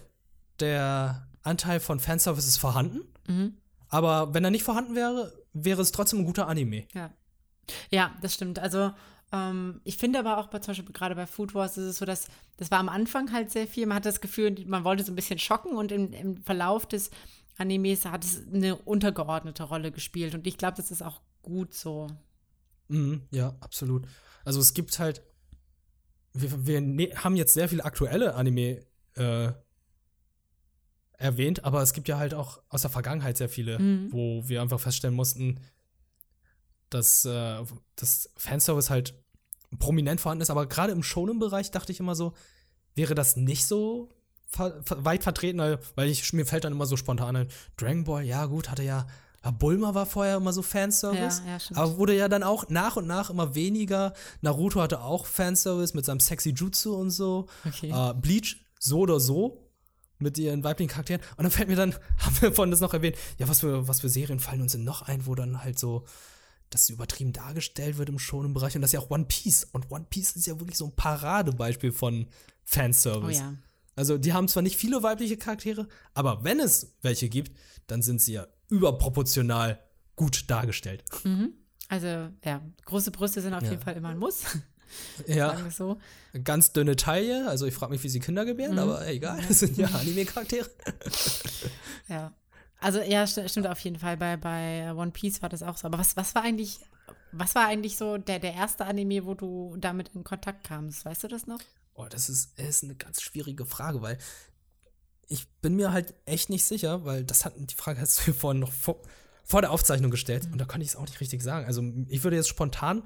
der 0.60 1.26
Anteil 1.42 1.80
von 1.80 1.98
Fanservice 1.98 2.46
ist 2.46 2.58
vorhanden, 2.58 3.00
Mhm. 3.26 3.56
aber 3.88 4.32
wenn 4.34 4.44
er 4.44 4.50
nicht 4.50 4.62
vorhanden 4.64 4.94
wäre, 4.94 5.32
wäre 5.52 5.82
es 5.82 5.92
trotzdem 5.92 6.20
ein 6.20 6.24
guter 6.26 6.46
Anime. 6.46 6.86
Ja. 6.94 7.10
Ja, 7.90 8.14
das 8.20 8.34
stimmt. 8.34 8.58
Also 8.58 8.92
ähm, 9.32 9.80
ich 9.84 9.96
finde 9.96 10.18
aber 10.18 10.38
auch 10.38 10.48
bei, 10.48 10.58
zum 10.58 10.72
Beispiel 10.72 10.92
gerade 10.92 11.14
bei 11.14 11.26
Food 11.26 11.54
Wars 11.54 11.78
ist 11.78 11.84
es 11.86 11.98
so, 11.98 12.04
dass 12.04 12.26
das 12.56 12.70
war 12.70 12.78
am 12.80 12.88
Anfang 12.88 13.32
halt 13.32 13.50
sehr 13.50 13.66
viel. 13.68 13.86
Man 13.86 13.96
hat 13.96 14.06
das 14.06 14.20
Gefühl, 14.20 14.54
man 14.66 14.84
wollte 14.84 15.04
so 15.04 15.12
ein 15.12 15.16
bisschen 15.16 15.38
schocken 15.38 15.76
und 15.76 15.92
im, 15.92 16.12
im 16.12 16.42
Verlauf 16.42 16.86
des 16.86 17.10
Animes 17.56 18.04
hat 18.06 18.24
es 18.24 18.42
eine 18.52 18.74
untergeordnete 18.76 19.62
Rolle 19.62 19.92
gespielt. 19.92 20.34
Und 20.34 20.46
ich 20.46 20.58
glaube, 20.58 20.76
das 20.76 20.90
ist 20.90 21.02
auch 21.02 21.20
gut 21.42 21.72
so. 21.74 22.08
Mhm, 22.88 23.22
ja, 23.30 23.54
absolut. 23.60 24.06
Also 24.44 24.60
es 24.60 24.74
gibt 24.74 24.98
halt, 24.98 25.22
wir, 26.32 26.66
wir 26.66 26.80
ne 26.80 27.10
haben 27.16 27.36
jetzt 27.36 27.54
sehr 27.54 27.68
viele 27.68 27.84
aktuelle 27.84 28.34
Anime 28.34 28.84
äh, 29.14 29.52
erwähnt, 31.18 31.64
aber 31.64 31.82
es 31.82 31.92
gibt 31.92 32.08
ja 32.08 32.18
halt 32.18 32.34
auch 32.34 32.62
aus 32.68 32.82
der 32.82 32.90
Vergangenheit 32.90 33.36
sehr 33.36 33.48
viele, 33.48 33.78
Mhm. 33.78 34.08
wo 34.12 34.48
wir 34.48 34.62
einfach 34.62 34.80
feststellen 34.80 35.14
mussten, 35.14 35.60
dass 36.88 37.24
äh, 37.24 37.62
das 37.96 38.30
Fanservice 38.36 38.90
halt 38.90 39.14
prominent 39.78 40.20
vorhanden 40.20 40.42
ist. 40.42 40.50
Aber 40.50 40.66
gerade 40.66 40.92
im 40.92 41.02
Shonen-Bereich 41.02 41.70
dachte 41.70 41.92
ich 41.92 42.00
immer 42.00 42.14
so, 42.14 42.32
wäre 42.94 43.14
das 43.14 43.36
nicht 43.36 43.66
so 43.66 44.08
ver 44.48 44.82
weit 44.88 45.22
vertreten, 45.22 45.58
weil- 45.60 45.78
weil 45.94 46.08
ich, 46.08 46.32
mir 46.32 46.44
fällt 46.46 46.64
dann 46.64 46.72
immer 46.72 46.86
so 46.86 46.96
spontan 46.96 47.36
ein, 47.36 47.48
Dragon 47.76 48.02
Ball, 48.02 48.24
ja 48.24 48.46
gut, 48.46 48.68
hatte 48.68 48.82
ja, 48.82 49.06
ja 49.44 49.50
Bulma 49.50 49.94
war 49.94 50.06
vorher 50.06 50.36
immer 50.36 50.52
so 50.52 50.62
Fanservice. 50.62 51.42
Ja, 51.46 51.56
ja. 51.56 51.76
Aber 51.76 51.96
wurde 51.96 52.16
ja 52.16 52.28
dann 52.28 52.42
auch 52.42 52.68
nach 52.68 52.96
und 52.96 53.06
nach 53.06 53.30
immer 53.30 53.54
weniger. 53.54 54.12
Naruto 54.40 54.80
hatte 54.80 55.00
auch 55.00 55.26
Fanservice 55.26 55.94
mit 55.94 56.04
seinem 56.04 56.20
sexy 56.20 56.50
Jutsu 56.50 56.94
und 56.94 57.10
so. 57.10 57.46
Okay. 57.66 57.90
Äh, 57.90 58.14
Bleach 58.14 58.56
so 58.78 59.00
oder 59.00 59.20
so 59.20 59.70
mit 60.18 60.36
ihren 60.38 60.62
weiblichen 60.62 60.90
Charakteren. 60.90 61.22
Und 61.36 61.44
dann 61.44 61.50
fällt 61.50 61.68
mir 61.68 61.76
dann, 61.76 61.94
haben 62.18 62.40
wir 62.40 62.52
vorhin 62.52 62.70
das 62.70 62.80
noch 62.80 62.92
erwähnt, 62.92 63.16
ja, 63.38 63.48
was 63.48 63.60
für, 63.60 63.88
was 63.88 64.00
für 64.00 64.08
Serien 64.08 64.40
fallen 64.40 64.60
uns 64.60 64.72
denn 64.72 64.84
noch 64.84 65.02
ein, 65.02 65.26
wo 65.26 65.34
dann 65.34 65.62
halt 65.62 65.78
so 65.78 66.04
das 66.68 66.88
übertrieben 66.88 67.32
dargestellt 67.32 67.98
wird 67.98 68.08
im 68.08 68.18
schonen 68.18 68.54
Bereich. 68.54 68.76
Und 68.76 68.82
das 68.82 68.90
ist 68.90 68.94
ja 68.94 69.00
auch 69.00 69.10
One 69.10 69.24
Piece. 69.24 69.64
Und 69.72 69.90
One 69.90 70.06
Piece 70.08 70.36
ist 70.36 70.46
ja 70.46 70.60
wirklich 70.60 70.76
so 70.76 70.86
ein 70.86 70.94
Paradebeispiel 70.94 71.92
von 71.92 72.26
oh 72.28 72.32
Fanservice. 72.64 73.38
ja. 73.38 73.54
Also 73.96 74.16
die 74.16 74.32
haben 74.32 74.48
zwar 74.48 74.62
nicht 74.62 74.76
viele 74.76 75.02
weibliche 75.02 75.36
Charaktere, 75.36 75.86
aber 76.14 76.42
wenn 76.44 76.58
es 76.60 76.94
welche 77.02 77.28
gibt, 77.28 77.52
dann 77.90 78.02
sind 78.02 78.20
sie 78.20 78.32
ja 78.34 78.46
überproportional 78.68 79.78
gut 80.16 80.50
dargestellt. 80.50 81.04
Mhm. 81.24 81.54
Also, 81.88 82.06
ja, 82.44 82.60
große 82.84 83.10
Brüste 83.10 83.40
sind 83.40 83.54
auf 83.54 83.62
Ja. 83.62 83.70
jeden 83.70 83.82
Fall 83.82 83.96
immer 83.96 84.10
ein 84.10 84.18
Muss, 84.18 84.42
Ja. 85.26 85.56
so. 85.70 85.98
Ganz 86.44 86.72
dünne 86.72 86.96
Taille, 86.96 87.48
also 87.48 87.66
ich 87.66 87.74
frage 87.74 87.92
mich, 87.92 88.02
wie 88.04 88.08
sie 88.08 88.20
Kinder 88.20 88.44
gebären, 88.44 88.78
aber 88.78 89.06
egal, 89.08 89.40
das 89.46 89.60
sind 89.60 89.76
ja 89.76 89.86
Anime-Charaktere. 89.94 90.68
Ja. 92.08 92.32
Also 92.80 93.00
ja, 93.00 93.26
st 93.26 93.48
stimmt 93.50 93.66
auf 93.66 93.80
jeden 93.80 93.98
Fall. 93.98 94.16
Bei, 94.16 94.36
bei 94.36 94.92
One 94.94 95.10
Piece 95.10 95.42
war 95.42 95.48
das 95.48 95.62
auch 95.62 95.76
so. 95.76 95.86
Aber 95.86 95.98
was, 95.98 96.16
was 96.16 96.34
war 96.34 96.42
eigentlich, 96.42 96.80
was 97.32 97.54
war 97.54 97.66
eigentlich 97.66 97.96
so 97.96 98.16
der, 98.18 98.38
der 98.38 98.54
erste 98.54 98.86
Anime, 98.86 99.26
wo 99.26 99.34
du 99.34 99.76
damit 99.78 100.10
in 100.14 100.24
Kontakt 100.24 100.64
kamst? 100.64 101.04
Weißt 101.04 101.22
du 101.24 101.28
das 101.28 101.46
noch? 101.46 101.60
Oh, 101.94 102.06
das 102.08 102.28
ist, 102.30 102.58
ist 102.58 102.82
eine 102.84 102.94
ganz 102.94 103.20
schwierige 103.20 103.66
Frage, 103.66 104.00
weil 104.00 104.16
ich 105.30 105.48
bin 105.62 105.76
mir 105.76 105.92
halt 105.92 106.12
echt 106.26 106.50
nicht 106.50 106.64
sicher, 106.64 107.04
weil 107.04 107.24
das 107.24 107.44
hat 107.44 107.54
die 107.56 107.74
Frage 107.74 108.00
hast 108.00 108.26
du 108.26 108.32
vorhin 108.32 108.60
noch 108.60 108.72
vor, 108.72 109.00
vor 109.44 109.62
der 109.62 109.70
Aufzeichnung 109.70 110.10
gestellt 110.10 110.48
und 110.52 110.58
da 110.58 110.64
konnte 110.64 110.82
ich 110.84 110.90
es 110.90 110.96
auch 110.96 111.06
nicht 111.06 111.20
richtig 111.20 111.42
sagen. 111.42 111.66
Also 111.66 111.82
ich 112.08 112.22
würde 112.24 112.36
jetzt 112.36 112.48
spontan 112.48 113.02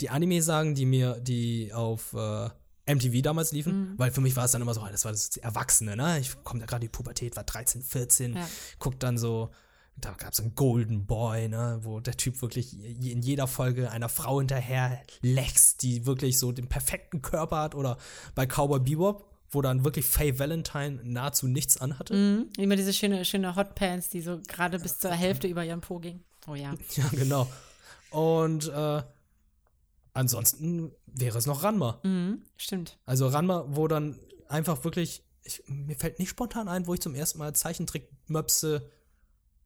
die 0.00 0.10
Anime 0.10 0.42
sagen, 0.42 0.74
die 0.74 0.86
mir, 0.86 1.20
die 1.20 1.72
auf 1.74 2.14
äh, 2.14 2.48
MTV 2.92 3.20
damals 3.22 3.52
liefen, 3.52 3.94
weil 3.98 4.10
für 4.10 4.22
mich 4.22 4.34
war 4.34 4.46
es 4.46 4.52
dann 4.52 4.62
immer 4.62 4.72
so, 4.74 4.84
das 4.90 5.04
war 5.04 5.12
das 5.12 5.36
Erwachsene, 5.36 5.96
ne? 5.96 6.18
Ich 6.18 6.42
komme 6.42 6.60
da 6.60 6.66
gerade 6.66 6.80
die 6.80 6.88
Pubertät, 6.88 7.36
war 7.36 7.44
13, 7.44 7.82
14, 7.82 8.34
Ja. 8.36 8.48
guck 8.78 8.98
dann 8.98 9.18
so, 9.18 9.50
da 9.98 10.12
gab 10.12 10.32
es 10.32 10.40
einen 10.40 10.54
Golden 10.54 11.04
Boy, 11.06 11.48
ne, 11.48 11.80
wo 11.82 12.00
der 12.00 12.16
Typ 12.16 12.40
wirklich 12.40 12.78
in 12.82 13.20
jeder 13.20 13.46
Folge 13.46 13.90
einer 13.90 14.08
Frau 14.08 14.38
hinterher 14.38 14.98
lächst, 15.20 15.82
die 15.82 16.06
wirklich 16.06 16.38
so 16.38 16.52
den 16.52 16.68
perfekten 16.68 17.20
Körper 17.20 17.58
hat 17.58 17.74
oder 17.74 17.98
bei 18.34 18.46
Cowboy 18.46 18.80
Bebop, 18.80 19.29
wo 19.50 19.62
dann 19.62 19.84
wirklich 19.84 20.06
Faye 20.06 20.38
Valentine 20.38 21.00
nahezu 21.02 21.48
nichts 21.48 21.76
anhatte. 21.80 22.14
Mhm. 22.14 22.48
Immer 22.56 22.76
diese 22.76 22.92
schöne, 22.92 23.24
schöne 23.24 23.56
Hotpants, 23.56 24.08
die 24.08 24.20
so 24.20 24.40
gerade 24.46 24.78
bis 24.78 24.98
zur 24.98 25.10
Hälfte 25.10 25.48
über 25.48 25.64
ihren 25.64 25.80
Po 25.80 25.98
ging. 25.98 26.22
Oh 26.46 26.54
ja. 26.54 26.74
Ja, 26.96 27.08
genau. 27.10 27.48
Und 28.10 28.68
äh, 28.68 29.02
ansonsten 30.14 30.92
wäre 31.06 31.38
es 31.38 31.46
noch 31.46 31.62
Ranma. 31.64 32.00
Mhm. 32.04 32.42
Stimmt. 32.56 32.98
Also 33.06 33.28
Ranma, 33.28 33.64
wo 33.68 33.88
dann 33.88 34.20
einfach 34.48 34.84
wirklich, 34.84 35.24
ich, 35.42 35.62
mir 35.66 35.96
fällt 35.96 36.18
nicht 36.18 36.28
spontan 36.28 36.68
ein, 36.68 36.86
wo 36.86 36.94
ich 36.94 37.00
zum 37.00 37.14
ersten 37.14 37.38
Mal 37.38 37.54
Zeichentrickmöpse 37.54 38.90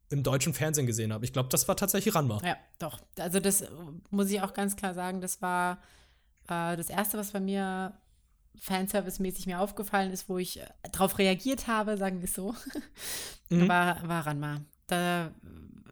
im 0.09 0.23
deutschen 0.23 0.53
Fernsehen 0.53 0.85
gesehen 0.85 1.11
habe. 1.13 1.25
Ich 1.25 1.33
glaube, 1.33 1.49
das 1.49 1.67
war 1.67 1.75
tatsächlich 1.75 2.13
Ranma. 2.13 2.39
Ja, 2.43 2.57
doch. 2.79 2.99
Also 3.19 3.39
das 3.39 3.61
äh, 3.61 3.69
muss 4.09 4.29
ich 4.29 4.41
auch 4.41 4.53
ganz 4.53 4.75
klar 4.75 4.93
sagen, 4.93 5.21
das 5.21 5.41
war 5.41 5.79
äh, 6.47 6.75
das 6.75 6.89
Erste, 6.89 7.17
was 7.17 7.31
bei 7.31 7.39
mir 7.39 7.93
Fanservice-mäßig 8.61 9.45
mir 9.47 9.59
aufgefallen 9.59 10.11
ist, 10.11 10.29
wo 10.29 10.37
ich 10.37 10.59
äh, 10.59 10.65
drauf 10.91 11.17
reagiert 11.17 11.67
habe, 11.67 11.97
sagen 11.97 12.19
wir 12.19 12.25
es 12.25 12.33
so, 12.33 12.53
Mhm. 13.49 13.67
war, 13.69 14.07
war 14.07 14.25
Ranma. 14.25 14.61
Da, 14.87 15.31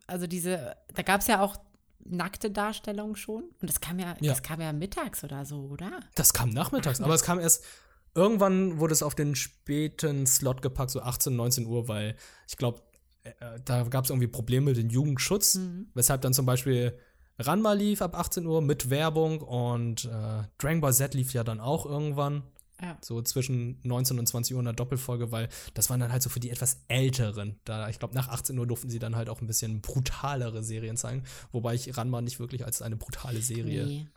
also 0.07 0.25
diese, 0.27 0.75
da 0.95 1.03
gab 1.03 1.21
es 1.21 1.27
ja 1.27 1.39
auch 1.41 1.55
nackte 2.03 2.49
Darstellungen 2.51 3.15
schon. 3.15 3.43
Und 3.61 3.69
das 3.69 3.79
kam 3.79 3.99
ja, 3.99 4.15
Ja. 4.19 4.31
das 4.31 4.41
kam 4.43 4.59
ja 4.59 4.73
mittags 4.73 5.23
oder 5.23 5.45
so, 5.45 5.67
oder? 5.67 5.99
Das 6.15 6.33
kam 6.33 6.49
nachmittags, 6.49 6.99
aber 7.01 7.13
es 7.13 7.23
kam 7.23 7.39
erst 7.39 7.63
irgendwann 8.15 8.79
wurde 8.79 8.93
es 8.93 9.01
auf 9.03 9.15
den 9.15 9.35
späten 9.35 10.27
Slot 10.27 10.61
gepackt, 10.61 10.91
so 10.91 11.01
18, 11.01 11.35
19 11.35 11.65
Uhr, 11.65 11.87
weil 11.87 12.15
ich 12.47 12.57
glaube, 12.57 12.81
äh, 13.23 13.31
da 13.65 13.83
gab 13.83 14.03
es 14.05 14.09
irgendwie 14.11 14.27
Probleme 14.27 14.67
mit 14.71 14.77
dem 14.77 14.89
Jugendschutz, 14.89 15.59
weshalb 15.93 16.21
dann 16.21 16.33
zum 16.33 16.45
Beispiel 16.45 16.97
Ranma 17.39 17.73
lief 17.73 18.01
ab 18.03 18.15
18 18.15 18.45
Uhr 18.45 18.61
mit 18.61 18.89
Werbung 18.91 19.41
und 19.41 20.05
äh, 20.05 20.43
Dragon 20.59 20.81
Ball 20.81 20.93
Z 20.93 21.13
lief 21.15 21.33
ja 21.33 21.43
dann 21.43 21.59
auch 21.59 21.85
irgendwann. 21.85 22.43
Ja. 22.81 22.97
So 23.01 23.21
zwischen 23.21 23.79
19 23.83 24.19
und 24.19 24.25
20 24.25 24.55
Uhr 24.55 24.59
in 24.59 24.65
der 24.65 24.73
Doppelfolge, 24.73 25.31
weil 25.31 25.47
das 25.73 25.89
waren 25.89 25.99
dann 25.99 26.11
halt 26.11 26.23
so 26.23 26.29
für 26.29 26.39
die 26.39 26.49
etwas 26.49 26.81
älteren. 26.87 27.59
Da, 27.65 27.87
ich 27.89 27.99
glaube, 27.99 28.13
nach 28.15 28.29
18 28.29 28.57
Uhr 28.57 28.67
durften 28.67 28.89
sie 28.89 28.99
dann 28.99 29.15
halt 29.15 29.29
auch 29.29 29.41
ein 29.41 29.47
bisschen 29.47 29.81
brutalere 29.81 30.63
Serien 30.63 30.97
zeigen, 30.97 31.23
wobei 31.51 31.75
ich 31.75 31.95
Ranma 31.95 32.21
nicht 32.21 32.39
wirklich 32.39 32.65
als 32.65 32.81
eine 32.81 32.95
brutale 32.95 33.41
Serie. 33.41 33.85
Nee. 33.85 34.07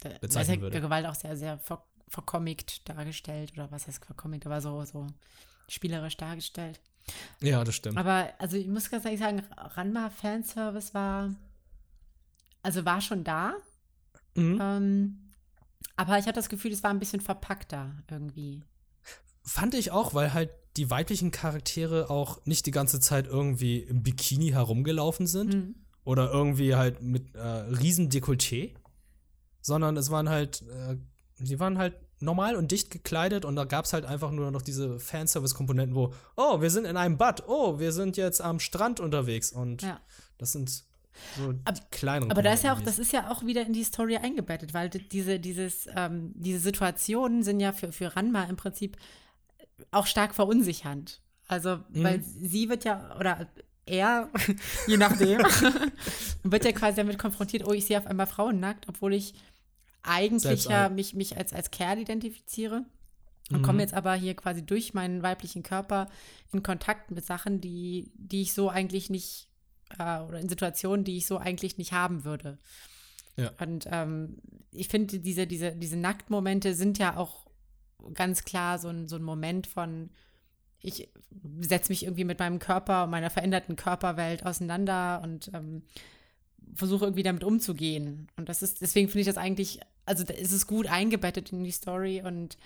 Da, 0.00 0.08
da 0.08 0.14
ist 0.14 0.20
bezeichnen 0.20 0.56
ja 0.56 0.62
würde. 0.62 0.80
Gewalt 0.80 1.06
auch 1.06 1.14
sehr, 1.14 1.36
sehr 1.36 1.58
ver 1.58 1.82
vercomict 2.08 2.88
dargestellt. 2.88 3.52
Oder 3.54 3.70
was 3.72 3.88
heißt 3.88 4.04
vercomict, 4.04 4.46
aber 4.46 4.60
so, 4.60 4.84
so 4.84 5.08
spielerisch 5.68 6.16
dargestellt. 6.16 6.80
Ja, 7.40 7.64
das 7.64 7.74
stimmt. 7.74 7.98
Aber 7.98 8.30
also 8.38 8.56
ich 8.56 8.68
muss 8.68 8.90
ganz 8.90 9.04
ehrlich 9.04 9.20
sagen, 9.20 9.42
Ranma 9.56 10.10
Fanservice 10.10 10.94
war, 10.94 11.34
also 12.62 12.84
war 12.84 13.00
schon 13.00 13.24
da. 13.24 13.54
Mhm. 14.34 14.58
Ähm, 14.60 15.25
aber 15.96 16.18
ich 16.18 16.26
hatte 16.26 16.34
das 16.34 16.48
Gefühl, 16.48 16.72
es 16.72 16.82
war 16.82 16.90
ein 16.90 16.98
bisschen 16.98 17.20
verpackter 17.20 17.94
irgendwie. 18.10 18.62
Fand 19.42 19.74
ich 19.74 19.90
auch, 19.92 20.12
weil 20.14 20.32
halt 20.34 20.50
die 20.76 20.90
weiblichen 20.90 21.30
Charaktere 21.30 22.10
auch 22.10 22.44
nicht 22.44 22.66
die 22.66 22.70
ganze 22.70 23.00
Zeit 23.00 23.26
irgendwie 23.26 23.78
im 23.78 24.02
Bikini 24.02 24.50
herumgelaufen 24.50 25.26
sind 25.26 25.54
Mhm. 25.54 25.74
oder 26.04 26.30
irgendwie 26.32 26.74
halt 26.74 27.00
mit 27.02 27.34
äh, 27.34 27.40
riesen 27.40 28.10
Dekolleté, 28.10 28.74
sondern 29.62 29.96
es 29.96 30.10
waren 30.10 30.28
halt, 30.28 30.62
äh, 30.62 30.96
sie 31.36 31.58
waren 31.60 31.78
halt 31.78 31.94
normal 32.18 32.56
und 32.56 32.72
dicht 32.72 32.90
gekleidet 32.90 33.44
und 33.44 33.56
da 33.56 33.64
gab 33.64 33.84
es 33.84 33.92
halt 33.92 34.04
einfach 34.06 34.30
nur 34.30 34.50
noch 34.50 34.62
diese 34.62 34.98
Fanservice-Komponenten, 34.98 35.94
wo, 35.94 36.12
oh, 36.36 36.60
wir 36.60 36.70
sind 36.70 36.86
in 36.86 36.96
einem 36.96 37.18
Bad, 37.18 37.44
oh, 37.48 37.78
wir 37.78 37.92
sind 37.92 38.16
jetzt 38.16 38.40
am 38.40 38.58
Strand 38.58 39.00
unterwegs 39.00 39.52
und 39.52 39.82
Ja. 39.82 40.00
das 40.38 40.52
sind 40.52 40.84
so 41.36 41.52
die 41.52 41.60
Ab- 41.66 41.90
kleineren 41.90 42.30
Aber 42.30 42.42
da 42.42 42.52
ist 42.52 42.64
ja 42.64 42.72
auch, 42.74 42.80
das 42.80 42.98
ist 42.98 43.12
ja 43.12 43.30
auch 43.30 43.44
wieder 43.44 43.64
in 43.66 43.72
die 43.72 43.84
Story 43.84 44.16
eingebettet, 44.16 44.74
weil 44.74 44.88
di- 44.90 45.08
diese, 45.08 45.38
dieses, 45.40 45.86
ähm, 45.96 46.32
diese 46.34 46.58
Situationen 46.60 47.42
sind 47.42 47.60
ja 47.60 47.72
für, 47.72 47.92
für 47.92 48.14
Ranma 48.16 48.44
im 48.44 48.56
Prinzip 48.56 48.96
auch 49.90 50.06
stark 50.06 50.34
verunsichernd. 50.34 51.20
Also, 51.48 51.78
weil 51.90 52.22
sie 52.22 52.68
wird 52.68 52.84
ja, 52.84 53.16
oder 53.18 53.46
er, 53.84 54.30
je 54.88 54.96
nachdem, 54.96 55.38
wird 56.42 56.64
ja 56.64 56.72
quasi 56.72 56.96
damit 56.96 57.18
konfrontiert, 57.18 57.64
oh, 57.66 57.72
ich 57.72 57.84
sehe 57.86 57.98
auf 57.98 58.06
einmal 58.06 58.26
Frauen 58.26 58.58
nackt, 58.58 58.88
obwohl 58.88 59.14
ich 59.14 59.34
eigentlich 60.02 60.42
Selbst 60.42 60.68
ja 60.70 60.88
mich, 60.88 61.14
mich 61.14 61.36
als, 61.36 61.52
als 61.52 61.70
Kerl 61.70 61.98
identifiziere. 61.98 62.84
Und 63.52 63.62
komme 63.62 63.80
jetzt 63.80 63.94
aber 63.94 64.14
hier 64.16 64.34
quasi 64.34 64.66
durch 64.66 64.92
meinen 64.92 65.22
weiblichen 65.22 65.62
Körper 65.62 66.08
in 66.52 66.64
Kontakt 66.64 67.12
mit 67.12 67.24
Sachen, 67.24 67.60
die, 67.60 68.10
die 68.16 68.42
ich 68.42 68.52
so 68.52 68.70
eigentlich 68.70 69.08
nicht, 69.08 69.45
äh, 69.98 70.20
oder 70.20 70.40
in 70.40 70.48
Situationen, 70.48 71.04
die 71.04 71.16
ich 71.16 71.26
so 71.26 71.38
eigentlich 71.38 71.78
nicht 71.78 71.92
haben 71.92 72.24
würde. 72.24 72.58
Ja. 73.36 73.52
Und 73.60 73.86
ähm, 73.90 74.38
ich 74.70 74.88
finde, 74.88 75.18
diese, 75.18 75.46
diese, 75.46 75.72
diese 75.72 75.96
Nacktmomente 75.96 76.74
sind 76.74 76.98
ja 76.98 77.16
auch 77.16 77.46
ganz 78.14 78.44
klar 78.44 78.78
so 78.78 78.88
ein, 78.88 79.08
so 79.08 79.16
ein 79.16 79.22
Moment 79.22 79.66
von, 79.66 80.10
ich 80.80 81.08
setze 81.60 81.90
mich 81.90 82.04
irgendwie 82.04 82.24
mit 82.24 82.38
meinem 82.38 82.58
Körper 82.58 83.04
und 83.04 83.10
meiner 83.10 83.30
veränderten 83.30 83.76
Körperwelt 83.76 84.46
auseinander 84.46 85.20
und 85.22 85.50
ähm, 85.52 85.82
versuche 86.74 87.04
irgendwie 87.04 87.22
damit 87.22 87.44
umzugehen. 87.44 88.28
Und 88.36 88.48
das 88.48 88.62
ist, 88.62 88.80
deswegen 88.80 89.08
finde 89.08 89.20
ich 89.20 89.26
das 89.26 89.38
eigentlich, 89.38 89.80
also 90.04 90.24
da 90.24 90.34
ist 90.34 90.52
es 90.52 90.66
gut 90.66 90.86
eingebettet 90.86 91.52
in 91.52 91.64
die 91.64 91.70
Story 91.70 92.22
und 92.24 92.56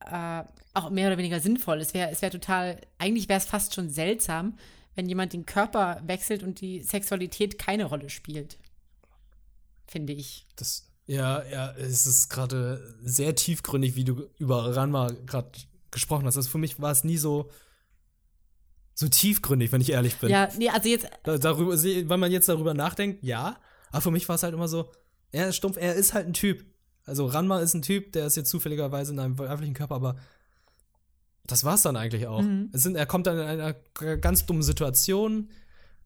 äh, 0.00 0.44
auch 0.74 0.90
mehr 0.90 1.08
oder 1.08 1.18
weniger 1.18 1.40
sinnvoll. 1.40 1.80
Es 1.80 1.94
wäre 1.94 2.10
es 2.10 2.22
wär 2.22 2.30
total, 2.30 2.80
eigentlich 2.98 3.28
wäre 3.28 3.38
es 3.38 3.46
fast 3.46 3.74
schon 3.74 3.90
seltsam, 3.90 4.56
wenn 4.94 5.08
jemand 5.08 5.32
den 5.32 5.46
Körper 5.46 6.00
wechselt 6.06 6.42
und 6.42 6.60
die 6.60 6.82
Sexualität 6.82 7.58
keine 7.58 7.84
Rolle 7.84 8.10
spielt. 8.10 8.58
Finde 9.86 10.12
ich. 10.12 10.46
Das, 10.56 10.88
ja, 11.06 11.42
ja, 11.44 11.72
es 11.72 12.06
ist 12.06 12.28
gerade 12.28 12.96
sehr 13.02 13.34
tiefgründig, 13.34 13.96
wie 13.96 14.04
du 14.04 14.28
über 14.38 14.74
Ranma 14.74 15.12
gerade 15.26 15.50
gesprochen 15.90 16.26
hast. 16.26 16.36
Also 16.36 16.48
für 16.48 16.58
mich 16.58 16.80
war 16.80 16.92
es 16.92 17.04
nie 17.04 17.18
so, 17.18 17.50
so 18.94 19.08
tiefgründig, 19.08 19.72
wenn 19.72 19.80
ich 19.80 19.90
ehrlich 19.90 20.16
bin. 20.16 20.30
Ja, 20.30 20.48
nee, 20.56 20.70
also 20.70 20.88
jetzt, 20.88 21.08
Da, 21.24 21.38
darüber, 21.38 21.72
wenn 21.82 22.20
man 22.20 22.32
jetzt 22.32 22.48
darüber 22.48 22.74
nachdenkt, 22.74 23.22
ja. 23.22 23.58
Aber 23.90 24.00
für 24.00 24.10
mich 24.10 24.28
war 24.28 24.36
es 24.36 24.42
halt 24.42 24.54
immer 24.54 24.68
so, 24.68 24.90
er 25.30 25.48
ist 25.48 25.56
stumpf, 25.56 25.76
er 25.76 25.94
ist 25.94 26.14
halt 26.14 26.26
ein 26.26 26.32
Typ. 26.32 26.64
Also 27.04 27.26
Ranma 27.26 27.60
ist 27.60 27.74
ein 27.74 27.82
Typ, 27.82 28.12
der 28.12 28.26
ist 28.26 28.36
jetzt 28.36 28.48
zufälligerweise 28.48 29.12
in 29.12 29.18
einem 29.18 29.38
weiblichen 29.38 29.74
Körper, 29.74 29.96
aber 29.96 30.16
das 31.46 31.64
war's 31.64 31.82
dann 31.82 31.96
eigentlich 31.96 32.26
auch. 32.26 32.42
Mhm. 32.42 32.70
Es 32.72 32.82
sind, 32.82 32.96
er 32.96 33.06
kommt 33.06 33.26
dann 33.26 33.38
in 33.38 33.44
einer 33.44 33.74
ganz 34.18 34.46
dummen 34.46 34.62
Situation. 34.62 35.50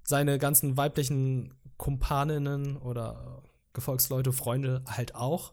Seine 0.04 0.38
ganzen 0.38 0.76
weiblichen 0.76 1.54
Kumpaninnen 1.76 2.76
oder 2.76 3.42
Gefolgsleute, 3.72 4.32
Freunde 4.32 4.82
halt 4.86 5.14
auch. 5.14 5.52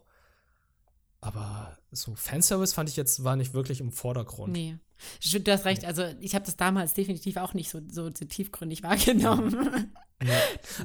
Aber 1.20 1.76
so 1.90 2.14
Fanservice 2.14 2.74
fand 2.74 2.88
ich 2.88 2.96
jetzt 2.96 3.24
war 3.24 3.36
nicht 3.36 3.54
wirklich 3.54 3.80
im 3.80 3.92
Vordergrund. 3.92 4.52
nee. 4.52 4.78
Du 5.20 5.52
hast 5.52 5.66
recht, 5.66 5.84
also 5.84 6.04
ich 6.20 6.34
habe 6.34 6.46
das 6.46 6.56
damals 6.56 6.94
definitiv 6.94 7.36
auch 7.36 7.52
nicht 7.52 7.68
so, 7.68 7.80
so, 7.86 8.06
so 8.06 8.24
tiefgründig 8.24 8.82
wahrgenommen. 8.82 9.92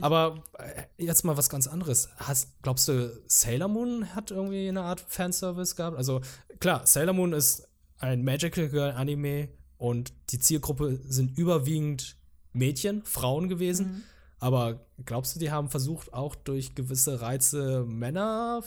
Aber 0.02 0.43
äh, 0.58 0.84
jetzt 0.97 1.24
mal 1.24 1.38
was 1.38 1.49
ganz 1.49 1.68
anderes. 1.68 2.10
Hast, 2.18 2.62
glaubst 2.62 2.89
du, 2.89 3.24
Sailor 3.28 3.70
Moon 3.70 4.14
hat 4.14 4.32
irgendwie 4.32 4.68
eine 4.68 4.82
Art 4.82 4.99
Fanservice 4.99 5.78
gehabt? 5.78 5.95
Also 5.95 6.20
klar, 6.60 6.86
Sailor 6.86 7.14
Moon 7.14 7.32
ist 7.32 7.70
ein 8.02 8.24
Magical 8.24 8.70
Girl 8.70 8.91
Anime 8.91 9.49
und 9.78 10.14
die 10.30 10.39
Zielgruppe 10.39 10.99
sind 11.08 11.38
überwiegend 11.38 12.18
Mädchen, 12.54 13.04
Frauen 13.04 13.47
gewesen. 13.47 14.04
Aber 14.39 14.88
glaubst 15.06 15.36
du, 15.36 15.39
die 15.39 15.52
haben 15.52 15.70
versucht, 15.70 16.14
auch 16.14 16.36
durch 16.36 16.74
gewisse 16.74 17.22
Reize 17.22 17.86
Männer 17.88 18.64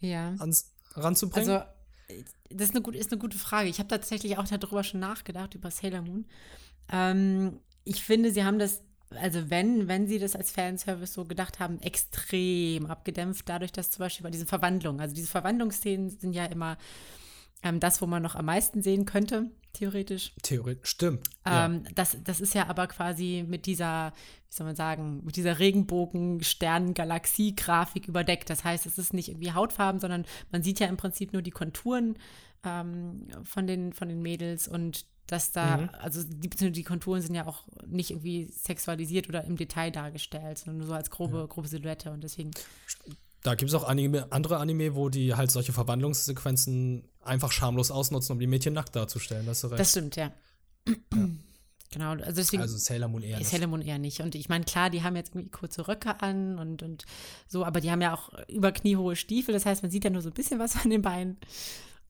ja. 0.00 0.34
ans, 0.38 0.72
ranzubringen? 0.94 1.50
Also, 1.50 1.64
das 2.50 2.68
ist 2.68 2.74
eine, 2.74 2.82
gut, 2.82 2.96
ist 2.96 3.12
eine 3.12 3.20
gute 3.20 3.36
Frage. 3.36 3.68
Ich 3.68 3.78
habe 3.78 3.88
tatsächlich 3.88 4.38
auch 4.38 4.48
darüber 4.48 4.82
schon 4.82 5.00
nachgedacht, 5.00 5.54
über 5.54 5.70
Sailor 5.70 6.00
Moon. 6.00 6.26
Ähm, 6.90 7.60
ich 7.84 8.02
finde, 8.02 8.32
sie 8.32 8.44
haben 8.44 8.58
das, 8.58 8.82
also 9.10 9.50
wenn, 9.50 9.88
wenn 9.88 10.08
sie 10.08 10.18
das 10.18 10.34
als 10.34 10.50
Fanservice 10.50 11.12
so 11.12 11.26
gedacht 11.26 11.60
haben, 11.60 11.80
extrem 11.82 12.86
abgedämpft, 12.86 13.46
dadurch, 13.46 13.72
dass 13.72 13.90
zum 13.90 14.00
Beispiel 14.00 14.24
bei 14.24 14.30
diesen 14.30 14.46
Verwandlungen, 14.46 15.00
also 15.00 15.14
diese 15.14 15.28
Verwandlungsszenen 15.28 16.08
sind 16.08 16.32
ja 16.32 16.46
immer 16.46 16.78
ähm, 17.62 17.80
das, 17.80 18.00
wo 18.00 18.06
man 18.06 18.22
noch 18.22 18.36
am 18.36 18.44
meisten 18.44 18.82
sehen 18.82 19.04
könnte, 19.04 19.50
theoretisch. 19.72 20.32
Theoretisch, 20.42 20.90
stimmt. 20.90 21.28
Ähm, 21.44 21.82
das, 21.94 22.16
das 22.24 22.40
ist 22.40 22.54
ja 22.54 22.68
aber 22.68 22.86
quasi 22.86 23.44
mit 23.46 23.66
dieser, 23.66 24.12
wie 24.48 24.54
soll 24.54 24.66
man 24.66 24.76
sagen, 24.76 25.22
mit 25.24 25.36
dieser 25.36 25.58
Regenbogen-Sternen-Galaxie-Grafik 25.58 28.08
überdeckt. 28.08 28.50
Das 28.50 28.64
heißt, 28.64 28.86
es 28.86 28.98
ist 28.98 29.14
nicht 29.14 29.28
irgendwie 29.28 29.52
Hautfarben, 29.52 30.00
sondern 30.00 30.24
man 30.50 30.62
sieht 30.62 30.80
ja 30.80 30.86
im 30.86 30.96
Prinzip 30.96 31.32
nur 31.32 31.42
die 31.42 31.50
Konturen 31.50 32.16
ähm, 32.64 33.28
von, 33.44 33.66
den, 33.66 33.92
von 33.92 34.08
den 34.08 34.22
Mädels 34.22 34.68
und 34.68 35.06
dass 35.26 35.52
da, 35.52 35.76
Mhm. 35.76 35.90
also 35.98 36.22
die, 36.24 36.72
die 36.72 36.84
Konturen 36.84 37.20
sind 37.20 37.34
ja 37.34 37.46
auch 37.46 37.64
nicht 37.86 38.10
irgendwie 38.10 38.48
sexualisiert 38.50 39.28
oder 39.28 39.44
im 39.44 39.56
Detail 39.56 39.90
dargestellt, 39.90 40.58
sondern 40.58 40.78
nur 40.78 40.86
so 40.86 40.94
als 40.94 41.10
grobe, 41.10 41.46
grobe 41.48 41.68
Silhouette 41.68 42.10
und 42.10 42.24
deswegen, 42.24 42.50
Da 43.42 43.54
gibt 43.54 43.70
es 43.70 43.74
auch 43.74 43.84
Anime, 43.84 44.30
andere 44.30 44.58
Anime, 44.58 44.94
wo 44.94 45.08
die 45.08 45.34
halt 45.34 45.50
solche 45.50 45.72
Verwandlungssequenzen 45.72 47.08
einfach 47.22 47.52
schamlos 47.52 47.90
ausnutzen, 47.90 48.32
um 48.32 48.40
die 48.40 48.46
Mädchen 48.46 48.74
nackt 48.74 48.96
darzustellen. 48.96 49.46
Das, 49.46 49.60
das 49.60 49.90
stimmt, 49.90 50.16
ja. 50.16 50.32
Genau, 51.90 52.10
also 52.10 52.32
deswegen. 52.32 52.60
also 52.60 52.76
Sailor 52.76 53.08
Moon 53.08 53.22
eher 53.22 53.38
nicht. 53.38 53.48
Sailor 53.48 53.68
Moon 53.68 53.80
eher 53.80 53.98
nicht. 53.98 54.20
Und 54.20 54.34
ich 54.34 54.48
meine, 54.50 54.64
klar, 54.64 54.90
die 54.90 55.02
haben 55.02 55.16
jetzt 55.16 55.30
irgendwie 55.34 55.48
kurze 55.48 55.88
Röcke 55.88 56.20
an 56.20 56.58
und, 56.58 56.82
und 56.82 57.06
so, 57.46 57.64
aber 57.64 57.80
die 57.80 57.90
haben 57.90 58.02
ja 58.02 58.14
auch 58.14 58.30
über 58.48 58.72
kniehohe 58.72 59.16
Stiefel. 59.16 59.54
Das 59.54 59.64
heißt, 59.64 59.82
man 59.82 59.90
sieht 59.90 60.04
ja 60.04 60.10
nur 60.10 60.20
so 60.20 60.28
ein 60.28 60.34
bisschen 60.34 60.58
was 60.58 60.74
von 60.76 60.90
den 60.90 61.00
Beinen. 61.00 61.38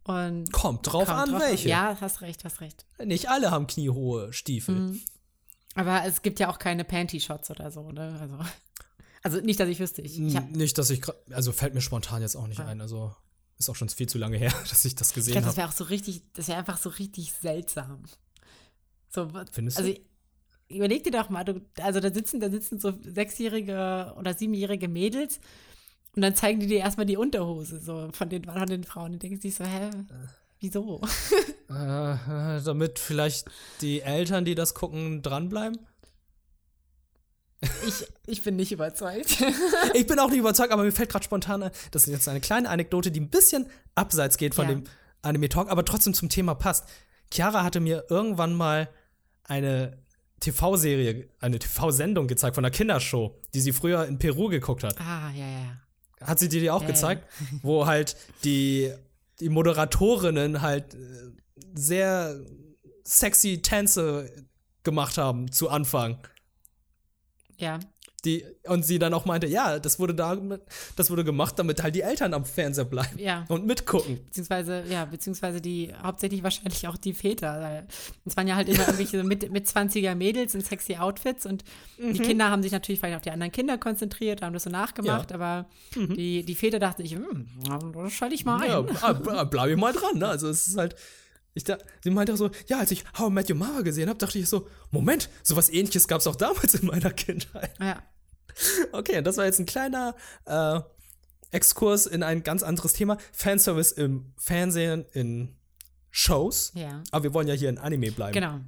Und 0.03 0.51
Kommt 0.53 0.91
drauf 0.91 1.07
kommt 1.07 1.18
an, 1.18 1.31
drauf 1.31 1.43
welche. 1.43 1.68
Ja, 1.68 1.97
hast 2.01 2.22
recht, 2.22 2.45
hast 2.45 2.61
recht. 2.61 2.87
Nicht 3.05 3.31
alle 3.31 3.51
haben 3.51 3.66
kniehohe 3.66 4.33
Stiefel. 4.33 4.74
Mhm. 4.74 5.01
Aber 5.74 6.05
es 6.07 6.22
gibt 6.22 6.41
ja 6.41 6.51
auch 6.51 6.59
keine 6.59 6.83
Panty-Shots 6.85 7.51
oder 7.53 7.70
so, 7.70 7.93
ne? 7.93 8.18
Also, 8.20 8.37
also 9.23 9.41
nicht, 9.41 9.59
dass 9.61 9.69
ich 9.69 9.81
wüsste. 9.81 10.03
Ich, 10.03 10.19
ich, 10.21 10.41
Nicht, 10.51 10.79
dass 10.79 10.91
ich 10.91 11.03
also 11.31 11.53
fällt 11.53 11.75
mir 11.75 11.81
spontan 11.81 12.23
jetzt 12.23 12.37
auch 12.37 12.47
nicht 12.47 12.59
Ja. 12.59 12.66
ein. 12.66 12.81
Also 12.81 13.14
ist 13.59 13.69
auch 13.69 13.75
schon 13.77 13.89
viel 13.89 14.09
zu 14.09 14.19
lange 14.19 14.37
her, 14.39 14.53
dass 14.71 14.85
ich 14.85 14.95
das 14.95 15.09
ich 15.09 15.14
gesehen 15.14 15.33
glaube, 15.33 15.47
das 15.47 15.53
habe. 15.55 15.62
wäre 15.62 15.69
auch 15.69 15.73
so 15.77 15.85
richtig, 15.85 16.23
das 16.35 16.49
wäre 16.49 16.59
einfach 16.59 16.79
so 16.79 16.91
richtig 16.91 17.33
seltsam. 17.33 18.05
So, 19.11 19.33
was- 19.33 19.49
Findest 19.53 19.79
also 19.79 19.93
du? 19.93 20.01
überleg 20.69 21.03
dir 21.05 21.11
doch 21.12 21.29
mal, 21.31 21.45
du, 21.45 21.61
also 21.81 21.99
da 22.01 22.12
sitzen, 22.12 22.41
da 22.41 22.51
sitzen 22.51 22.79
so 22.79 22.93
sechsjährige 23.03 24.14
oder 24.19 24.35
siebenjährige 24.35 24.87
Mädels 24.89 25.41
und 26.14 26.23
dann 26.23 26.35
zeigen 26.37 26.61
die 26.61 26.66
dir 26.66 26.79
erstmal 26.79 27.07
die 27.07 27.16
Unterhose 27.16 27.81
so 27.81 28.11
von 28.12 28.29
den, 28.29 28.45
von 28.45 28.66
den 28.66 28.85
Frauen. 28.85 29.12
Und 29.14 29.23
denkst 29.23 29.41
dich 29.41 29.55
so, 29.55 29.64
hä, 29.64 29.91
wieso? 30.61 31.01
Äh, 31.71 32.12
äh, 32.57 32.62
damit 32.62 32.99
vielleicht 32.99 33.49
die 33.81 34.01
Eltern, 34.01 34.45
die 34.45 34.55
das 34.55 34.75
gucken, 34.75 35.23
dranbleiben. 35.23 35.79
Ich, 37.86 38.06
ich 38.26 38.42
bin 38.42 38.56
nicht 38.56 38.70
überzeugt. 38.72 39.36
Ich 39.94 40.06
bin 40.06 40.18
auch 40.20 40.28
nicht 40.30 40.38
überzeugt, 40.38 40.72
aber 40.72 40.84
mir 40.84 40.92
fällt 40.92 41.11
gerade 41.11 41.24
spontan 41.24 41.62
ein, 41.64 41.70
das 41.90 42.04
ist 42.04 42.12
jetzt 42.12 42.28
eine 42.28 42.40
kleine 42.40 42.68
Anekdote, 42.68 43.11
die 43.11 43.20
ein 43.20 43.30
bisschen 43.30 43.66
abseits 43.94 44.36
geht 44.36 44.54
von 44.54 44.66
Ja. 44.68 44.74
dem 44.74 44.84
Anime-Talk, 45.22 45.68
aber 45.70 45.84
trotzdem 45.84 46.14
zum 46.14 46.28
Thema 46.28 46.54
passt. 46.54 46.84
Chiara 47.32 47.64
hatte 47.64 47.80
mir 47.80 48.04
irgendwann 48.11 48.54
mal 48.54 48.88
eine 49.44 49.98
TV-Serie, 50.40 51.28
eine 51.40 51.59
TV-Sendung 51.59 52.28
gezeigt 52.28 52.54
von 52.54 52.64
einer 52.64 52.70
Kindershow, 52.70 53.36
die 53.54 53.61
sie 53.61 53.72
früher 53.72 54.06
in 54.06 54.18
Peru 54.18 54.48
geguckt 54.48 54.84
hat. 54.84 55.00
ah, 55.00 55.30
ja, 55.34 55.46
ja, 55.46 55.59
ja. 56.20 56.26
Hat 56.26 56.38
sie 56.38 56.48
dir 56.48 56.61
die 56.61 56.70
auch 56.70 56.82
Ja, 56.82 56.88
gezeigt? 56.88 57.26
Wo 57.62 57.86
halt 57.86 58.16
die, 58.44 58.92
die 59.40 59.48
Moderatorinnen 59.48 60.62
halt 60.62 60.94
äh, 60.94 60.98
sehr 61.74 62.38
sexy 63.04 63.62
Tänze 63.62 64.30
gemacht 64.84 65.18
haben 65.18 65.50
zu 65.50 65.68
Anfang. 65.70 66.18
Ja, 67.59 67.78
Die, 68.24 68.44
und 68.64 68.84
sie 68.84 68.98
dann 68.98 69.14
auch 69.14 69.26
meinte, 69.26 69.46
ja, 69.46 69.78
das 69.78 70.00
wurde 70.00 70.12
da, 70.14 70.36
das 70.96 71.09
wurde 71.11 71.22
gemacht, 71.24 71.56
damit 71.59 71.82
halt 71.84 71.94
die 71.94 72.00
Eltern 72.00 72.34
am 72.34 72.44
Fernseher 72.44 72.84
bleiben 72.84 73.16
ja. 73.18 73.44
und 73.48 73.64
mitgucken. 73.64 74.24
Beziehungsweise, 74.24 74.82
ja, 74.90 75.04
beziehungsweise 75.04 75.61
die, 75.61 75.92
hauptsächlich 76.02 76.42
wahrscheinlich 76.42 76.86
auch 76.88 76.96
die 76.96 77.14
Väter. 77.14 77.84
Es 78.24 78.36
waren 78.36 78.48
ja 78.48 78.56
halt 78.56 78.68
immer 78.68 78.80
irgendwelche 78.80 79.20
so 79.20 79.24
mit, 79.24 79.50
mit 79.52 79.66
20er 79.68 80.14
Mädels 80.16 80.54
in 80.56 80.62
sexy 80.62 80.96
Outfits 80.96 81.46
und 81.46 81.62
Mhm. 81.98 82.12
die 82.14 82.20
Kinder 82.20 82.50
haben 82.50 82.62
sich 82.62 82.70
natürlich 82.72 83.00
vielleicht 83.00 83.16
auf 83.16 83.22
die 83.22 83.30
anderen 83.32 83.50
Kinder 83.52 83.76
konzentriert, 83.78 84.42
haben 84.42 84.52
das 84.52 84.64
so 84.64 84.70
nachgemacht, 84.70 85.32
aber 85.32 85.66
die, 85.96 86.44
die 86.44 86.54
Väter 86.54 86.78
dachten 86.80 87.02
sich, 87.02 87.14
hm, 87.14 87.46
schalte 88.09 88.34
ich 88.34 88.44
mal 88.44 88.61
ein. 88.62 88.82
Mhm. 88.84 88.88
Ja, 89.02 89.12
b- 89.12 89.44
bleib 89.50 89.68
ich 89.70 89.76
mal 89.76 89.92
dran, 89.92 90.18
ne? 90.18 90.28
Also 90.28 90.48
es 90.48 90.66
ist 90.68 90.76
halt. 90.76 90.94
Ich 91.59 91.64
da, 91.64 91.76
sie 92.02 92.11
meinte 92.11 92.32
auch 92.32 92.36
so, 92.36 92.50
ja, 92.68 92.78
als 92.78 92.90
ich 92.92 93.04
How 93.18 93.28
I 93.28 93.32
Met 93.32 93.50
Your 93.50 93.56
Mother 93.56 93.82
gesehen 93.82 94.09
habe, 94.09 94.18
dachte 94.18 94.38
ich 94.38 94.48
so, 94.48 94.68
Moment, 94.90 95.28
sowas 95.42 95.68
ähnliches 95.68 96.06
gab 96.09 96.20
es 96.20 96.26
auch 96.28 96.36
damals 96.36 96.74
in 96.76 96.86
meiner 96.86 97.11
Kindheit. 97.11 97.72
Ja, 97.80 98.02
Okay, 98.92 99.18
und 99.18 99.24
das 99.24 99.36
war 99.36 99.44
jetzt 99.44 99.59
ein 99.61 99.66
kleiner 99.66 100.14
äh, 100.46 100.80
Exkurs 101.50 102.06
in 102.06 102.22
ein 102.22 102.42
ganz 102.42 102.62
anderes 102.62 102.92
Thema. 102.92 103.18
Fanservice 103.32 103.92
im 103.92 104.32
Fernsehen, 104.36 105.04
in 105.12 105.56
Shows. 106.11 106.72
ja. 106.74 107.02
Aber 107.11 107.24
wir 107.24 107.34
wollen 107.34 107.48
ja 107.48 107.54
hier 107.54 107.68
in 107.68 107.78
Anime 107.78 108.11
bleiben. 108.12 108.32
Genau. 108.34 108.61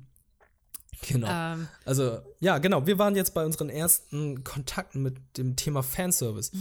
Genau. 1.09 1.28
Ähm, 1.30 1.68
Also, 1.84 2.20
ja, 2.41 2.59
genau. 2.59 2.86
Wir 2.86 2.99
waren 2.99 3.16
jetzt 3.16 3.34
bei 3.34 3.45
unseren 3.45 3.70
ersten 3.70 4.45
Kontakten 4.45 5.03
mit 5.03 5.16
dem 5.38 5.57
Thema 5.57 5.82
Fanservice. 5.82 6.53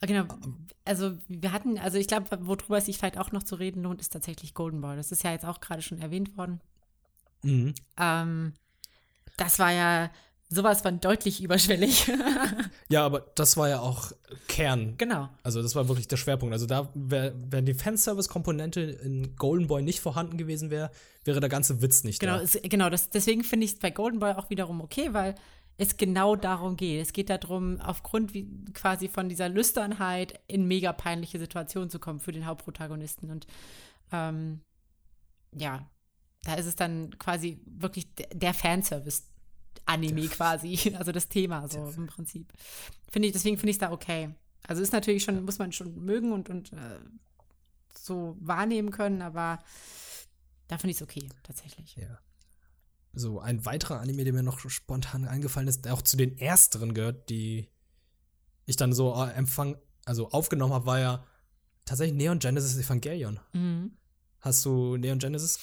Genau. 0.00 0.24
Also 0.84 1.16
wir 1.28 1.52
hatten, 1.52 1.78
also 1.78 1.98
ich 1.98 2.08
glaube, 2.08 2.26
worüber 2.40 2.78
es 2.78 2.86
sich 2.86 2.98
vielleicht 2.98 3.18
auch 3.18 3.32
noch 3.32 3.42
zu 3.42 3.54
reden 3.54 3.82
lohnt, 3.82 4.00
ist 4.00 4.12
tatsächlich 4.12 4.54
Golden 4.54 4.80
Boy. 4.80 4.96
Das 4.96 5.12
ist 5.12 5.22
ja 5.22 5.32
jetzt 5.32 5.44
auch 5.44 5.60
gerade 5.60 5.82
schon 5.82 6.00
erwähnt 6.00 6.36
worden. 6.36 6.60
Mhm. 7.42 7.74
Ähm, 7.98 8.52
das 9.36 9.58
war 9.58 9.72
ja 9.72 10.10
sowas 10.48 10.82
von 10.82 11.00
deutlich 11.00 11.42
überschwellig. 11.42 12.10
ja, 12.88 13.04
aber 13.04 13.20
das 13.34 13.56
war 13.56 13.68
ja 13.68 13.80
auch 13.80 14.12
Kern. 14.48 14.94
Genau. 14.98 15.28
Also 15.42 15.62
das 15.62 15.74
war 15.74 15.88
wirklich 15.88 16.08
der 16.08 16.16
Schwerpunkt. 16.16 16.52
Also 16.52 16.66
da, 16.66 16.90
wär, 16.94 17.32
wenn 17.50 17.64
die 17.64 17.74
Fanservice-Komponente 17.74 18.80
in 18.80 19.34
Golden 19.36 19.66
Boy 19.66 19.82
nicht 19.82 20.00
vorhanden 20.00 20.36
gewesen 20.36 20.70
wäre, 20.70 20.90
wäre 21.24 21.40
der 21.40 21.48
ganze 21.48 21.80
Witz 21.82 22.04
nicht 22.04 22.20
genau, 22.20 22.36
da. 22.36 22.42
Es, 22.42 22.58
genau, 22.62 22.90
das, 22.90 23.10
deswegen 23.10 23.44
finde 23.44 23.64
ich 23.64 23.74
es 23.74 23.78
bei 23.78 23.90
Golden 23.90 24.18
Boy 24.18 24.32
auch 24.32 24.50
wiederum 24.50 24.80
okay, 24.80 25.08
weil 25.12 25.34
es 25.82 25.96
genau 25.96 26.36
darum 26.36 26.76
geht. 26.76 27.00
Es 27.00 27.12
geht 27.12 27.30
darum, 27.30 27.80
aufgrund 27.80 28.34
wie, 28.34 28.48
quasi 28.74 29.08
von 29.08 29.28
dieser 29.28 29.48
Lüsternheit 29.48 30.40
in 30.46 30.66
mega 30.66 30.92
peinliche 30.92 31.38
Situationen 31.38 31.90
zu 31.90 31.98
kommen 31.98 32.20
für 32.20 32.32
den 32.32 32.46
Hauptprotagonisten. 32.46 33.30
Und 33.30 33.46
ähm, 34.12 34.60
ja, 35.54 35.88
da 36.44 36.54
ist 36.54 36.66
es 36.66 36.76
dann 36.76 37.18
quasi 37.18 37.60
wirklich 37.66 38.08
der 38.32 38.54
Fanservice. 38.54 39.24
Anime 39.84 40.28
quasi, 40.28 40.94
also 40.98 41.10
das 41.10 41.28
Thema 41.28 41.66
so 41.66 41.92
im 41.96 42.06
Prinzip. 42.06 42.52
Finde 43.10 43.26
ich, 43.26 43.32
deswegen 43.32 43.56
finde 43.56 43.70
ich 43.70 43.76
es 43.76 43.80
da 43.80 43.90
okay. 43.90 44.30
Also 44.62 44.80
ist 44.80 44.92
natürlich 44.92 45.24
schon, 45.24 45.44
muss 45.44 45.58
man 45.58 45.72
schon 45.72 46.04
mögen 46.04 46.30
und, 46.30 46.48
und 46.48 46.72
äh, 46.72 47.00
so 47.92 48.36
wahrnehmen 48.40 48.90
können, 48.90 49.22
aber 49.22 49.58
da 50.68 50.78
finde 50.78 50.92
ich 50.92 50.98
es 50.98 51.02
okay, 51.02 51.28
tatsächlich. 51.42 51.96
Ja. 51.96 52.18
So, 53.14 53.40
ein 53.40 53.64
weiterer 53.66 54.00
Anime, 54.00 54.24
der 54.24 54.32
mir 54.32 54.42
noch 54.42 54.58
spontan 54.70 55.26
eingefallen 55.26 55.68
ist, 55.68 55.84
der 55.84 55.94
auch 55.94 56.02
zu 56.02 56.16
den 56.16 56.38
ersteren 56.38 56.94
gehört, 56.94 57.28
die 57.28 57.68
ich 58.64 58.76
dann 58.76 58.92
so 58.92 59.14
äh, 59.14 59.32
empfang, 59.32 59.76
also 60.04 60.30
aufgenommen 60.30 60.72
habe, 60.72 60.86
war 60.86 60.98
ja 60.98 61.24
tatsächlich 61.84 62.16
Neon 62.16 62.38
Genesis 62.38 62.78
Evangelion. 62.78 63.40
Mhm. 63.52 63.92
Hast 64.40 64.64
du 64.64 64.96
Neon 64.96 65.18
Genesis 65.18 65.58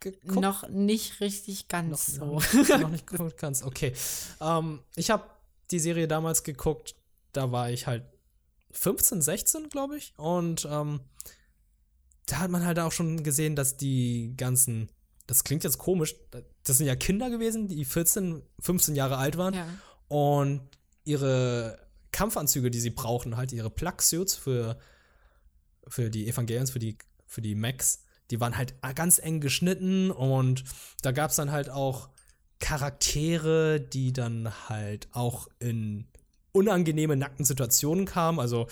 geguckt? 0.00 0.40
Noch 0.40 0.68
nicht 0.68 1.20
richtig 1.20 1.68
ganz 1.68 2.18
noch, 2.18 2.42
so. 2.42 2.58
Noch, 2.58 2.80
noch 2.80 2.88
nicht 2.90 3.06
geguckt 3.08 3.38
ganz, 3.38 3.62
okay. 3.62 3.92
Ähm, 4.40 4.80
ich 4.96 5.10
habe 5.10 5.24
die 5.70 5.80
Serie 5.80 6.06
damals 6.06 6.44
geguckt, 6.44 6.94
da 7.32 7.50
war 7.50 7.70
ich 7.70 7.86
halt 7.86 8.04
15, 8.72 9.22
16, 9.22 9.68
glaube 9.68 9.96
ich. 9.96 10.14
Und 10.16 10.66
ähm, 10.70 11.00
da 12.26 12.38
hat 12.38 12.50
man 12.50 12.64
halt 12.64 12.78
auch 12.78 12.92
schon 12.92 13.22
gesehen, 13.22 13.56
dass 13.56 13.76
die 13.76 14.34
ganzen, 14.36 14.90
das 15.26 15.44
klingt 15.44 15.64
jetzt 15.64 15.78
komisch, 15.78 16.14
das 16.64 16.78
sind 16.78 16.86
ja 16.86 16.96
Kinder 16.96 17.30
gewesen, 17.30 17.68
die 17.68 17.84
14, 17.84 18.42
15 18.60 18.94
Jahre 18.94 19.16
alt 19.16 19.36
waren. 19.36 19.54
Ja. 19.54 19.66
Und 20.08 20.60
ihre 21.04 21.78
Kampfanzüge, 22.12 22.70
die 22.70 22.80
sie 22.80 22.90
brauchen, 22.90 23.36
halt 23.36 23.52
ihre 23.52 23.70
Plug-Suits 23.70 24.34
für, 24.34 24.78
für 25.88 26.10
die 26.10 26.28
Evangelions, 26.28 26.70
für 26.70 26.78
die, 26.78 26.98
für 27.26 27.40
die 27.40 27.54
Macs, 27.54 28.04
die 28.30 28.40
waren 28.40 28.56
halt 28.56 28.74
ganz 28.94 29.18
eng 29.18 29.40
geschnitten 29.40 30.10
und 30.10 30.64
da 31.02 31.12
gab 31.12 31.30
es 31.30 31.36
dann 31.36 31.50
halt 31.50 31.70
auch 31.70 32.08
Charaktere, 32.60 33.80
die 33.80 34.12
dann 34.12 34.68
halt 34.68 35.08
auch 35.12 35.48
in 35.58 36.06
unangenehme, 36.52 37.16
nackten 37.16 37.44
Situationen 37.44 38.04
kamen. 38.06 38.38
Also 38.38 38.68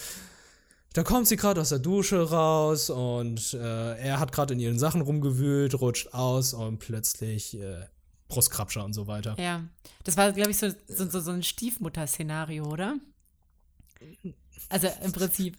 da 0.93 1.03
kommt 1.05 1.29
sie 1.29 1.37
gerade 1.37 1.61
aus 1.61 1.69
der 1.69 1.79
Dusche 1.79 2.31
raus 2.31 2.91
und 2.91 3.55
äh, 3.55 3.97
er 3.99 4.19
hat 4.19 4.33
gerade 4.33 4.55
in 4.55 4.61
ihren 4.61 4.79
Sachen 4.79 5.01
rumgewühlt, 5.01 5.81
rutscht 5.81 6.13
aus 6.15 6.53
und 6.53 6.79
plötzlich 6.79 7.59
äh, 7.59 7.87
Brustkrabscher 8.29 8.85
und 8.85 8.93
so 8.93 9.07
weiter. 9.07 9.37
Ja, 9.39 9.65
das 10.05 10.17
war, 10.17 10.33
glaube 10.33 10.51
ich, 10.51 10.59
so, 10.59 10.69
so, 10.89 11.21
so 11.21 11.31
ein 11.31 11.43
Stiefmutter-Szenario, 11.43 12.65
oder? 12.65 12.97
Also 14.69 14.89
im 15.05 15.13
Prinzip. 15.13 15.57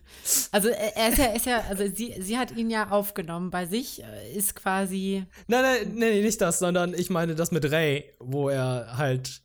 Also 0.51 0.69
er 0.69 1.09
ist 1.09 1.17
ja, 1.17 1.25
ist 1.25 1.45
ja, 1.45 1.61
also 1.69 1.83
sie, 1.93 2.15
sie 2.19 2.37
hat 2.37 2.51
ihn 2.55 2.69
ja 2.69 2.89
aufgenommen 2.89 3.51
bei 3.51 3.65
sich, 3.65 4.03
äh, 4.03 4.33
ist 4.33 4.55
quasi. 4.55 5.25
Nein, 5.47 5.61
nein, 5.61 5.95
nein, 5.95 6.21
nicht 6.21 6.41
das, 6.41 6.59
sondern 6.59 6.93
ich 6.93 7.09
meine 7.09 7.35
das 7.35 7.51
mit 7.51 7.69
Ray, 7.71 8.13
wo 8.19 8.49
er 8.49 8.97
halt 8.97 9.41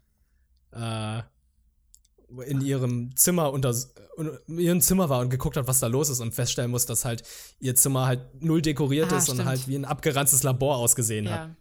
äh, 0.72 1.22
in 2.44 2.60
ihrem 2.60 3.14
Zimmer 3.16 3.52
unter 3.52 3.74
in 4.46 4.58
ihrem 4.58 4.80
Zimmer 4.80 5.08
war 5.08 5.20
und 5.20 5.28
geguckt 5.30 5.56
hat, 5.56 5.66
was 5.66 5.80
da 5.80 5.88
los 5.88 6.08
ist 6.08 6.20
und 6.20 6.34
feststellen 6.34 6.70
muss, 6.70 6.86
dass 6.86 7.04
halt 7.04 7.22
ihr 7.60 7.74
Zimmer 7.74 8.06
halt 8.06 8.42
null 8.42 8.62
dekoriert 8.62 9.12
Ah, 9.12 9.18
ist 9.18 9.28
und 9.28 9.36
stimmt. 9.36 9.48
halt 9.48 9.68
wie 9.68 9.76
ein 9.76 9.84
abgeranztes 9.84 10.42
Labor 10.42 10.76
ausgesehen 10.76 11.30
hat. 11.30 11.48
Ja. 11.48 11.56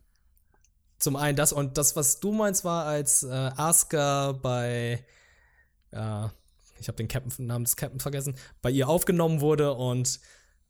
Zum 0.97 1.17
einen 1.17 1.36
das 1.36 1.51
und 1.51 1.78
das, 1.78 1.95
was 1.97 2.19
du 2.21 2.32
meinst, 2.32 2.63
war 2.63 2.86
als 2.86 3.23
äh, 3.23 3.28
Asuka 3.30 4.32
bei 4.32 5.03
äh, 5.91 6.28
ich 6.80 6.88
habe 6.88 6.97
den 6.97 7.07
Captain, 7.07 7.45
Namen 7.47 7.65
des 7.65 7.76
Captain 7.76 7.99
vergessen, 7.99 8.36
bei 8.61 8.69
ihr 8.69 8.88
aufgenommen 8.89 9.41
wurde 9.41 9.73
und 9.73 10.19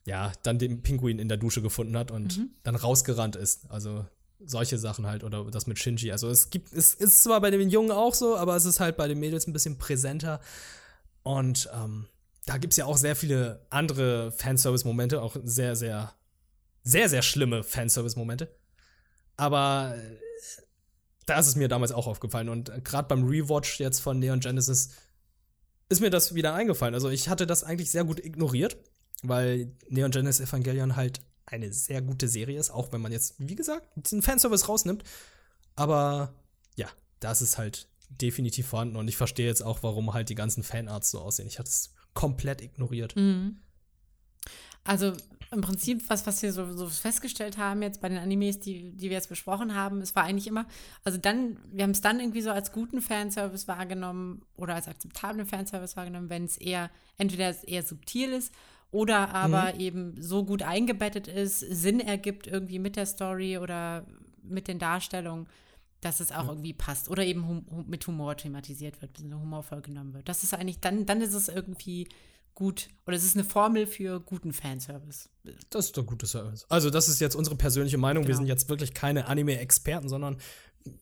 ja, 0.06 0.32
dann 0.44 0.60
den 0.60 0.84
Pinguin 0.84 1.18
in 1.20 1.28
der 1.30 1.38
Dusche 1.38 1.62
gefunden 1.62 1.98
hat 1.98 2.12
und 2.12 2.42
dann 2.64 2.76
rausgerannt 2.76 3.36
ist. 3.36 3.70
Also 3.72 4.06
solche 4.40 4.78
Sachen 4.78 5.08
halt 5.08 5.24
oder 5.24 5.46
das 5.46 5.68
mit 5.68 5.80
Shinji. 5.80 6.12
Also 6.12 6.30
es 6.30 6.50
gibt, 6.50 6.74
es 6.74 6.94
ist 6.94 7.24
zwar 7.24 7.42
bei 7.42 7.52
den 7.52 7.70
Jungen 7.70 7.92
auch 7.92 8.14
so, 8.14 8.38
aber 8.38 8.56
es 8.56 8.66
ist 8.66 8.80
halt 8.80 8.98
bei 8.98 9.08
den 9.08 9.20
Mädels 9.20 9.48
ein 9.48 9.54
bisschen 9.54 9.78
präsenter. 9.78 10.40
Und 11.24 11.70
ähm, 11.74 12.08
da 12.46 12.58
gibt 12.58 12.74
es 12.74 12.78
ja 12.78 12.86
auch 12.86 12.98
sehr 12.98 13.16
viele 13.16 13.66
andere 13.70 14.32
Fanservice-Momente, 14.32 15.22
auch 15.22 15.36
sehr, 15.44 15.76
sehr, 15.76 16.14
sehr, 16.84 17.10
sehr 17.10 17.22
schlimme 17.22 17.64
Fanservice-Momente. 17.64 18.56
Aber 19.38 19.96
äh, 19.98 20.18
da 21.26 21.40
ist 21.40 21.48
es 21.48 21.56
mir 21.56 21.68
damals 21.68 21.92
auch 21.92 22.08
aufgefallen. 22.08 22.50
Und 22.50 22.72
gerade 22.84 23.08
beim 23.08 23.28
Rewatch 23.28 23.80
jetzt 23.80 24.00
von 24.00 24.20
Neon 24.20 24.40
Genesis 24.40 24.92
ist 25.90 26.02
mir 26.02 26.10
das 26.10 26.36
wieder 26.36 26.54
eingefallen. 26.54 26.94
Also 26.94 27.10
ich 27.10 27.30
hatte 27.30 27.48
das 27.48 27.64
eigentlich 27.64 27.92
sehr 27.92 28.04
gut 28.04 28.24
ignoriert, 28.24 28.78
weil 29.24 29.72
Neon 29.90 30.12
Genesis 30.12 30.48
Evangelion 30.48 30.96
halt 30.96 31.22
eine 31.46 31.72
sehr 31.72 32.02
gute 32.02 32.28
Serie 32.28 32.60
ist, 32.60 32.72
auch 32.72 32.92
wenn 32.92 33.02
man 33.02 33.12
jetzt, 33.12 33.36
wie 33.38 33.56
gesagt, 33.56 33.88
diesen 33.96 34.22
Fanservice 34.22 34.68
rausnimmt. 34.68 35.04
Aber 35.76 36.34
ja, 36.76 36.88
das 37.20 37.42
ist 37.42 37.58
halt 37.58 37.88
definitiv 38.10 38.68
vorhanden 38.68 38.96
und 38.96 39.08
ich 39.08 39.18
verstehe 39.18 39.48
jetzt 39.48 39.62
auch, 39.62 39.84
warum 39.84 40.14
halt 40.14 40.30
die 40.30 40.36
ganzen 40.36 40.64
Fanarts 40.64 41.12
so 41.12 41.20
aussehen. 41.20 41.48
Ich 41.48 41.60
hatte 41.60 41.70
es 41.70 41.94
komplett 42.14 42.62
ignoriert. 42.62 43.16
Mhm. 43.16 43.58
Also 44.84 45.14
im 45.52 45.62
Prinzip, 45.62 46.10
was, 46.10 46.26
was 46.28 46.42
wir 46.42 46.54
so, 46.54 46.72
so 46.76 46.88
festgestellt 46.88 47.58
haben 47.58 47.82
jetzt 47.82 48.02
bei 48.02 48.10
den 48.10 48.18
Animes, 48.18 48.60
die, 48.60 48.92
die 48.92 49.10
wir 49.10 49.18
jetzt 49.18 49.30
besprochen 49.30 49.76
haben, 49.76 50.02
es 50.02 50.16
war 50.16 50.24
eigentlich 50.24 50.48
immer, 50.48 50.66
also 51.04 51.18
dann, 51.18 51.58
wir 51.72 51.84
haben 51.84 51.92
es 51.92 52.02
dann 52.02 52.20
irgendwie 52.20 52.42
so 52.42 52.52
als 52.52 52.72
guten 52.72 53.02
Fanservice 53.02 53.68
wahrgenommen 53.68 54.44
oder 54.56 54.76
als 54.76 54.88
akzeptablen 54.88 55.46
Fanservice 55.46 55.96
wahrgenommen, 55.96 56.30
wenn 56.30 56.46
es 56.46 56.58
eher, 56.58 56.90
entweder 57.18 57.50
es 57.50 57.64
eher 57.64 57.84
subtil 57.84 58.32
ist 58.32 58.52
oder 58.96 59.36
aber 59.36 59.76
eben 59.80 60.22
so 60.22 60.46
gut 60.46 60.64
eingebettet 60.64 61.28
ist, 61.28 61.60
Sinn 61.60 62.00
ergibt 62.00 62.48
irgendwie 62.48 62.80
mit 62.80 62.96
der 62.96 63.06
Story 63.06 63.58
oder 63.58 64.06
mit 64.42 64.68
den 64.70 64.80
Darstellungen, 64.80 65.48
dass 66.00 66.20
es 66.22 66.32
auch 66.32 66.48
irgendwie 66.48 66.74
passt 66.74 67.10
oder 67.10 67.24
eben 67.26 67.46
hum 67.48 67.86
mit 67.88 68.08
Humor 68.08 68.38
thematisiert 68.38 69.02
wird, 69.02 69.14
bisschen 69.14 69.38
humorvoll 69.38 69.82
genommen 69.82 70.14
wird. 70.14 70.30
Das 70.30 70.44
ist 70.44 70.54
eigentlich, 70.54 70.80
dann, 70.80 71.06
dann 71.06 71.22
ist 71.22 71.34
es 71.34 71.50
irgendwie 71.50 72.08
gut 72.54 72.88
oder 73.06 73.18
es 73.18 73.26
ist 73.26 73.36
eine 73.36 73.44
Formel 73.44 73.86
für 73.86 74.22
guten 74.22 74.54
Fanservice. 74.54 75.30
Das 75.70 75.88
ist 75.88 75.98
doch 75.98 76.06
gutes 76.06 76.32
Service. 76.32 76.66
Also, 76.70 76.90
das 76.90 77.10
ist 77.10 77.20
jetzt 77.20 77.36
unsere 77.36 77.58
persönliche 77.58 77.98
Meinung. 77.98 78.24
Wir 78.24 78.28
Genau. 78.30 78.38
sind 78.38 78.48
jetzt 78.48 78.70
wirklich 78.70 78.94
keine 78.94 79.28
Anime-Experten, 79.28 80.08
sondern 80.08 80.38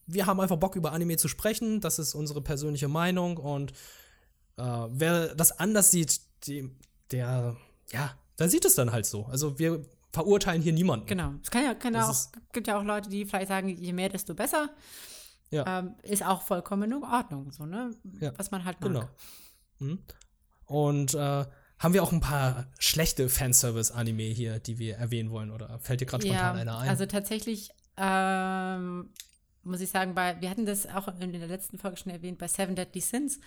wir 0.07 0.25
haben 0.25 0.39
einfach 0.39 0.57
Bock, 0.57 0.75
über 0.75 0.93
Anime 0.93 1.17
zu 1.17 1.27
sprechen. 1.27 1.79
Das 1.79 1.99
ist 1.99 2.15
unsere 2.15 2.41
persönliche 2.41 2.87
Meinung. 2.87 3.37
Und 3.37 3.71
äh, 4.57 4.63
wer 4.89 5.35
das 5.35 5.51
anders 5.59 5.91
sieht, 5.91 6.21
die, 6.47 6.71
der, 7.11 7.55
ja, 7.91 8.13
der 8.39 8.49
sieht 8.49 8.65
es 8.65 8.75
dann 8.75 8.91
halt 8.91 9.05
so. 9.05 9.25
Also, 9.25 9.59
wir 9.59 9.83
verurteilen 10.11 10.61
hier 10.61 10.73
niemanden. 10.73 11.05
Genau. 11.07 11.33
Es 11.41 11.49
kann 11.51 11.63
ja, 11.63 11.73
kann 11.73 11.93
ja 11.93 12.07
auch, 12.07 12.15
gibt 12.51 12.67
ja 12.67 12.77
auch 12.79 12.83
Leute, 12.83 13.09
die 13.09 13.25
vielleicht 13.25 13.47
sagen, 13.47 13.69
je 13.69 13.93
mehr, 13.93 14.09
desto 14.09 14.33
besser. 14.35 14.69
Ja. 15.49 15.79
Ähm, 15.79 15.95
ist 16.03 16.23
auch 16.25 16.41
vollkommen 16.41 16.91
in 16.91 17.03
Ordnung, 17.03 17.51
so, 17.51 17.65
ne? 17.65 17.91
Ja, 18.19 18.31
Was 18.37 18.51
man 18.51 18.65
halt 18.65 18.79
mag. 18.81 18.89
Genau. 18.91 19.09
Mhm. 19.79 19.99
Und 20.65 21.13
äh, 21.13 21.45
haben 21.79 21.93
wir 21.93 22.01
auch 22.03 22.11
ein 22.11 22.21
paar 22.21 22.67
schlechte 22.79 23.27
Fanservice-Anime 23.29 24.23
hier, 24.23 24.59
die 24.59 24.79
wir 24.79 24.95
erwähnen 24.97 25.29
wollen? 25.31 25.51
Oder 25.51 25.77
fällt 25.79 26.01
dir 26.01 26.05
gerade 26.05 26.25
spontan 26.25 26.55
Ja, 26.55 26.61
einer 26.61 26.77
ein? 26.79 26.89
also 26.89 27.05
tatsächlich 27.05 27.71
ähm, 27.97 29.09
muss 29.63 29.81
ich 29.81 29.89
sagen, 29.91 30.13
bei, 30.15 30.39
wir 30.41 30.49
hatten 30.49 30.65
das 30.65 30.87
auch 30.87 31.07
in 31.19 31.31
der 31.33 31.47
letzten 31.47 31.77
Folge 31.77 31.97
schon 31.97 32.11
erwähnt, 32.11 32.37
bei 32.37 32.47
Seven 32.47 32.75
Deadly 32.75 33.01
Sins. 33.01 33.39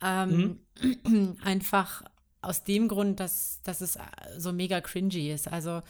Ähm, 0.00 0.60
Mhm. 0.80 1.36
Einfach 1.44 2.02
aus 2.42 2.64
dem 2.64 2.88
Grund, 2.88 3.20
dass, 3.20 3.60
dass 3.62 3.80
es 3.80 3.98
so 4.36 4.52
mega 4.52 4.80
cringy 4.80 5.30
ist. 5.32 5.48
Also, 5.48 5.82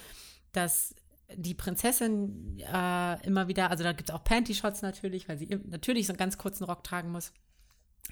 dass 0.53 0.94
die 1.34 1.55
Prinzessin 1.55 2.59
äh, 2.61 3.26
immer 3.26 3.48
wieder, 3.48 3.70
also 3.70 3.82
da 3.84 3.92
gibt 3.92 4.11
es 4.11 4.14
auch 4.14 4.22
Panty-Shots 4.22 4.82
natürlich, 4.82 5.28
weil 5.28 5.38
sie 5.38 5.46
natürlich 5.66 6.07
so 6.07 6.12
einen 6.12 6.18
ganz 6.18 6.36
kurzen 6.38 6.64
Rock 6.64 6.84
tragen 6.84 7.11
muss. 7.11 7.32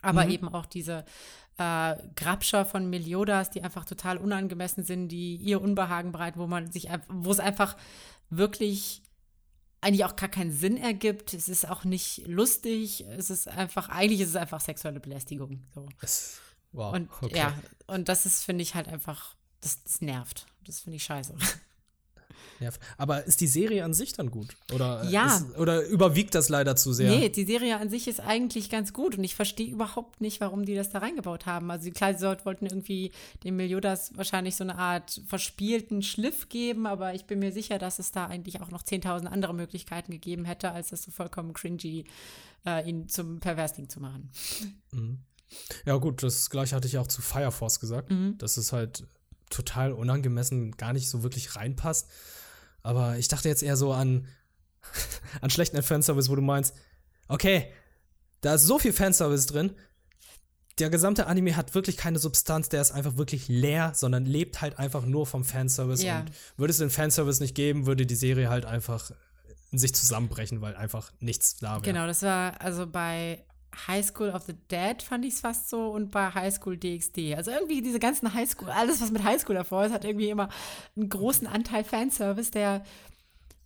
Aber 0.02 0.24
Mhm. 0.24 0.30
eben 0.30 0.48
auch 0.48 0.64
diese 0.66 1.04
äh, 1.58 1.96
Grabscher 2.16 2.64
von 2.64 2.88
Meliodas, 2.88 3.50
die 3.50 3.62
einfach 3.62 3.84
total 3.84 4.16
unangemessen 4.16 4.84
sind, 4.84 5.08
die 5.08 5.36
ihr 5.36 5.60
Unbehagen 5.60 6.12
bereiten, 6.12 6.38
wo 6.38 6.46
man 6.46 6.70
sich, 6.72 6.88
wo 7.08 7.30
es 7.30 7.40
einfach 7.40 7.76
wirklich 8.30 9.02
eigentlich 9.82 10.04
auch 10.04 10.16
gar 10.16 10.28
keinen 10.28 10.52
Sinn 10.52 10.76
ergibt. 10.78 11.34
Es 11.34 11.48
ist 11.48 11.68
auch 11.68 11.84
nicht 11.84 12.26
lustig. 12.26 13.04
Es 13.08 13.28
ist 13.30 13.48
einfach, 13.48 13.88
eigentlich 13.90 14.20
ist 14.20 14.30
es 14.30 14.36
einfach 14.36 14.60
sexuelle 14.60 15.00
Belästigung. 15.00 15.62
So. 15.74 15.86
Es- 16.00 16.40
wow. 16.72 16.94
Und 16.94 17.08
okay. 17.20 17.36
ja, 17.36 17.54
und 17.86 18.08
das 18.08 18.26
ist, 18.26 18.44
finde 18.44 18.62
ich, 18.62 18.74
halt 18.74 18.88
einfach, 18.88 19.34
das, 19.60 19.82
das 19.82 20.00
nervt. 20.00 20.46
Das 20.66 20.80
finde 20.80 20.96
ich 20.96 21.04
scheiße. 21.04 21.34
nervt. 22.60 22.80
Aber 22.98 23.24
ist 23.24 23.40
die 23.40 23.46
Serie 23.46 23.84
an 23.84 23.94
sich 23.94 24.12
dann 24.12 24.30
gut? 24.30 24.54
Oder, 24.74 25.04
Ja. 25.08 25.26
ist, 25.36 25.56
oder 25.58 25.82
überwiegt 25.86 26.34
das 26.34 26.50
leider 26.50 26.76
zu 26.76 26.92
sehr? 26.92 27.10
Nee, 27.10 27.30
die 27.30 27.44
Serie 27.46 27.78
an 27.78 27.88
sich 27.88 28.06
ist 28.06 28.20
eigentlich 28.20 28.68
ganz 28.68 28.92
gut 28.92 29.16
und 29.16 29.24
ich 29.24 29.34
verstehe 29.34 29.70
überhaupt 29.70 30.20
nicht, 30.20 30.40
warum 30.42 30.66
die 30.66 30.74
das 30.74 30.90
da 30.90 30.98
reingebaut 30.98 31.46
haben. 31.46 31.70
Also 31.70 31.90
klar, 31.90 32.12
sie 32.12 32.20
sollten- 32.20 32.44
wollten 32.44 32.66
irgendwie 32.66 33.12
dem 33.44 33.56
Meliodas 33.56 34.14
wahrscheinlich 34.16 34.56
so 34.56 34.64
eine 34.64 34.76
Art 34.76 35.22
verspielten 35.26 36.02
Schliff 36.02 36.48
geben, 36.50 36.86
aber 36.86 37.14
ich 37.14 37.24
bin 37.24 37.38
mir 37.38 37.50
sicher, 37.52 37.78
dass 37.78 37.98
es 37.98 38.12
da 38.12 38.26
eigentlich 38.26 38.60
auch 38.60 38.70
noch 38.70 38.82
10.000 38.82 39.26
andere 39.26 39.54
Möglichkeiten 39.54 40.12
gegeben 40.12 40.44
hätte, 40.44 40.70
als 40.72 40.90
das 40.90 41.02
so 41.02 41.10
vollkommen 41.10 41.54
cringy, 41.54 42.04
äh, 42.66 42.86
ihn 42.88 43.08
zum 43.08 43.40
Perversling 43.40 43.88
zu 43.88 44.00
machen. 44.00 44.30
Ja, 45.84 45.96
gut, 45.96 46.22
das 46.22 46.50
gleiche 46.50 46.76
hatte 46.76 46.88
ich 46.88 46.98
auch 46.98 47.06
zu 47.06 47.22
Fire 47.22 47.52
Force 47.52 47.80
gesagt, 47.80 48.12
dass 48.38 48.56
es 48.56 48.72
halt 48.72 49.04
total 49.50 49.92
unangemessen 49.92 50.76
gar 50.76 50.92
nicht 50.92 51.08
so 51.08 51.22
wirklich 51.22 51.56
reinpasst. 51.56 52.08
Aber 52.82 53.18
ich 53.18 53.28
dachte 53.28 53.48
jetzt 53.48 53.62
eher 53.62 53.76
so 53.76 53.92
an, 53.92 54.26
an 55.40 55.50
schlechten 55.50 55.82
Fanservice, 55.82 56.30
wo 56.30 56.36
du 56.36 56.42
meinst, 56.42 56.74
okay, 57.28 57.70
da 58.40 58.54
ist 58.54 58.64
so 58.64 58.78
viel 58.78 58.92
Fanservice 58.92 59.46
drin. 59.46 59.74
Der 60.78 60.88
gesamte 60.88 61.26
Anime 61.26 61.56
hat 61.56 61.74
wirklich 61.74 61.98
keine 61.98 62.18
Substanz, 62.18 62.70
der 62.70 62.80
ist 62.80 62.92
einfach 62.92 63.16
wirklich 63.16 63.48
leer, 63.48 63.92
sondern 63.94 64.24
lebt 64.24 64.62
halt 64.62 64.78
einfach 64.78 65.04
nur 65.04 65.26
vom 65.26 65.44
Fanservice. 65.44 66.02
Ja. 66.02 66.20
Und 66.20 66.32
würde 66.56 66.70
es 66.70 66.78
den 66.78 66.88
Fanservice 66.88 67.40
nicht 67.40 67.54
geben, 67.54 67.84
würde 67.84 68.06
die 68.06 68.14
Serie 68.14 68.48
halt 68.48 68.64
einfach 68.64 69.10
in 69.72 69.78
sich 69.78 69.94
zusammenbrechen, 69.94 70.62
weil 70.62 70.74
einfach 70.76 71.12
nichts 71.20 71.56
da 71.56 71.74
wäre. 71.74 71.82
Genau, 71.82 72.06
das 72.06 72.22
war 72.22 72.60
also 72.60 72.86
bei 72.86 73.44
High 73.86 74.04
School 74.04 74.30
of 74.30 74.42
the 74.42 74.54
Dead 74.70 75.02
fand 75.02 75.24
ich 75.24 75.34
es 75.34 75.40
fast 75.40 75.68
so 75.68 75.90
und 75.90 76.10
bei 76.10 76.30
High 76.30 76.52
School 76.52 76.76
DxD. 76.76 77.34
Also 77.34 77.50
irgendwie 77.50 77.82
diese 77.82 78.00
ganzen 78.00 78.34
High 78.34 78.48
School, 78.48 78.70
alles 78.70 79.00
was 79.00 79.10
mit 79.10 79.22
High 79.22 79.40
School 79.40 79.54
davor 79.54 79.84
ist, 79.84 79.92
hat 79.92 80.04
irgendwie 80.04 80.30
immer 80.30 80.48
einen 80.96 81.08
großen 81.08 81.46
Anteil 81.46 81.84
Fanservice, 81.84 82.50
der 82.50 82.82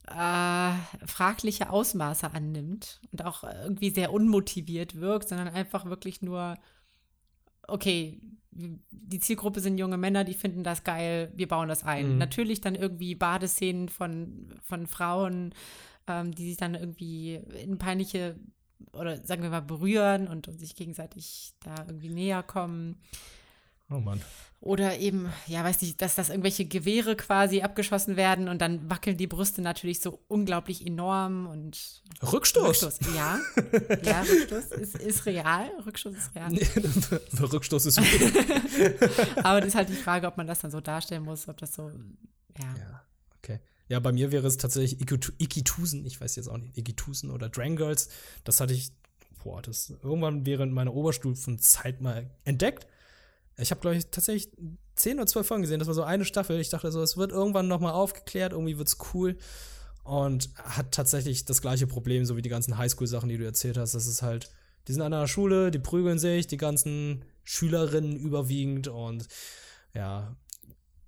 äh, 0.07 1.07
fragliche 1.07 1.71
Ausmaße 1.71 2.33
annimmt 2.33 3.01
und 3.13 3.25
auch 3.25 3.45
irgendwie 3.45 3.91
sehr 3.91 4.13
unmotiviert 4.13 5.01
wirkt, 5.01 5.29
sondern 5.29 5.49
einfach 5.49 5.87
wirklich 5.87 6.21
nur, 6.21 6.59
okay, 7.67 8.21
die 8.51 9.19
Zielgruppe 9.19 9.61
sind 9.61 9.79
junge 9.79 9.97
Männer, 9.97 10.25
die 10.25 10.35
finden 10.35 10.63
das 10.63 10.85
geil, 10.85 11.33
wir 11.35 11.49
bauen 11.49 11.69
das 11.69 11.85
ein. 11.85 12.19
Natürlich 12.19 12.61
dann 12.61 12.75
irgendwie 12.75 13.15
Badeszenen 13.15 13.89
von, 13.89 14.55
von 14.63 14.87
Frauen, 14.87 15.55
ähm, 16.07 16.33
die 16.33 16.49
sich 16.49 16.57
dann 16.57 16.75
irgendwie 16.75 17.37
in 17.63 17.79
peinliche 17.79 18.37
oder 18.93 19.25
sagen 19.25 19.43
wir 19.43 19.51
mal 19.51 19.63
berühren 19.63 20.29
und, 20.29 20.49
und 20.49 20.59
sich 20.59 20.75
gegenseitig 20.75 21.55
da 21.61 21.75
irgendwie 21.87 22.11
näher 22.11 22.43
kommen. 22.43 22.97
Oh 23.91 23.99
Mann. 23.99 24.21
Oder 24.61 24.99
eben, 24.99 25.31
ja, 25.47 25.63
weiß 25.63 25.83
nicht, 25.83 26.01
dass 26.01 26.15
das 26.15 26.31
irgendwelche 26.31 26.65
Gewehre 26.65 27.17
quasi 27.17 27.61
abgeschossen 27.61 28.17
werden 28.17 28.49
und 28.49 28.63
dann 28.63 28.89
wackeln 28.89 29.19
die 29.19 29.27
Brüste 29.27 29.61
natürlich 29.61 30.01
so 30.01 30.21
unglaublich 30.27 30.87
enorm 30.87 31.47
und 31.47 32.03
Rückstoß. 32.23 32.83
Rückstoß. 32.83 33.15
Ja, 33.15 33.41
ja, 34.03 34.23
Rückstoß 34.23 34.65
ist, 34.81 34.97
ist 34.97 35.27
real. 35.27 35.71
Rückstoß 35.85 36.15
ist 36.15 36.35
real. 36.35 36.53
Rückstoß 37.53 37.85
ist 37.85 37.99
okay. 37.99 38.95
Aber 39.43 39.61
das 39.61 39.69
ist 39.69 39.75
halt 39.75 39.91
die 39.91 39.97
Frage, 39.97 40.27
ob 40.27 40.39
man 40.39 40.47
das 40.47 40.61
dann 40.61 40.71
so 40.71 40.81
darstellen 40.81 41.25
muss, 41.25 41.47
ob 41.47 41.59
das 41.59 41.75
so, 41.75 41.91
ja. 42.59 42.75
Ja, 42.79 43.03
okay. 43.37 43.61
Ja, 43.89 44.01
bei 44.01 44.13
mir 44.13 44.33
wäre 44.33 44.47
es 44.47 44.57
tatsächlich 44.57 45.01
Ikitu- 45.01 45.35
Ikitusen, 45.39 46.07
ich 46.07 46.21
weiß 46.21 46.37
jetzt 46.37 46.49
auch 46.49 46.57
nicht, 46.57 46.77
Ikitusen 46.77 47.31
oder 47.31 47.49
Drangirls. 47.49 48.09
Das 48.45 48.61
hatte 48.61 48.73
ich, 48.73 48.93
boah, 49.43 49.61
das 49.61 49.93
irgendwann 50.03 50.47
während 50.47 50.73
meiner 50.73 50.95
Oberstufenzeit 50.95 52.01
mal 52.01 52.31
entdeckt. 52.45 52.87
Ich 53.57 53.71
habe, 53.71 53.81
glaube 53.81 53.97
ich, 53.97 54.07
tatsächlich 54.07 54.51
10 54.97 55.19
oder 55.19 55.27
12 55.27 55.47
Folgen 55.47 55.63
gesehen. 55.63 55.79
Das 55.79 55.89
war 55.89 55.95
so 55.95 56.03
eine 56.03 56.25
Staffel. 56.25 56.59
Ich 56.61 56.71
dachte 56.71 56.91
so, 56.91 57.03
es 57.03 57.17
wird 57.17 57.33
irgendwann 57.33 57.69
noch 57.69 57.81
mal 57.81 57.93
aufgeklärt, 57.93 58.53
irgendwie 58.53 58.79
wird's 58.79 58.97
cool. 59.13 59.37
Und 60.03 60.51
hat 60.57 60.93
tatsächlich 60.93 61.45
das 61.45 61.63
gleiche 61.63 61.87
Problem, 61.87 62.25
so 62.25 62.37
wie 62.37 62.43
die 62.43 62.49
ganzen 62.49 62.77
Highschool-Sachen, 62.77 63.29
die 63.29 63.39
du 63.39 63.45
erzählt 63.45 63.77
hast. 63.77 63.95
Das 63.95 64.07
ist 64.07 64.23
halt, 64.23 64.51
die 64.87 64.93
sind 64.93 65.03
an 65.03 65.13
einer 65.13 65.29
Schule, 65.29 65.71
die 65.71 65.79
prügeln 65.79 66.19
sich, 66.19 66.47
die 66.47 66.57
ganzen 66.57 67.25
Schülerinnen 67.43 68.17
überwiegend 68.17 68.89
und 68.89 69.27
ja, 69.95 70.37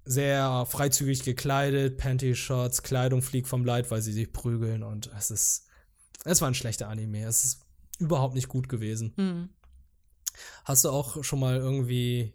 sehr 0.07 0.65
freizügig 0.67 1.23
gekleidet, 1.25 1.99
Panty-Shots, 1.99 2.83
Kleidung 2.83 3.23
fliegt 3.23 3.49
vom 3.49 3.65
Leib, 3.65 3.91
weil 3.91 4.01
sie 4.03 4.13
sich 4.13 4.33
prügeln 4.33 4.83
und 4.83 5.11
es 5.19 5.31
ist, 5.31 5.67
es 6.25 6.41
war 6.41 6.49
ein 6.49 6.55
schlechter 6.55 6.89
Anime. 6.89 7.25
Es 7.25 7.45
ist 7.45 7.61
überhaupt 7.99 8.35
nicht 8.35 8.49
gut 8.49 8.69
gewesen. 8.69 9.13
Hm. 9.17 9.49
Hast 10.65 10.85
du 10.85 10.91
auch 10.91 11.23
schon 11.25 11.41
mal 11.41 11.57
irgendwie 11.57 12.35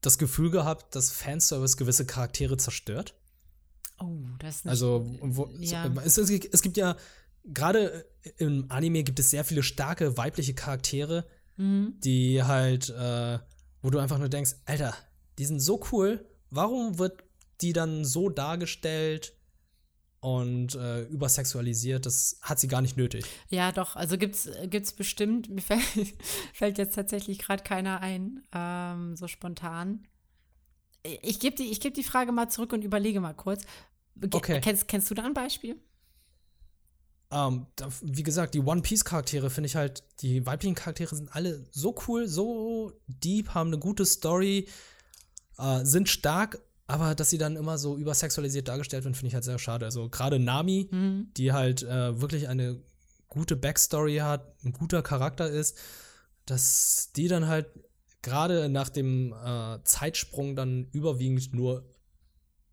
das 0.00 0.18
Gefühl 0.18 0.50
gehabt, 0.50 0.94
dass 0.94 1.10
Fanservice 1.10 1.76
gewisse 1.76 2.06
Charaktere 2.06 2.56
zerstört? 2.56 3.14
Oh, 4.00 4.18
das 4.38 4.56
ist 4.56 4.64
eine 4.64 4.70
Also, 4.72 5.06
wo, 5.20 5.48
ja. 5.58 5.92
so, 6.06 6.22
es, 6.22 6.30
es 6.30 6.62
gibt 6.62 6.76
ja, 6.76 6.96
gerade 7.44 8.06
im 8.38 8.66
Anime 8.70 9.04
gibt 9.04 9.18
es 9.20 9.30
sehr 9.30 9.44
viele 9.44 9.62
starke 9.62 10.16
weibliche 10.16 10.54
Charaktere, 10.54 11.26
Mhm. 11.56 11.94
die 12.00 12.42
halt, 12.42 12.88
äh, 12.90 13.38
wo 13.80 13.90
du 13.90 13.98
einfach 14.00 14.18
nur 14.18 14.28
denkst, 14.28 14.56
Alter, 14.64 14.92
die 15.38 15.44
sind 15.44 15.60
so 15.60 15.80
cool, 15.92 16.26
warum 16.54 16.98
wird 16.98 17.22
die 17.60 17.72
dann 17.72 18.04
so 18.04 18.28
dargestellt 18.30 19.32
und 20.20 20.74
äh, 20.74 21.02
übersexualisiert? 21.04 22.06
Das 22.06 22.38
hat 22.42 22.58
sie 22.60 22.68
gar 22.68 22.82
nicht 22.82 22.96
nötig. 22.96 23.24
Ja, 23.48 23.72
doch, 23.72 23.96
also 23.96 24.16
gibt's, 24.18 24.48
gibt's 24.68 24.92
bestimmt, 24.92 25.48
mir 25.50 25.60
fällt, 25.62 25.82
fällt 26.52 26.78
jetzt 26.78 26.94
tatsächlich 26.94 27.38
gerade 27.38 27.62
keiner 27.62 28.00
ein, 28.00 28.42
ähm, 28.52 29.16
so 29.16 29.28
spontan. 29.28 30.06
Ich 31.22 31.38
gebe 31.40 31.54
die, 31.56 31.70
ich 31.70 31.80
geb 31.80 31.94
die 31.94 32.02
Frage 32.04 32.32
mal 32.32 32.48
zurück 32.48 32.72
und 32.72 32.82
überlege 32.82 33.20
mal 33.20 33.34
kurz. 33.34 33.62
Ge- 34.16 34.30
Okay. 34.32 34.60
Kennst, 34.62 34.88
kennst 34.88 35.10
du 35.10 35.14
da 35.14 35.24
ein 35.24 35.34
Beispiel? 35.34 35.76
Ähm, 37.30 37.66
da, 37.76 37.88
wie 38.02 38.22
gesagt, 38.22 38.54
die 38.54 38.60
One 38.60 38.80
Piece 38.82 39.04
Charaktere 39.04 39.50
finde 39.50 39.66
ich 39.66 39.76
halt, 39.76 40.04
die 40.20 40.46
weiblichen 40.46 40.74
Charaktere 40.74 41.14
sind 41.16 41.34
alle 41.34 41.66
so 41.72 41.94
cool, 42.06 42.28
so 42.28 42.92
deep, 43.08 43.50
haben 43.54 43.68
eine 43.68 43.78
gute 43.78 44.06
Story, 44.06 44.68
äh, 45.58 45.84
sind 45.84 46.08
stark, 46.08 46.60
aber 46.86 47.14
dass 47.14 47.30
sie 47.30 47.38
dann 47.38 47.56
immer 47.56 47.78
so 47.78 47.96
übersexualisiert 47.96 48.68
dargestellt 48.68 49.04
werden, 49.04 49.14
finde 49.14 49.28
ich 49.28 49.34
halt 49.34 49.44
sehr 49.44 49.58
schade. 49.58 49.84
Also 49.86 50.08
gerade 50.08 50.38
Nami, 50.38 50.88
die 51.36 51.52
halt 51.52 51.82
äh, 51.82 52.20
wirklich 52.20 52.48
eine 52.48 52.80
gute 53.28 53.56
Backstory 53.56 54.16
hat, 54.16 54.54
ein 54.64 54.72
guter 54.72 55.02
Charakter 55.02 55.48
ist, 55.48 55.78
dass 56.46 57.10
die 57.16 57.28
dann 57.28 57.46
halt 57.48 57.66
gerade 58.22 58.68
nach 58.68 58.88
dem 58.88 59.32
äh, 59.32 59.82
Zeitsprung 59.84 60.56
dann 60.56 60.88
überwiegend 60.92 61.52
nur 61.52 61.84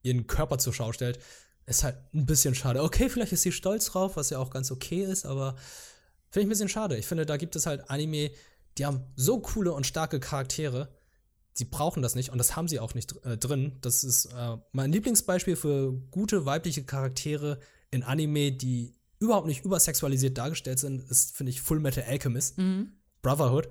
ihren 0.04 0.28
Körper 0.28 0.58
zur 0.58 0.74
Schau 0.74 0.94
stellt, 0.94 1.20
ist 1.66 1.84
halt 1.84 1.98
ein 2.14 2.26
bisschen 2.26 2.56
schade. 2.56 2.84
Okay, 2.84 3.10
vielleicht 3.10 3.34
ist 3.34 3.44
sie 3.44 3.52
stolz 3.52 3.88
drauf, 3.88 4.16
was 4.16 4.30
ja 4.30 4.40
auch 4.40 4.50
ganz 4.50 4.72
okay 4.72 5.04
ist, 5.04 5.26
aber 5.26 5.56
finde 6.30 6.42
ich 6.42 6.46
ein 6.48 6.50
bisschen 6.50 6.70
schade. 6.70 6.98
Ich 6.98 7.06
finde, 7.06 7.26
da 7.26 7.38
gibt 7.38 7.56
es 7.56 7.66
halt 7.66 7.90
Anime, 7.90 8.32
die 8.78 8.86
haben 8.86 9.04
so 9.16 9.40
coole 9.40 9.74
und 9.74 9.86
starke 9.86 10.20
Charaktere, 10.20 10.90
die 11.58 11.66
brauchen 11.66 12.02
das 12.02 12.16
nicht 12.16 12.30
und 12.30 12.38
das 12.38 12.56
haben 12.56 12.68
sie 12.68 12.80
auch 12.80 12.94
nicht 12.94 13.16
äh, 13.26 13.38
drin. 13.38 13.78
Das 13.82 14.04
ist 14.04 14.26
äh, 14.26 14.58
mein 14.72 14.92
Lieblingsbeispiel 14.92 15.56
für 15.56 15.94
gute 16.12 16.46
weibliche 16.46 16.84
Charaktere 16.84 17.60
in 17.92 18.04
Anime, 18.04 18.52
die 18.52 18.96
überhaupt 19.20 19.48
nicht 19.48 19.64
übersexualisiert 19.66 20.38
dargestellt 20.38 20.80
sind, 20.80 21.04
ist, 21.10 21.36
finde 21.36 21.52
ich, 21.52 21.62
Full 21.62 21.80
Metal 21.80 22.04
Alchemist, 22.04 22.58
Brotherhood. 23.22 23.70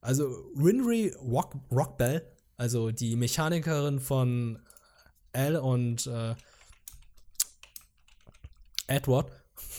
Also 0.00 0.50
Winry 0.54 1.14
Rock, 1.20 1.54
Rockbell, 1.70 2.26
also 2.56 2.90
die 2.90 3.16
Mechanikerin 3.16 4.00
von 4.00 4.58
Al 5.32 5.56
und 5.56 6.06
äh, 6.06 6.34
Edward, 8.86 9.30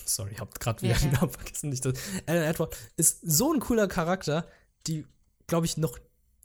sorry, 0.05 0.31
ich 0.33 0.39
hab 0.39 0.59
gerade 0.59 0.81
wieder 0.81 0.93
Ja, 0.93 0.99
den. 0.99 1.11
Namen 1.11 1.31
vergessen, 1.31 1.69
nicht 1.69 1.83
das. 1.83 1.93
Und 1.93 2.27
Edward 2.27 2.77
ist 2.95 3.19
so 3.23 3.51
ein 3.51 3.59
cooler 3.59 3.87
Charakter, 3.87 4.47
die, 4.87 5.05
glaube 5.47 5.65
ich, 5.65 5.77
noch, 5.77 5.97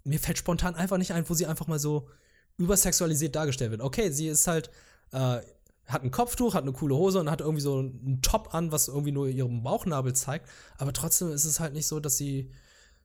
mir 0.06 0.20
fällt 0.20 0.38
spontan 0.38 0.74
einfach 0.74 0.98
nicht 0.98 1.12
ein, 1.12 1.28
wo 1.28 1.34
sie 1.34 1.46
einfach 1.46 1.66
mal 1.66 1.78
so 1.78 2.08
übersexualisiert 2.56 3.34
dargestellt 3.34 3.70
wird. 3.70 3.82
Okay, 3.82 4.10
sie 4.10 4.28
ist 4.28 4.46
halt, 4.46 4.70
äh, 5.12 5.40
hat 5.86 6.02
ein 6.02 6.10
Kopftuch, 6.10 6.54
hat 6.54 6.62
eine 6.62 6.72
coole 6.72 6.96
Hose 6.96 7.20
und 7.20 7.30
hat 7.30 7.40
irgendwie 7.40 7.60
so 7.60 7.78
einen 7.78 8.20
Top 8.22 8.54
an, 8.54 8.72
was 8.72 8.88
irgendwie 8.88 9.12
nur 9.12 9.28
ihren 9.28 9.62
Bauchnabel 9.62 10.14
zeigt, 10.14 10.48
aber 10.78 10.92
trotzdem 10.92 11.30
ist 11.30 11.44
es 11.44 11.60
halt 11.60 11.74
nicht 11.74 11.86
so, 11.86 12.00
dass 12.00 12.16
sie 12.16 12.50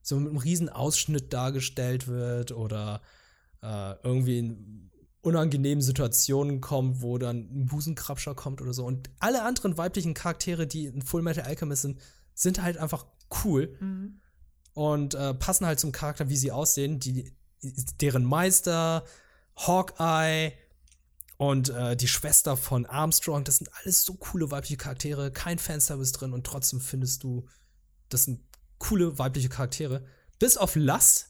so 0.01 0.15
mit 0.19 0.29
einem 0.29 0.37
riesen 0.37 0.69
Ausschnitt 0.69 1.31
dargestellt 1.31 2.07
wird 2.07 2.51
oder 2.51 3.01
äh, 3.61 3.93
irgendwie 4.03 4.39
in 4.39 4.91
unangenehmen 5.21 5.83
Situationen 5.83 6.61
kommt, 6.61 7.01
wo 7.03 7.19
dann 7.19 7.37
ein 7.37 7.65
Busenkrabscher 7.67 8.33
kommt 8.33 8.61
oder 8.61 8.73
so. 8.73 8.85
Und 8.85 9.11
alle 9.19 9.43
anderen 9.43 9.77
weiblichen 9.77 10.15
Charaktere, 10.15 10.65
die 10.65 10.85
in 10.85 11.03
Full 11.03 11.21
Metal 11.21 11.43
Alchemist 11.43 11.83
sind, 11.83 11.99
sind 12.33 12.63
halt 12.63 12.77
einfach 12.77 13.05
cool 13.43 13.77
und 14.73 15.13
äh, 15.13 15.33
passen 15.33 15.65
halt 15.65 15.79
zum 15.79 15.91
Charakter, 15.91 16.29
wie 16.29 16.37
sie 16.37 16.51
aussehen. 16.51 16.99
Die, 16.99 17.33
deren 17.99 18.23
Meister, 18.23 19.05
Hawkeye 19.55 20.53
und 21.37 21.69
äh, 21.69 21.95
die 21.95 22.07
Schwester 22.07 22.57
von 22.57 22.85
Armstrong, 22.85 23.43
das 23.43 23.57
sind 23.57 23.69
alles 23.79 24.03
so 24.03 24.15
coole 24.15 24.51
weibliche 24.51 24.77
Charaktere, 24.77 25.31
kein 25.31 25.59
Fanservice 25.59 26.11
drin 26.11 26.33
und 26.33 26.45
trotzdem 26.45 26.79
findest 26.79 27.23
du, 27.23 27.47
das 28.09 28.25
sind 28.25 28.41
coole 28.77 29.17
weibliche 29.17 29.49
Charaktere. 29.49 30.05
Bis 30.39 30.57
auf 30.57 30.75
Lass. 30.75 31.29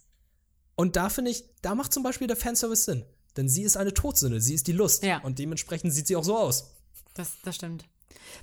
Und 0.76 0.96
da 0.96 1.10
finde 1.10 1.32
ich, 1.32 1.44
da 1.62 1.76
macht 1.76 1.94
zum 1.94 2.04
Beispiel 2.04 2.28
der 2.28 2.38
Fanservice 2.38 2.86
Sinn. 2.86 3.06
Denn 3.38 3.48
sie 3.48 3.64
ist 3.64 3.78
eine 3.78 3.94
Todsünde, 3.94 4.42
sie 4.42 4.54
ist 4.54 4.68
die 4.68 4.74
Lust. 4.74 5.04
Ja. 5.04 5.20
Und 5.20 5.40
dementsprechend 5.40 5.94
sieht 5.94 6.08
sie 6.08 6.16
auch 6.16 6.24
so 6.24 6.38
aus. 6.38 6.76
Das, 7.14 7.34
das 7.44 7.56
stimmt. 7.56 7.86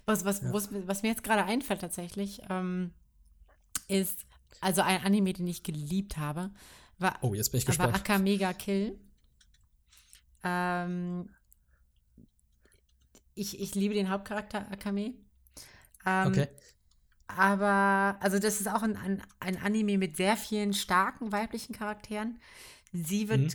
Was, 0.07 0.25
was, 0.25 0.43
ja. 0.43 0.53
was 0.53 1.03
mir 1.03 1.09
jetzt 1.09 1.25
gerade 1.25 1.45
einfällt 1.45 1.81
tatsächlich, 1.81 2.43
ähm, 2.49 2.93
ist, 3.89 4.19
also 4.61 4.83
ein 4.83 5.03
Anime, 5.03 5.33
den 5.33 5.47
ich 5.47 5.63
geliebt 5.63 6.17
habe, 6.17 6.51
war, 6.99 7.19
oh, 7.23 7.35
jetzt 7.35 7.51
bin 7.51 7.59
ich 7.59 7.67
gespannt. 7.67 7.93
war 7.93 8.01
Aka 8.01 8.19
Mega 8.19 8.53
Kill. 8.53 8.99
Ähm, 10.43 11.29
ich, 13.35 13.61
ich 13.61 13.75
liebe 13.75 13.95
den 13.95 14.11
Hauptcharakter 14.11 14.71
Akame. 14.71 15.15
Ähm, 16.05 16.29
okay. 16.29 16.49
Aber, 17.29 18.17
also 18.21 18.39
das 18.39 18.61
ist 18.61 18.69
auch 18.69 18.83
ein, 18.83 18.97
ein, 18.97 19.23
ein, 19.39 19.57
Anime 19.59 19.99
mit 19.99 20.17
sehr 20.17 20.37
vielen 20.37 20.73
starken 20.73 21.31
weiblichen 21.31 21.75
Charakteren. 21.75 22.41
Sie 22.93 23.29
wird 23.29 23.55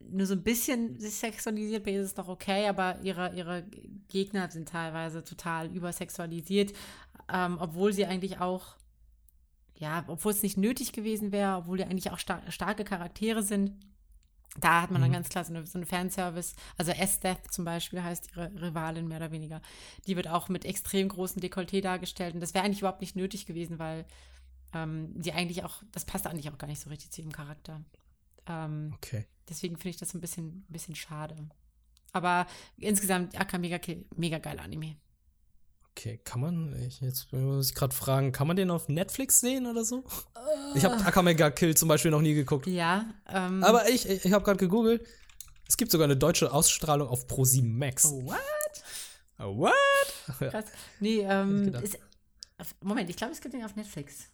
mhm. 0.00 0.16
nur 0.18 0.26
so 0.26 0.34
ein 0.34 0.42
bisschen 0.42 1.00
sexualisiert, 1.00 1.84
bei 1.84 1.92
ihr 1.92 2.00
ist 2.00 2.08
es 2.08 2.14
doch 2.14 2.28
okay, 2.28 2.68
aber 2.68 3.00
ihre, 3.02 3.34
ihre 3.34 3.64
Gegner 4.08 4.50
sind 4.50 4.68
teilweise 4.68 5.24
total 5.24 5.74
übersexualisiert, 5.74 6.74
ähm, 7.32 7.56
obwohl 7.58 7.92
sie 7.92 8.06
eigentlich 8.06 8.40
auch, 8.40 8.76
ja, 9.78 10.04
obwohl 10.08 10.32
es 10.32 10.42
nicht 10.42 10.56
nötig 10.56 10.92
gewesen 10.92 11.30
wäre, 11.32 11.58
obwohl 11.58 11.78
die 11.78 11.84
eigentlich 11.84 12.10
auch 12.10 12.18
star 12.18 12.42
starke 12.50 12.84
Charaktere 12.84 13.42
sind. 13.42 13.72
Da 14.58 14.82
hat 14.82 14.90
man 14.90 15.00
dann 15.00 15.10
mhm. 15.10 15.14
ganz 15.14 15.28
klar 15.28 15.44
so 15.44 15.54
eine, 15.54 15.66
so 15.66 15.78
eine 15.78 15.86
Fanservice. 15.86 16.54
Also 16.76 16.90
S-Death 16.90 17.52
zum 17.52 17.64
Beispiel 17.64 18.02
heißt 18.02 18.30
ihre 18.32 18.50
Rivalin 18.60 19.06
mehr 19.06 19.18
oder 19.18 19.30
weniger. 19.30 19.62
Die 20.06 20.16
wird 20.16 20.26
auch 20.26 20.48
mit 20.48 20.64
extrem 20.64 21.08
großem 21.08 21.40
Dekolleté 21.40 21.80
dargestellt. 21.80 22.34
Und 22.34 22.40
das 22.40 22.54
wäre 22.54 22.64
eigentlich 22.64 22.80
überhaupt 22.80 23.00
nicht 23.00 23.14
nötig 23.14 23.46
gewesen, 23.46 23.78
weil 23.78 24.04
ähm, 24.74 25.12
die 25.14 25.32
eigentlich 25.32 25.64
auch, 25.64 25.82
das 25.92 26.04
passt 26.04 26.26
eigentlich 26.26 26.50
auch 26.50 26.58
gar 26.58 26.66
nicht 26.66 26.80
so 26.80 26.90
richtig 26.90 27.12
zu 27.12 27.20
ihrem 27.20 27.30
Charakter. 27.30 27.82
Ähm, 28.46 28.92
okay. 28.96 29.26
Deswegen 29.48 29.76
finde 29.76 29.90
ich 29.90 29.96
das 29.96 30.14
ein 30.14 30.20
bisschen, 30.20 30.64
ein 30.68 30.72
bisschen 30.72 30.96
schade. 30.96 31.36
Aber 32.12 32.46
insgesamt, 32.78 33.38
Aka 33.38 33.58
mega, 33.58 33.78
mega 34.16 34.38
geil 34.38 34.58
Anime. 34.58 34.96
Okay, 35.98 36.20
kann 36.22 36.40
man, 36.40 36.80
ich, 36.86 37.00
jetzt 37.00 37.32
muss 37.32 37.70
ich 37.70 37.74
gerade 37.74 37.92
fragen, 37.92 38.30
kann 38.30 38.46
man 38.46 38.54
den 38.54 38.70
auf 38.70 38.88
Netflix 38.88 39.40
sehen 39.40 39.66
oder 39.66 39.84
so? 39.84 40.04
Ich 40.76 40.84
habe 40.84 40.94
Akamega 41.04 41.50
Kill 41.50 41.76
zum 41.76 41.88
Beispiel 41.88 42.12
noch 42.12 42.20
nie 42.20 42.34
geguckt. 42.34 42.68
Ja. 42.68 43.04
Ähm, 43.28 43.64
Aber 43.64 43.88
ich, 43.88 44.08
ich, 44.08 44.24
ich 44.24 44.32
habe 44.32 44.44
gerade 44.44 44.58
gegoogelt. 44.58 45.04
Es 45.66 45.76
gibt 45.76 45.90
sogar 45.90 46.04
eine 46.04 46.16
deutsche 46.16 46.52
Ausstrahlung 46.52 47.08
auf 47.08 47.26
Pro7 47.26 47.64
Max. 47.64 48.04
Oh, 48.04 48.26
what? 48.26 48.38
Oh, 49.40 49.56
what? 49.56 50.50
Krass. 50.50 50.66
Nee, 51.00 51.26
ähm, 51.28 51.74
ist, 51.74 51.98
Moment, 52.80 53.10
ich 53.10 53.16
glaube, 53.16 53.32
es 53.32 53.40
gibt 53.40 53.54
den 53.54 53.64
auf 53.64 53.74
Netflix. 53.74 54.28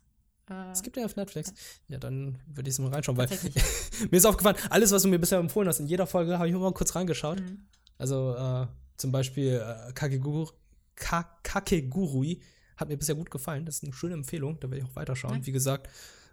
Äh, 0.50 0.70
es 0.70 0.82
gibt 0.82 0.96
den 0.96 1.06
auf 1.06 1.16
Netflix. 1.16 1.54
Ja, 1.88 1.96
dann 1.96 2.42
würde 2.46 2.68
ich 2.68 2.74
es 2.74 2.78
mal 2.78 2.92
reinschauen, 2.92 3.16
weil 3.16 3.28
mir 4.10 4.18
ist 4.18 4.26
aufgefallen, 4.26 4.58
alles, 4.68 4.92
was 4.92 5.00
du 5.00 5.08
mir 5.08 5.18
bisher 5.18 5.38
empfohlen 5.38 5.66
hast, 5.66 5.80
in 5.80 5.86
jeder 5.86 6.06
Folge 6.06 6.34
habe 6.34 6.46
ich 6.46 6.52
immer 6.52 6.64
mal 6.64 6.74
kurz 6.74 6.94
reingeschaut. 6.94 7.40
Mhm. 7.40 7.64
Also 7.96 8.34
äh, 8.34 8.66
zum 8.98 9.12
Beispiel 9.12 9.64
äh, 9.64 9.92
Kakeguru, 9.94 10.50
Kakegurui 10.96 12.40
hat 12.76 12.88
mir 12.88 12.96
bisher 12.96 13.14
gut 13.14 13.30
gefallen. 13.30 13.66
Das 13.66 13.76
ist 13.76 13.84
eine 13.84 13.92
schöne 13.92 14.14
Empfehlung. 14.14 14.58
Da 14.60 14.70
werde 14.70 14.84
ich 14.84 14.90
auch 14.90 14.96
weiterschauen. 14.96 15.40
Ja. 15.40 15.46
Wie 15.46 15.52
gesagt, 15.52 15.88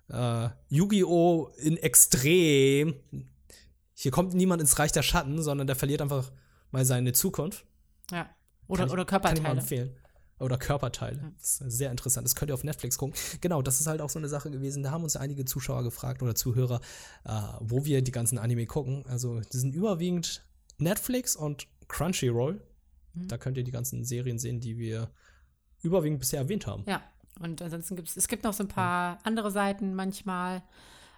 äh, 0.09 0.49
Yu-Gi-Oh! 0.69 1.51
in 1.57 1.77
Extrem. 1.77 2.95
Hier 3.93 4.11
kommt 4.11 4.33
niemand 4.33 4.61
ins 4.61 4.79
Reich 4.79 4.91
der 4.91 5.03
Schatten, 5.03 5.41
sondern 5.41 5.67
der 5.67 5.75
verliert 5.75 6.01
einfach 6.01 6.31
mal 6.71 6.85
seine 6.85 7.13
Zukunft. 7.13 7.65
Ja. 8.11 8.29
Oder, 8.67 8.85
ich, 8.85 8.91
oder 8.91 9.05
Körperteile. 9.05 9.41
Kann 9.41 9.51
ich 9.51 9.55
mal 9.55 9.61
empfehlen. 9.61 9.95
Oder 10.39 10.57
Körperteile. 10.57 11.17
Ja. 11.17 11.31
Das 11.39 11.61
ist 11.61 11.77
sehr 11.77 11.91
interessant. 11.91 12.25
Das 12.25 12.35
könnt 12.35 12.49
ihr 12.49 12.55
auf 12.55 12.63
Netflix 12.63 12.97
gucken. 12.97 13.15
Genau, 13.41 13.61
das 13.61 13.79
ist 13.79 13.85
halt 13.85 14.01
auch 14.01 14.09
so 14.09 14.17
eine 14.17 14.27
Sache 14.27 14.49
gewesen. 14.49 14.81
Da 14.81 14.89
haben 14.89 15.03
uns 15.03 15.15
einige 15.15 15.45
Zuschauer 15.45 15.83
gefragt 15.83 16.23
oder 16.23 16.33
Zuhörer, 16.33 16.81
äh, 17.25 17.31
wo 17.59 17.85
wir 17.85 18.01
die 18.01 18.11
ganzen 18.11 18.39
Anime 18.39 18.65
gucken. 18.65 19.05
Also, 19.07 19.39
die 19.39 19.57
sind 19.57 19.75
überwiegend 19.75 20.43
Netflix 20.79 21.35
und 21.35 21.67
Crunchyroll. 21.87 22.59
Mhm. 23.13 23.27
Da 23.27 23.37
könnt 23.37 23.57
ihr 23.57 23.63
die 23.63 23.71
ganzen 23.71 24.03
Serien 24.03 24.39
sehen, 24.39 24.59
die 24.59 24.77
wir 24.77 25.11
überwiegend 25.81 26.19
bisher 26.19 26.39
erwähnt 26.39 26.67
haben. 26.67 26.83
Ja, 26.87 27.01
und 27.39 27.61
ansonsten 27.61 27.95
gibt 27.95 28.09
es, 28.09 28.17
es 28.17 28.27
gibt 28.27 28.43
noch 28.43 28.53
so 28.53 28.63
ein 28.63 28.67
paar 28.67 29.13
ja. 29.15 29.19
andere 29.23 29.51
Seiten 29.51 29.95
manchmal. 29.95 30.63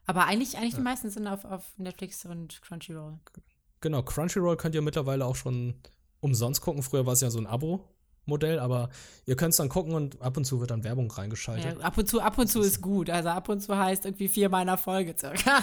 Aber 0.05 0.25
eigentlich, 0.25 0.57
eigentlich 0.57 0.73
ja. 0.73 0.79
die 0.79 0.83
meisten 0.83 1.09
sind 1.09 1.27
auf, 1.27 1.45
auf 1.45 1.65
Netflix 1.77 2.25
und 2.25 2.61
Crunchyroll. 2.61 3.19
Genau, 3.81 4.01
Crunchyroll 4.03 4.57
könnt 4.57 4.75
ihr 4.75 4.81
mittlerweile 4.81 5.25
auch 5.25 5.35
schon 5.35 5.75
umsonst 6.19 6.61
gucken. 6.61 6.83
Früher 6.83 7.05
war 7.05 7.13
es 7.13 7.21
ja 7.21 7.29
so 7.29 7.39
ein 7.39 7.47
Abo. 7.47 7.87
Modell, 8.25 8.59
aber 8.59 8.89
ihr 9.25 9.35
könnt 9.35 9.51
es 9.51 9.57
dann 9.57 9.67
gucken 9.67 9.93
und 9.95 10.21
ab 10.21 10.37
und 10.37 10.45
zu 10.45 10.61
wird 10.61 10.71
dann 10.71 10.85
Werbung 10.85 11.11
reingeschaltet. 11.11 11.79
Ja, 11.79 11.85
ab 11.85 11.97
und 11.97 12.07
zu, 12.07 12.21
ab 12.21 12.37
und 12.37 12.47
zu 12.47 12.61
ist 12.61 12.81
gut. 12.81 13.09
Also 13.09 13.29
ab 13.29 13.49
und 13.49 13.59
zu 13.59 13.77
heißt 13.77 14.05
irgendwie 14.05 14.29
vier 14.29 14.47
meiner 14.47 14.77
Folge 14.77 15.13
circa. 15.17 15.61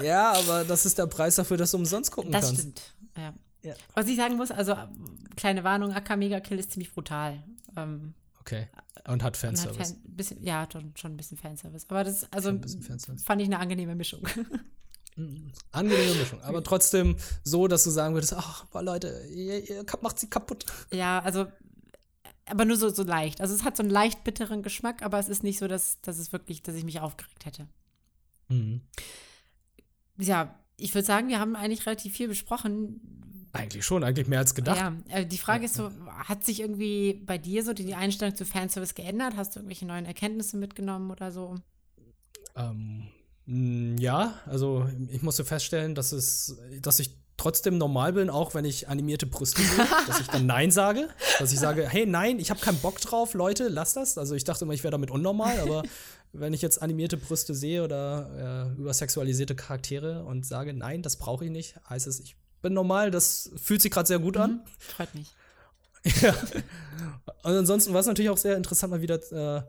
ja, 0.00 0.32
aber 0.32 0.64
das 0.64 0.86
ist 0.86 0.96
der 0.96 1.06
Preis 1.06 1.34
dafür, 1.34 1.56
dass 1.56 1.72
du 1.72 1.78
umsonst 1.78 2.12
gucken 2.12 2.30
das 2.30 2.46
kannst. 2.46 2.58
Das 2.58 2.60
stimmt, 2.60 2.94
ja. 3.16 3.34
Ja. 3.62 3.74
Was 3.94 4.06
ich 4.06 4.16
sagen 4.16 4.36
muss, 4.36 4.50
also 4.50 4.76
kleine 5.36 5.64
Warnung, 5.64 5.92
AK 5.92 6.16
Mega 6.16 6.40
Kill 6.40 6.58
ist 6.58 6.72
ziemlich 6.72 6.92
brutal. 6.92 7.42
Ähm, 7.76 8.14
okay. 8.40 8.68
Und 9.06 9.22
hat 9.22 9.36
Fanservice. 9.36 9.72
Und 9.72 9.80
hat 9.80 9.86
Fan, 9.88 10.16
bisschen, 10.16 10.42
ja, 10.42 10.68
schon, 10.72 10.92
schon 10.96 11.12
ein 11.12 11.16
bisschen 11.16 11.38
Fanservice. 11.38 11.86
Aber 11.88 12.04
das 12.04 12.30
also 12.32 12.58
fand 13.24 13.42
ich 13.42 13.48
eine 13.48 13.58
angenehme 13.58 13.94
Mischung. 13.94 14.26
Mhm. 15.16 15.50
Angenehme 15.72 16.14
Mischung. 16.14 16.40
Aber 16.42 16.62
trotzdem 16.62 17.16
so, 17.42 17.66
dass 17.66 17.82
du 17.82 17.90
sagen 17.90 18.14
würdest, 18.14 18.34
ach, 18.34 18.66
boah, 18.66 18.84
Leute, 18.84 19.26
ihr, 19.34 19.68
ihr 19.68 19.84
macht 20.00 20.20
sie 20.20 20.30
kaputt. 20.30 20.64
Ja, 20.92 21.18
also 21.18 21.48
aber 22.48 22.64
nur 22.64 22.76
so, 22.76 22.88
so 22.88 23.02
leicht. 23.02 23.40
Also 23.40 23.54
es 23.54 23.64
hat 23.64 23.76
so 23.76 23.82
einen 23.82 23.90
leicht 23.90 24.24
bitteren 24.24 24.62
Geschmack, 24.62 25.02
aber 25.02 25.18
es 25.18 25.28
ist 25.28 25.42
nicht 25.42 25.58
so, 25.58 25.68
dass, 25.68 26.00
dass 26.00 26.18
es 26.18 26.32
wirklich, 26.32 26.62
dass 26.62 26.74
ich 26.74 26.84
mich 26.84 27.00
aufgeregt 27.00 27.46
hätte. 27.46 27.68
Mhm. 28.48 28.80
Ja, 30.18 30.58
ich 30.76 30.94
würde 30.94 31.06
sagen, 31.06 31.28
wir 31.28 31.40
haben 31.40 31.56
eigentlich 31.56 31.86
relativ 31.86 32.14
viel 32.14 32.28
besprochen. 32.28 33.00
Eigentlich 33.58 33.84
schon, 33.84 34.04
eigentlich 34.04 34.28
mehr 34.28 34.38
als 34.38 34.54
gedacht. 34.54 34.76
Ja, 34.76 34.92
äh, 35.08 35.26
die 35.26 35.38
Frage 35.38 35.66
ist 35.66 35.74
so, 35.74 35.90
hat 36.06 36.44
sich 36.44 36.60
irgendwie 36.60 37.14
bei 37.14 37.38
dir 37.38 37.64
so 37.64 37.72
die 37.72 37.94
Einstellung 37.94 38.34
zu 38.34 38.44
Fanservice 38.44 38.94
geändert? 38.94 39.34
Hast 39.36 39.54
du 39.54 39.60
irgendwelche 39.60 39.86
neuen 39.86 40.06
Erkenntnisse 40.06 40.56
mitgenommen 40.56 41.10
oder 41.10 41.32
so? 41.32 41.56
Ähm, 42.56 43.08
ja, 43.98 44.34
also 44.46 44.88
ich 45.10 45.22
musste 45.22 45.44
feststellen, 45.44 45.94
dass 45.94 46.12
es, 46.12 46.58
dass 46.82 47.00
ich 47.00 47.16
trotzdem 47.38 47.78
normal 47.78 48.12
bin, 48.12 48.28
auch 48.28 48.54
wenn 48.54 48.64
ich 48.64 48.88
animierte 48.88 49.26
Brüste 49.26 49.62
sehe, 49.62 49.86
dass 50.06 50.20
ich 50.20 50.26
dann 50.26 50.44
Nein 50.44 50.70
sage, 50.70 51.08
dass 51.38 51.52
ich 51.52 51.58
sage, 51.58 51.88
hey, 51.88 52.04
nein, 52.04 52.38
ich 52.38 52.50
habe 52.50 52.60
keinen 52.60 52.78
Bock 52.78 53.00
drauf, 53.00 53.32
Leute, 53.32 53.68
lass 53.68 53.94
das. 53.94 54.18
Also 54.18 54.34
ich 54.34 54.44
dachte 54.44 54.64
immer, 54.64 54.74
ich 54.74 54.82
wäre 54.82 54.90
damit 54.90 55.10
unnormal, 55.10 55.60
aber 55.60 55.82
wenn 56.32 56.52
ich 56.52 56.60
jetzt 56.60 56.82
animierte 56.82 57.16
Brüste 57.16 57.54
sehe 57.54 57.82
oder 57.84 58.74
äh, 58.76 58.80
übersexualisierte 58.80 59.54
Charaktere 59.54 60.24
und 60.24 60.44
sage, 60.44 60.74
nein, 60.74 61.02
das 61.02 61.16
brauche 61.16 61.44
ich 61.46 61.50
nicht, 61.50 61.76
heißt 61.88 62.06
es, 62.06 62.20
ich 62.20 62.36
bin 62.62 62.72
normal, 62.72 63.10
das 63.10 63.50
fühlt 63.56 63.82
sich 63.82 63.90
gerade 63.90 64.06
sehr 64.06 64.18
gut 64.18 64.36
an. 64.36 64.52
Mhm, 64.52 64.60
freut 64.78 65.14
mich. 65.14 65.34
ja. 66.22 66.34
Und 67.42 67.52
ansonsten 67.52 67.92
war 67.92 68.00
es 68.00 68.06
natürlich 68.06 68.30
auch 68.30 68.36
sehr 68.38 68.56
interessant, 68.56 68.90
mal 68.90 69.02
wieder 69.02 69.20
äh, 69.32 69.62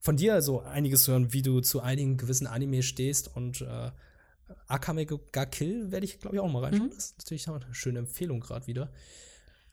von 0.00 0.16
dir 0.16 0.42
so 0.42 0.60
einiges 0.60 1.04
zu 1.04 1.12
hören, 1.12 1.32
wie 1.32 1.42
du 1.42 1.60
zu 1.60 1.80
einigen 1.80 2.16
gewissen 2.16 2.46
Anime 2.46 2.82
stehst 2.82 3.34
und 3.34 3.62
äh, 3.62 3.90
Akame 4.66 5.06
ga 5.06 5.46
Kill 5.46 5.90
werde 5.90 6.04
ich, 6.04 6.20
glaube 6.20 6.36
ich, 6.36 6.40
auch 6.40 6.50
mal 6.50 6.62
reinschauen. 6.62 6.88
Mhm. 6.88 6.94
Das 6.94 7.06
ist 7.06 7.18
natürlich 7.18 7.48
eine 7.48 7.74
schöne 7.74 8.00
Empfehlung 8.00 8.40
gerade 8.40 8.66
wieder. 8.66 8.90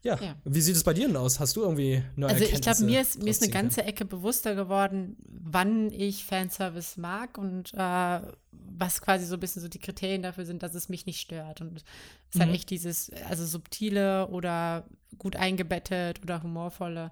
Ja. 0.03 0.19
ja. 0.19 0.35
Wie 0.43 0.61
sieht 0.61 0.75
es 0.75 0.83
bei 0.83 0.93
dir 0.93 1.07
denn 1.07 1.15
aus? 1.15 1.39
Hast 1.39 1.55
du 1.55 1.61
irgendwie 1.61 2.03
neue 2.15 2.31
Also 2.31 2.43
ich 2.43 2.61
glaube, 2.61 2.83
mir 2.83 3.01
ist, 3.01 3.21
mir 3.21 3.29
ist 3.29 3.43
eine 3.43 3.51
ganze 3.51 3.83
Ecke 3.83 4.03
bewusster 4.03 4.55
geworden, 4.55 5.15
wann 5.27 5.91
ich 5.91 6.25
Fanservice 6.25 6.99
mag 6.99 7.37
und 7.37 7.73
äh, 7.73 8.21
was 8.51 9.01
quasi 9.01 9.25
so 9.25 9.35
ein 9.35 9.39
bisschen 9.39 9.61
so 9.61 9.67
die 9.67 9.79
Kriterien 9.79 10.23
dafür 10.23 10.45
sind, 10.45 10.63
dass 10.63 10.73
es 10.73 10.89
mich 10.89 11.05
nicht 11.05 11.21
stört. 11.21 11.61
Und 11.61 11.77
es 11.77 11.83
halt 11.83 12.35
mhm. 12.35 12.39
halt 12.39 12.55
echt 12.55 12.69
dieses, 12.71 13.11
also 13.29 13.45
subtile 13.45 14.27
oder 14.29 14.87
gut 15.19 15.35
eingebettet 15.35 16.21
oder 16.23 16.41
humorvolle. 16.41 17.11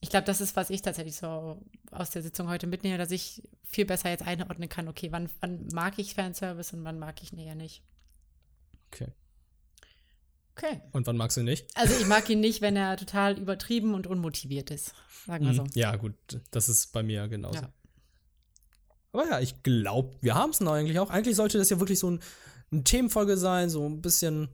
Ich 0.00 0.08
glaube, 0.08 0.24
das 0.24 0.40
ist, 0.40 0.56
was 0.56 0.70
ich 0.70 0.82
tatsächlich 0.82 1.16
so 1.16 1.60
aus 1.90 2.10
der 2.10 2.22
Sitzung 2.22 2.48
heute 2.48 2.66
mitnehme, 2.66 2.98
dass 2.98 3.10
ich 3.10 3.42
viel 3.62 3.84
besser 3.84 4.10
jetzt 4.10 4.26
einordnen 4.26 4.68
kann, 4.68 4.88
okay, 4.88 5.12
wann, 5.12 5.28
wann 5.40 5.68
mag 5.72 5.98
ich 5.98 6.14
Fanservice 6.14 6.72
und 6.72 6.82
wann 6.84 6.98
mag 6.98 7.22
ich 7.22 7.32
ihn 7.32 7.38
eher 7.38 7.54
nicht. 7.54 7.82
Okay. 8.90 9.08
Okay. 10.56 10.80
Und 10.92 11.06
wann 11.06 11.16
magst 11.16 11.36
du 11.36 11.40
ihn 11.40 11.46
nicht? 11.46 11.66
Also 11.74 11.94
ich 11.98 12.06
mag 12.06 12.28
ihn 12.28 12.40
nicht, 12.40 12.60
wenn 12.60 12.76
er 12.76 12.96
total 12.96 13.38
übertrieben 13.38 13.94
und 13.94 14.06
unmotiviert 14.06 14.70
ist. 14.70 14.94
Sagen 15.26 15.46
wir 15.46 15.52
mhm. 15.52 15.56
so. 15.56 15.66
Ja, 15.74 15.96
gut, 15.96 16.14
das 16.50 16.68
ist 16.68 16.92
bei 16.92 17.02
mir 17.02 17.28
genauso. 17.28 17.60
Ja. 17.60 17.72
Aber 19.12 19.26
ja, 19.26 19.40
ich 19.40 19.62
glaube, 19.62 20.16
wir 20.20 20.34
haben 20.34 20.50
es 20.50 20.60
noch 20.60 20.72
eigentlich 20.72 20.98
auch. 20.98 21.10
Eigentlich 21.10 21.36
sollte 21.36 21.58
das 21.58 21.70
ja 21.70 21.78
wirklich 21.78 21.98
so 21.98 22.10
ein, 22.10 22.20
eine 22.70 22.84
Themenfolge 22.84 23.36
sein, 23.36 23.70
so 23.70 23.86
ein 23.86 24.00
bisschen. 24.00 24.48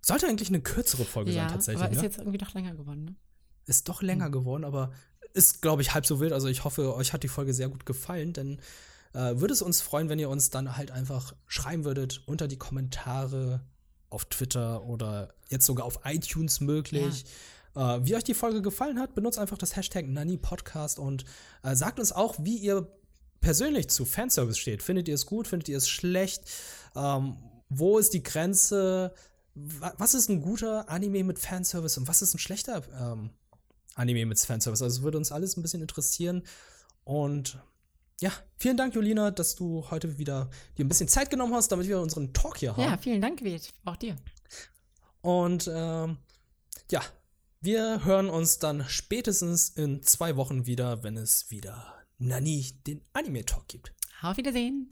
Sollte 0.00 0.26
eigentlich 0.26 0.48
eine 0.48 0.60
kürzere 0.60 1.04
Folge 1.04 1.32
ja, 1.32 1.42
sein, 1.42 1.52
tatsächlich. 1.52 1.82
Aber 1.82 1.92
ist 1.92 1.98
ne? 1.98 2.04
jetzt 2.04 2.18
irgendwie 2.18 2.38
doch 2.38 2.54
länger 2.54 2.74
geworden, 2.74 3.04
ne? 3.04 3.16
Ist 3.66 3.88
doch 3.88 4.00
länger 4.00 4.28
mhm. 4.28 4.32
geworden, 4.32 4.64
aber 4.64 4.92
ist, 5.34 5.60
glaube 5.60 5.82
ich, 5.82 5.92
halb 5.92 6.06
so 6.06 6.20
wild. 6.20 6.32
Also 6.32 6.48
ich 6.48 6.64
hoffe, 6.64 6.94
euch 6.94 7.12
hat 7.12 7.22
die 7.22 7.28
Folge 7.28 7.52
sehr 7.52 7.68
gut 7.68 7.84
gefallen, 7.84 8.32
denn 8.32 8.60
äh, 9.12 9.36
würde 9.36 9.52
es 9.52 9.60
uns 9.60 9.80
freuen, 9.80 10.08
wenn 10.08 10.18
ihr 10.18 10.30
uns 10.30 10.50
dann 10.50 10.76
halt 10.76 10.90
einfach 10.90 11.34
schreiben 11.46 11.84
würdet 11.84 12.22
unter 12.26 12.48
die 12.48 12.56
Kommentare 12.56 13.64
auf 14.10 14.24
Twitter 14.26 14.84
oder 14.84 15.34
jetzt 15.48 15.66
sogar 15.66 15.86
auf 15.86 16.00
iTunes 16.04 16.60
möglich. 16.60 17.24
Ja. 17.74 17.96
Äh, 17.96 18.06
wie 18.06 18.16
euch 18.16 18.24
die 18.24 18.34
Folge 18.34 18.62
gefallen 18.62 18.98
hat, 18.98 19.14
benutzt 19.14 19.38
einfach 19.38 19.58
das 19.58 19.76
Hashtag 19.76 20.06
NaniPodcast 20.06 20.98
und 20.98 21.24
äh, 21.62 21.74
sagt 21.76 21.98
uns 21.98 22.12
auch, 22.12 22.36
wie 22.38 22.56
ihr 22.56 22.88
persönlich 23.40 23.88
zu 23.88 24.04
Fanservice 24.04 24.58
steht. 24.58 24.82
Findet 24.82 25.08
ihr 25.08 25.14
es 25.14 25.26
gut? 25.26 25.46
Findet 25.46 25.68
ihr 25.68 25.76
es 25.76 25.88
schlecht? 25.88 26.42
Ähm, 26.96 27.36
wo 27.68 27.98
ist 27.98 28.14
die 28.14 28.22
Grenze? 28.22 29.14
was 29.96 30.14
ist 30.14 30.28
ein 30.28 30.40
guter 30.40 30.88
Anime 30.88 31.24
mit 31.24 31.38
Fanservice 31.38 31.98
und 31.98 32.08
was 32.08 32.22
ist 32.22 32.34
ein 32.34 32.38
schlechter 32.38 32.82
ähm, 33.00 33.30
Anime 33.94 34.26
mit 34.26 34.38
Fanservice? 34.38 34.82
Also 34.82 34.98
es 34.98 35.02
würde 35.02 35.18
uns 35.18 35.32
alles 35.32 35.56
ein 35.56 35.62
bisschen 35.62 35.80
interessieren. 35.80 36.42
Und 37.04 37.58
ja, 38.20 38.32
vielen 38.56 38.76
Dank, 38.76 38.94
Julina, 38.94 39.30
dass 39.30 39.54
du 39.54 39.84
heute 39.90 40.18
wieder 40.18 40.50
dir 40.76 40.84
ein 40.84 40.88
bisschen 40.88 41.08
Zeit 41.08 41.30
genommen 41.30 41.54
hast, 41.54 41.70
damit 41.70 41.88
wir 41.88 42.00
unseren 42.00 42.32
Talk 42.32 42.58
hier 42.58 42.76
haben. 42.76 42.82
Ja, 42.82 42.96
vielen 42.96 43.20
Dank, 43.20 43.42
Wirt. 43.42 43.72
Auch 43.84 43.96
dir. 43.96 44.16
Und 45.20 45.70
ähm, 45.72 46.18
ja, 46.90 47.02
wir 47.60 48.04
hören 48.04 48.28
uns 48.28 48.58
dann 48.58 48.84
spätestens 48.88 49.68
in 49.70 50.02
zwei 50.02 50.36
Wochen 50.36 50.66
wieder, 50.66 51.02
wenn 51.02 51.16
es 51.16 51.50
wieder 51.50 51.94
Nani 52.18 52.66
den 52.86 53.02
Anime-Talk 53.12 53.68
gibt. 53.68 53.92
Auf 54.22 54.36
Wiedersehen. 54.36 54.88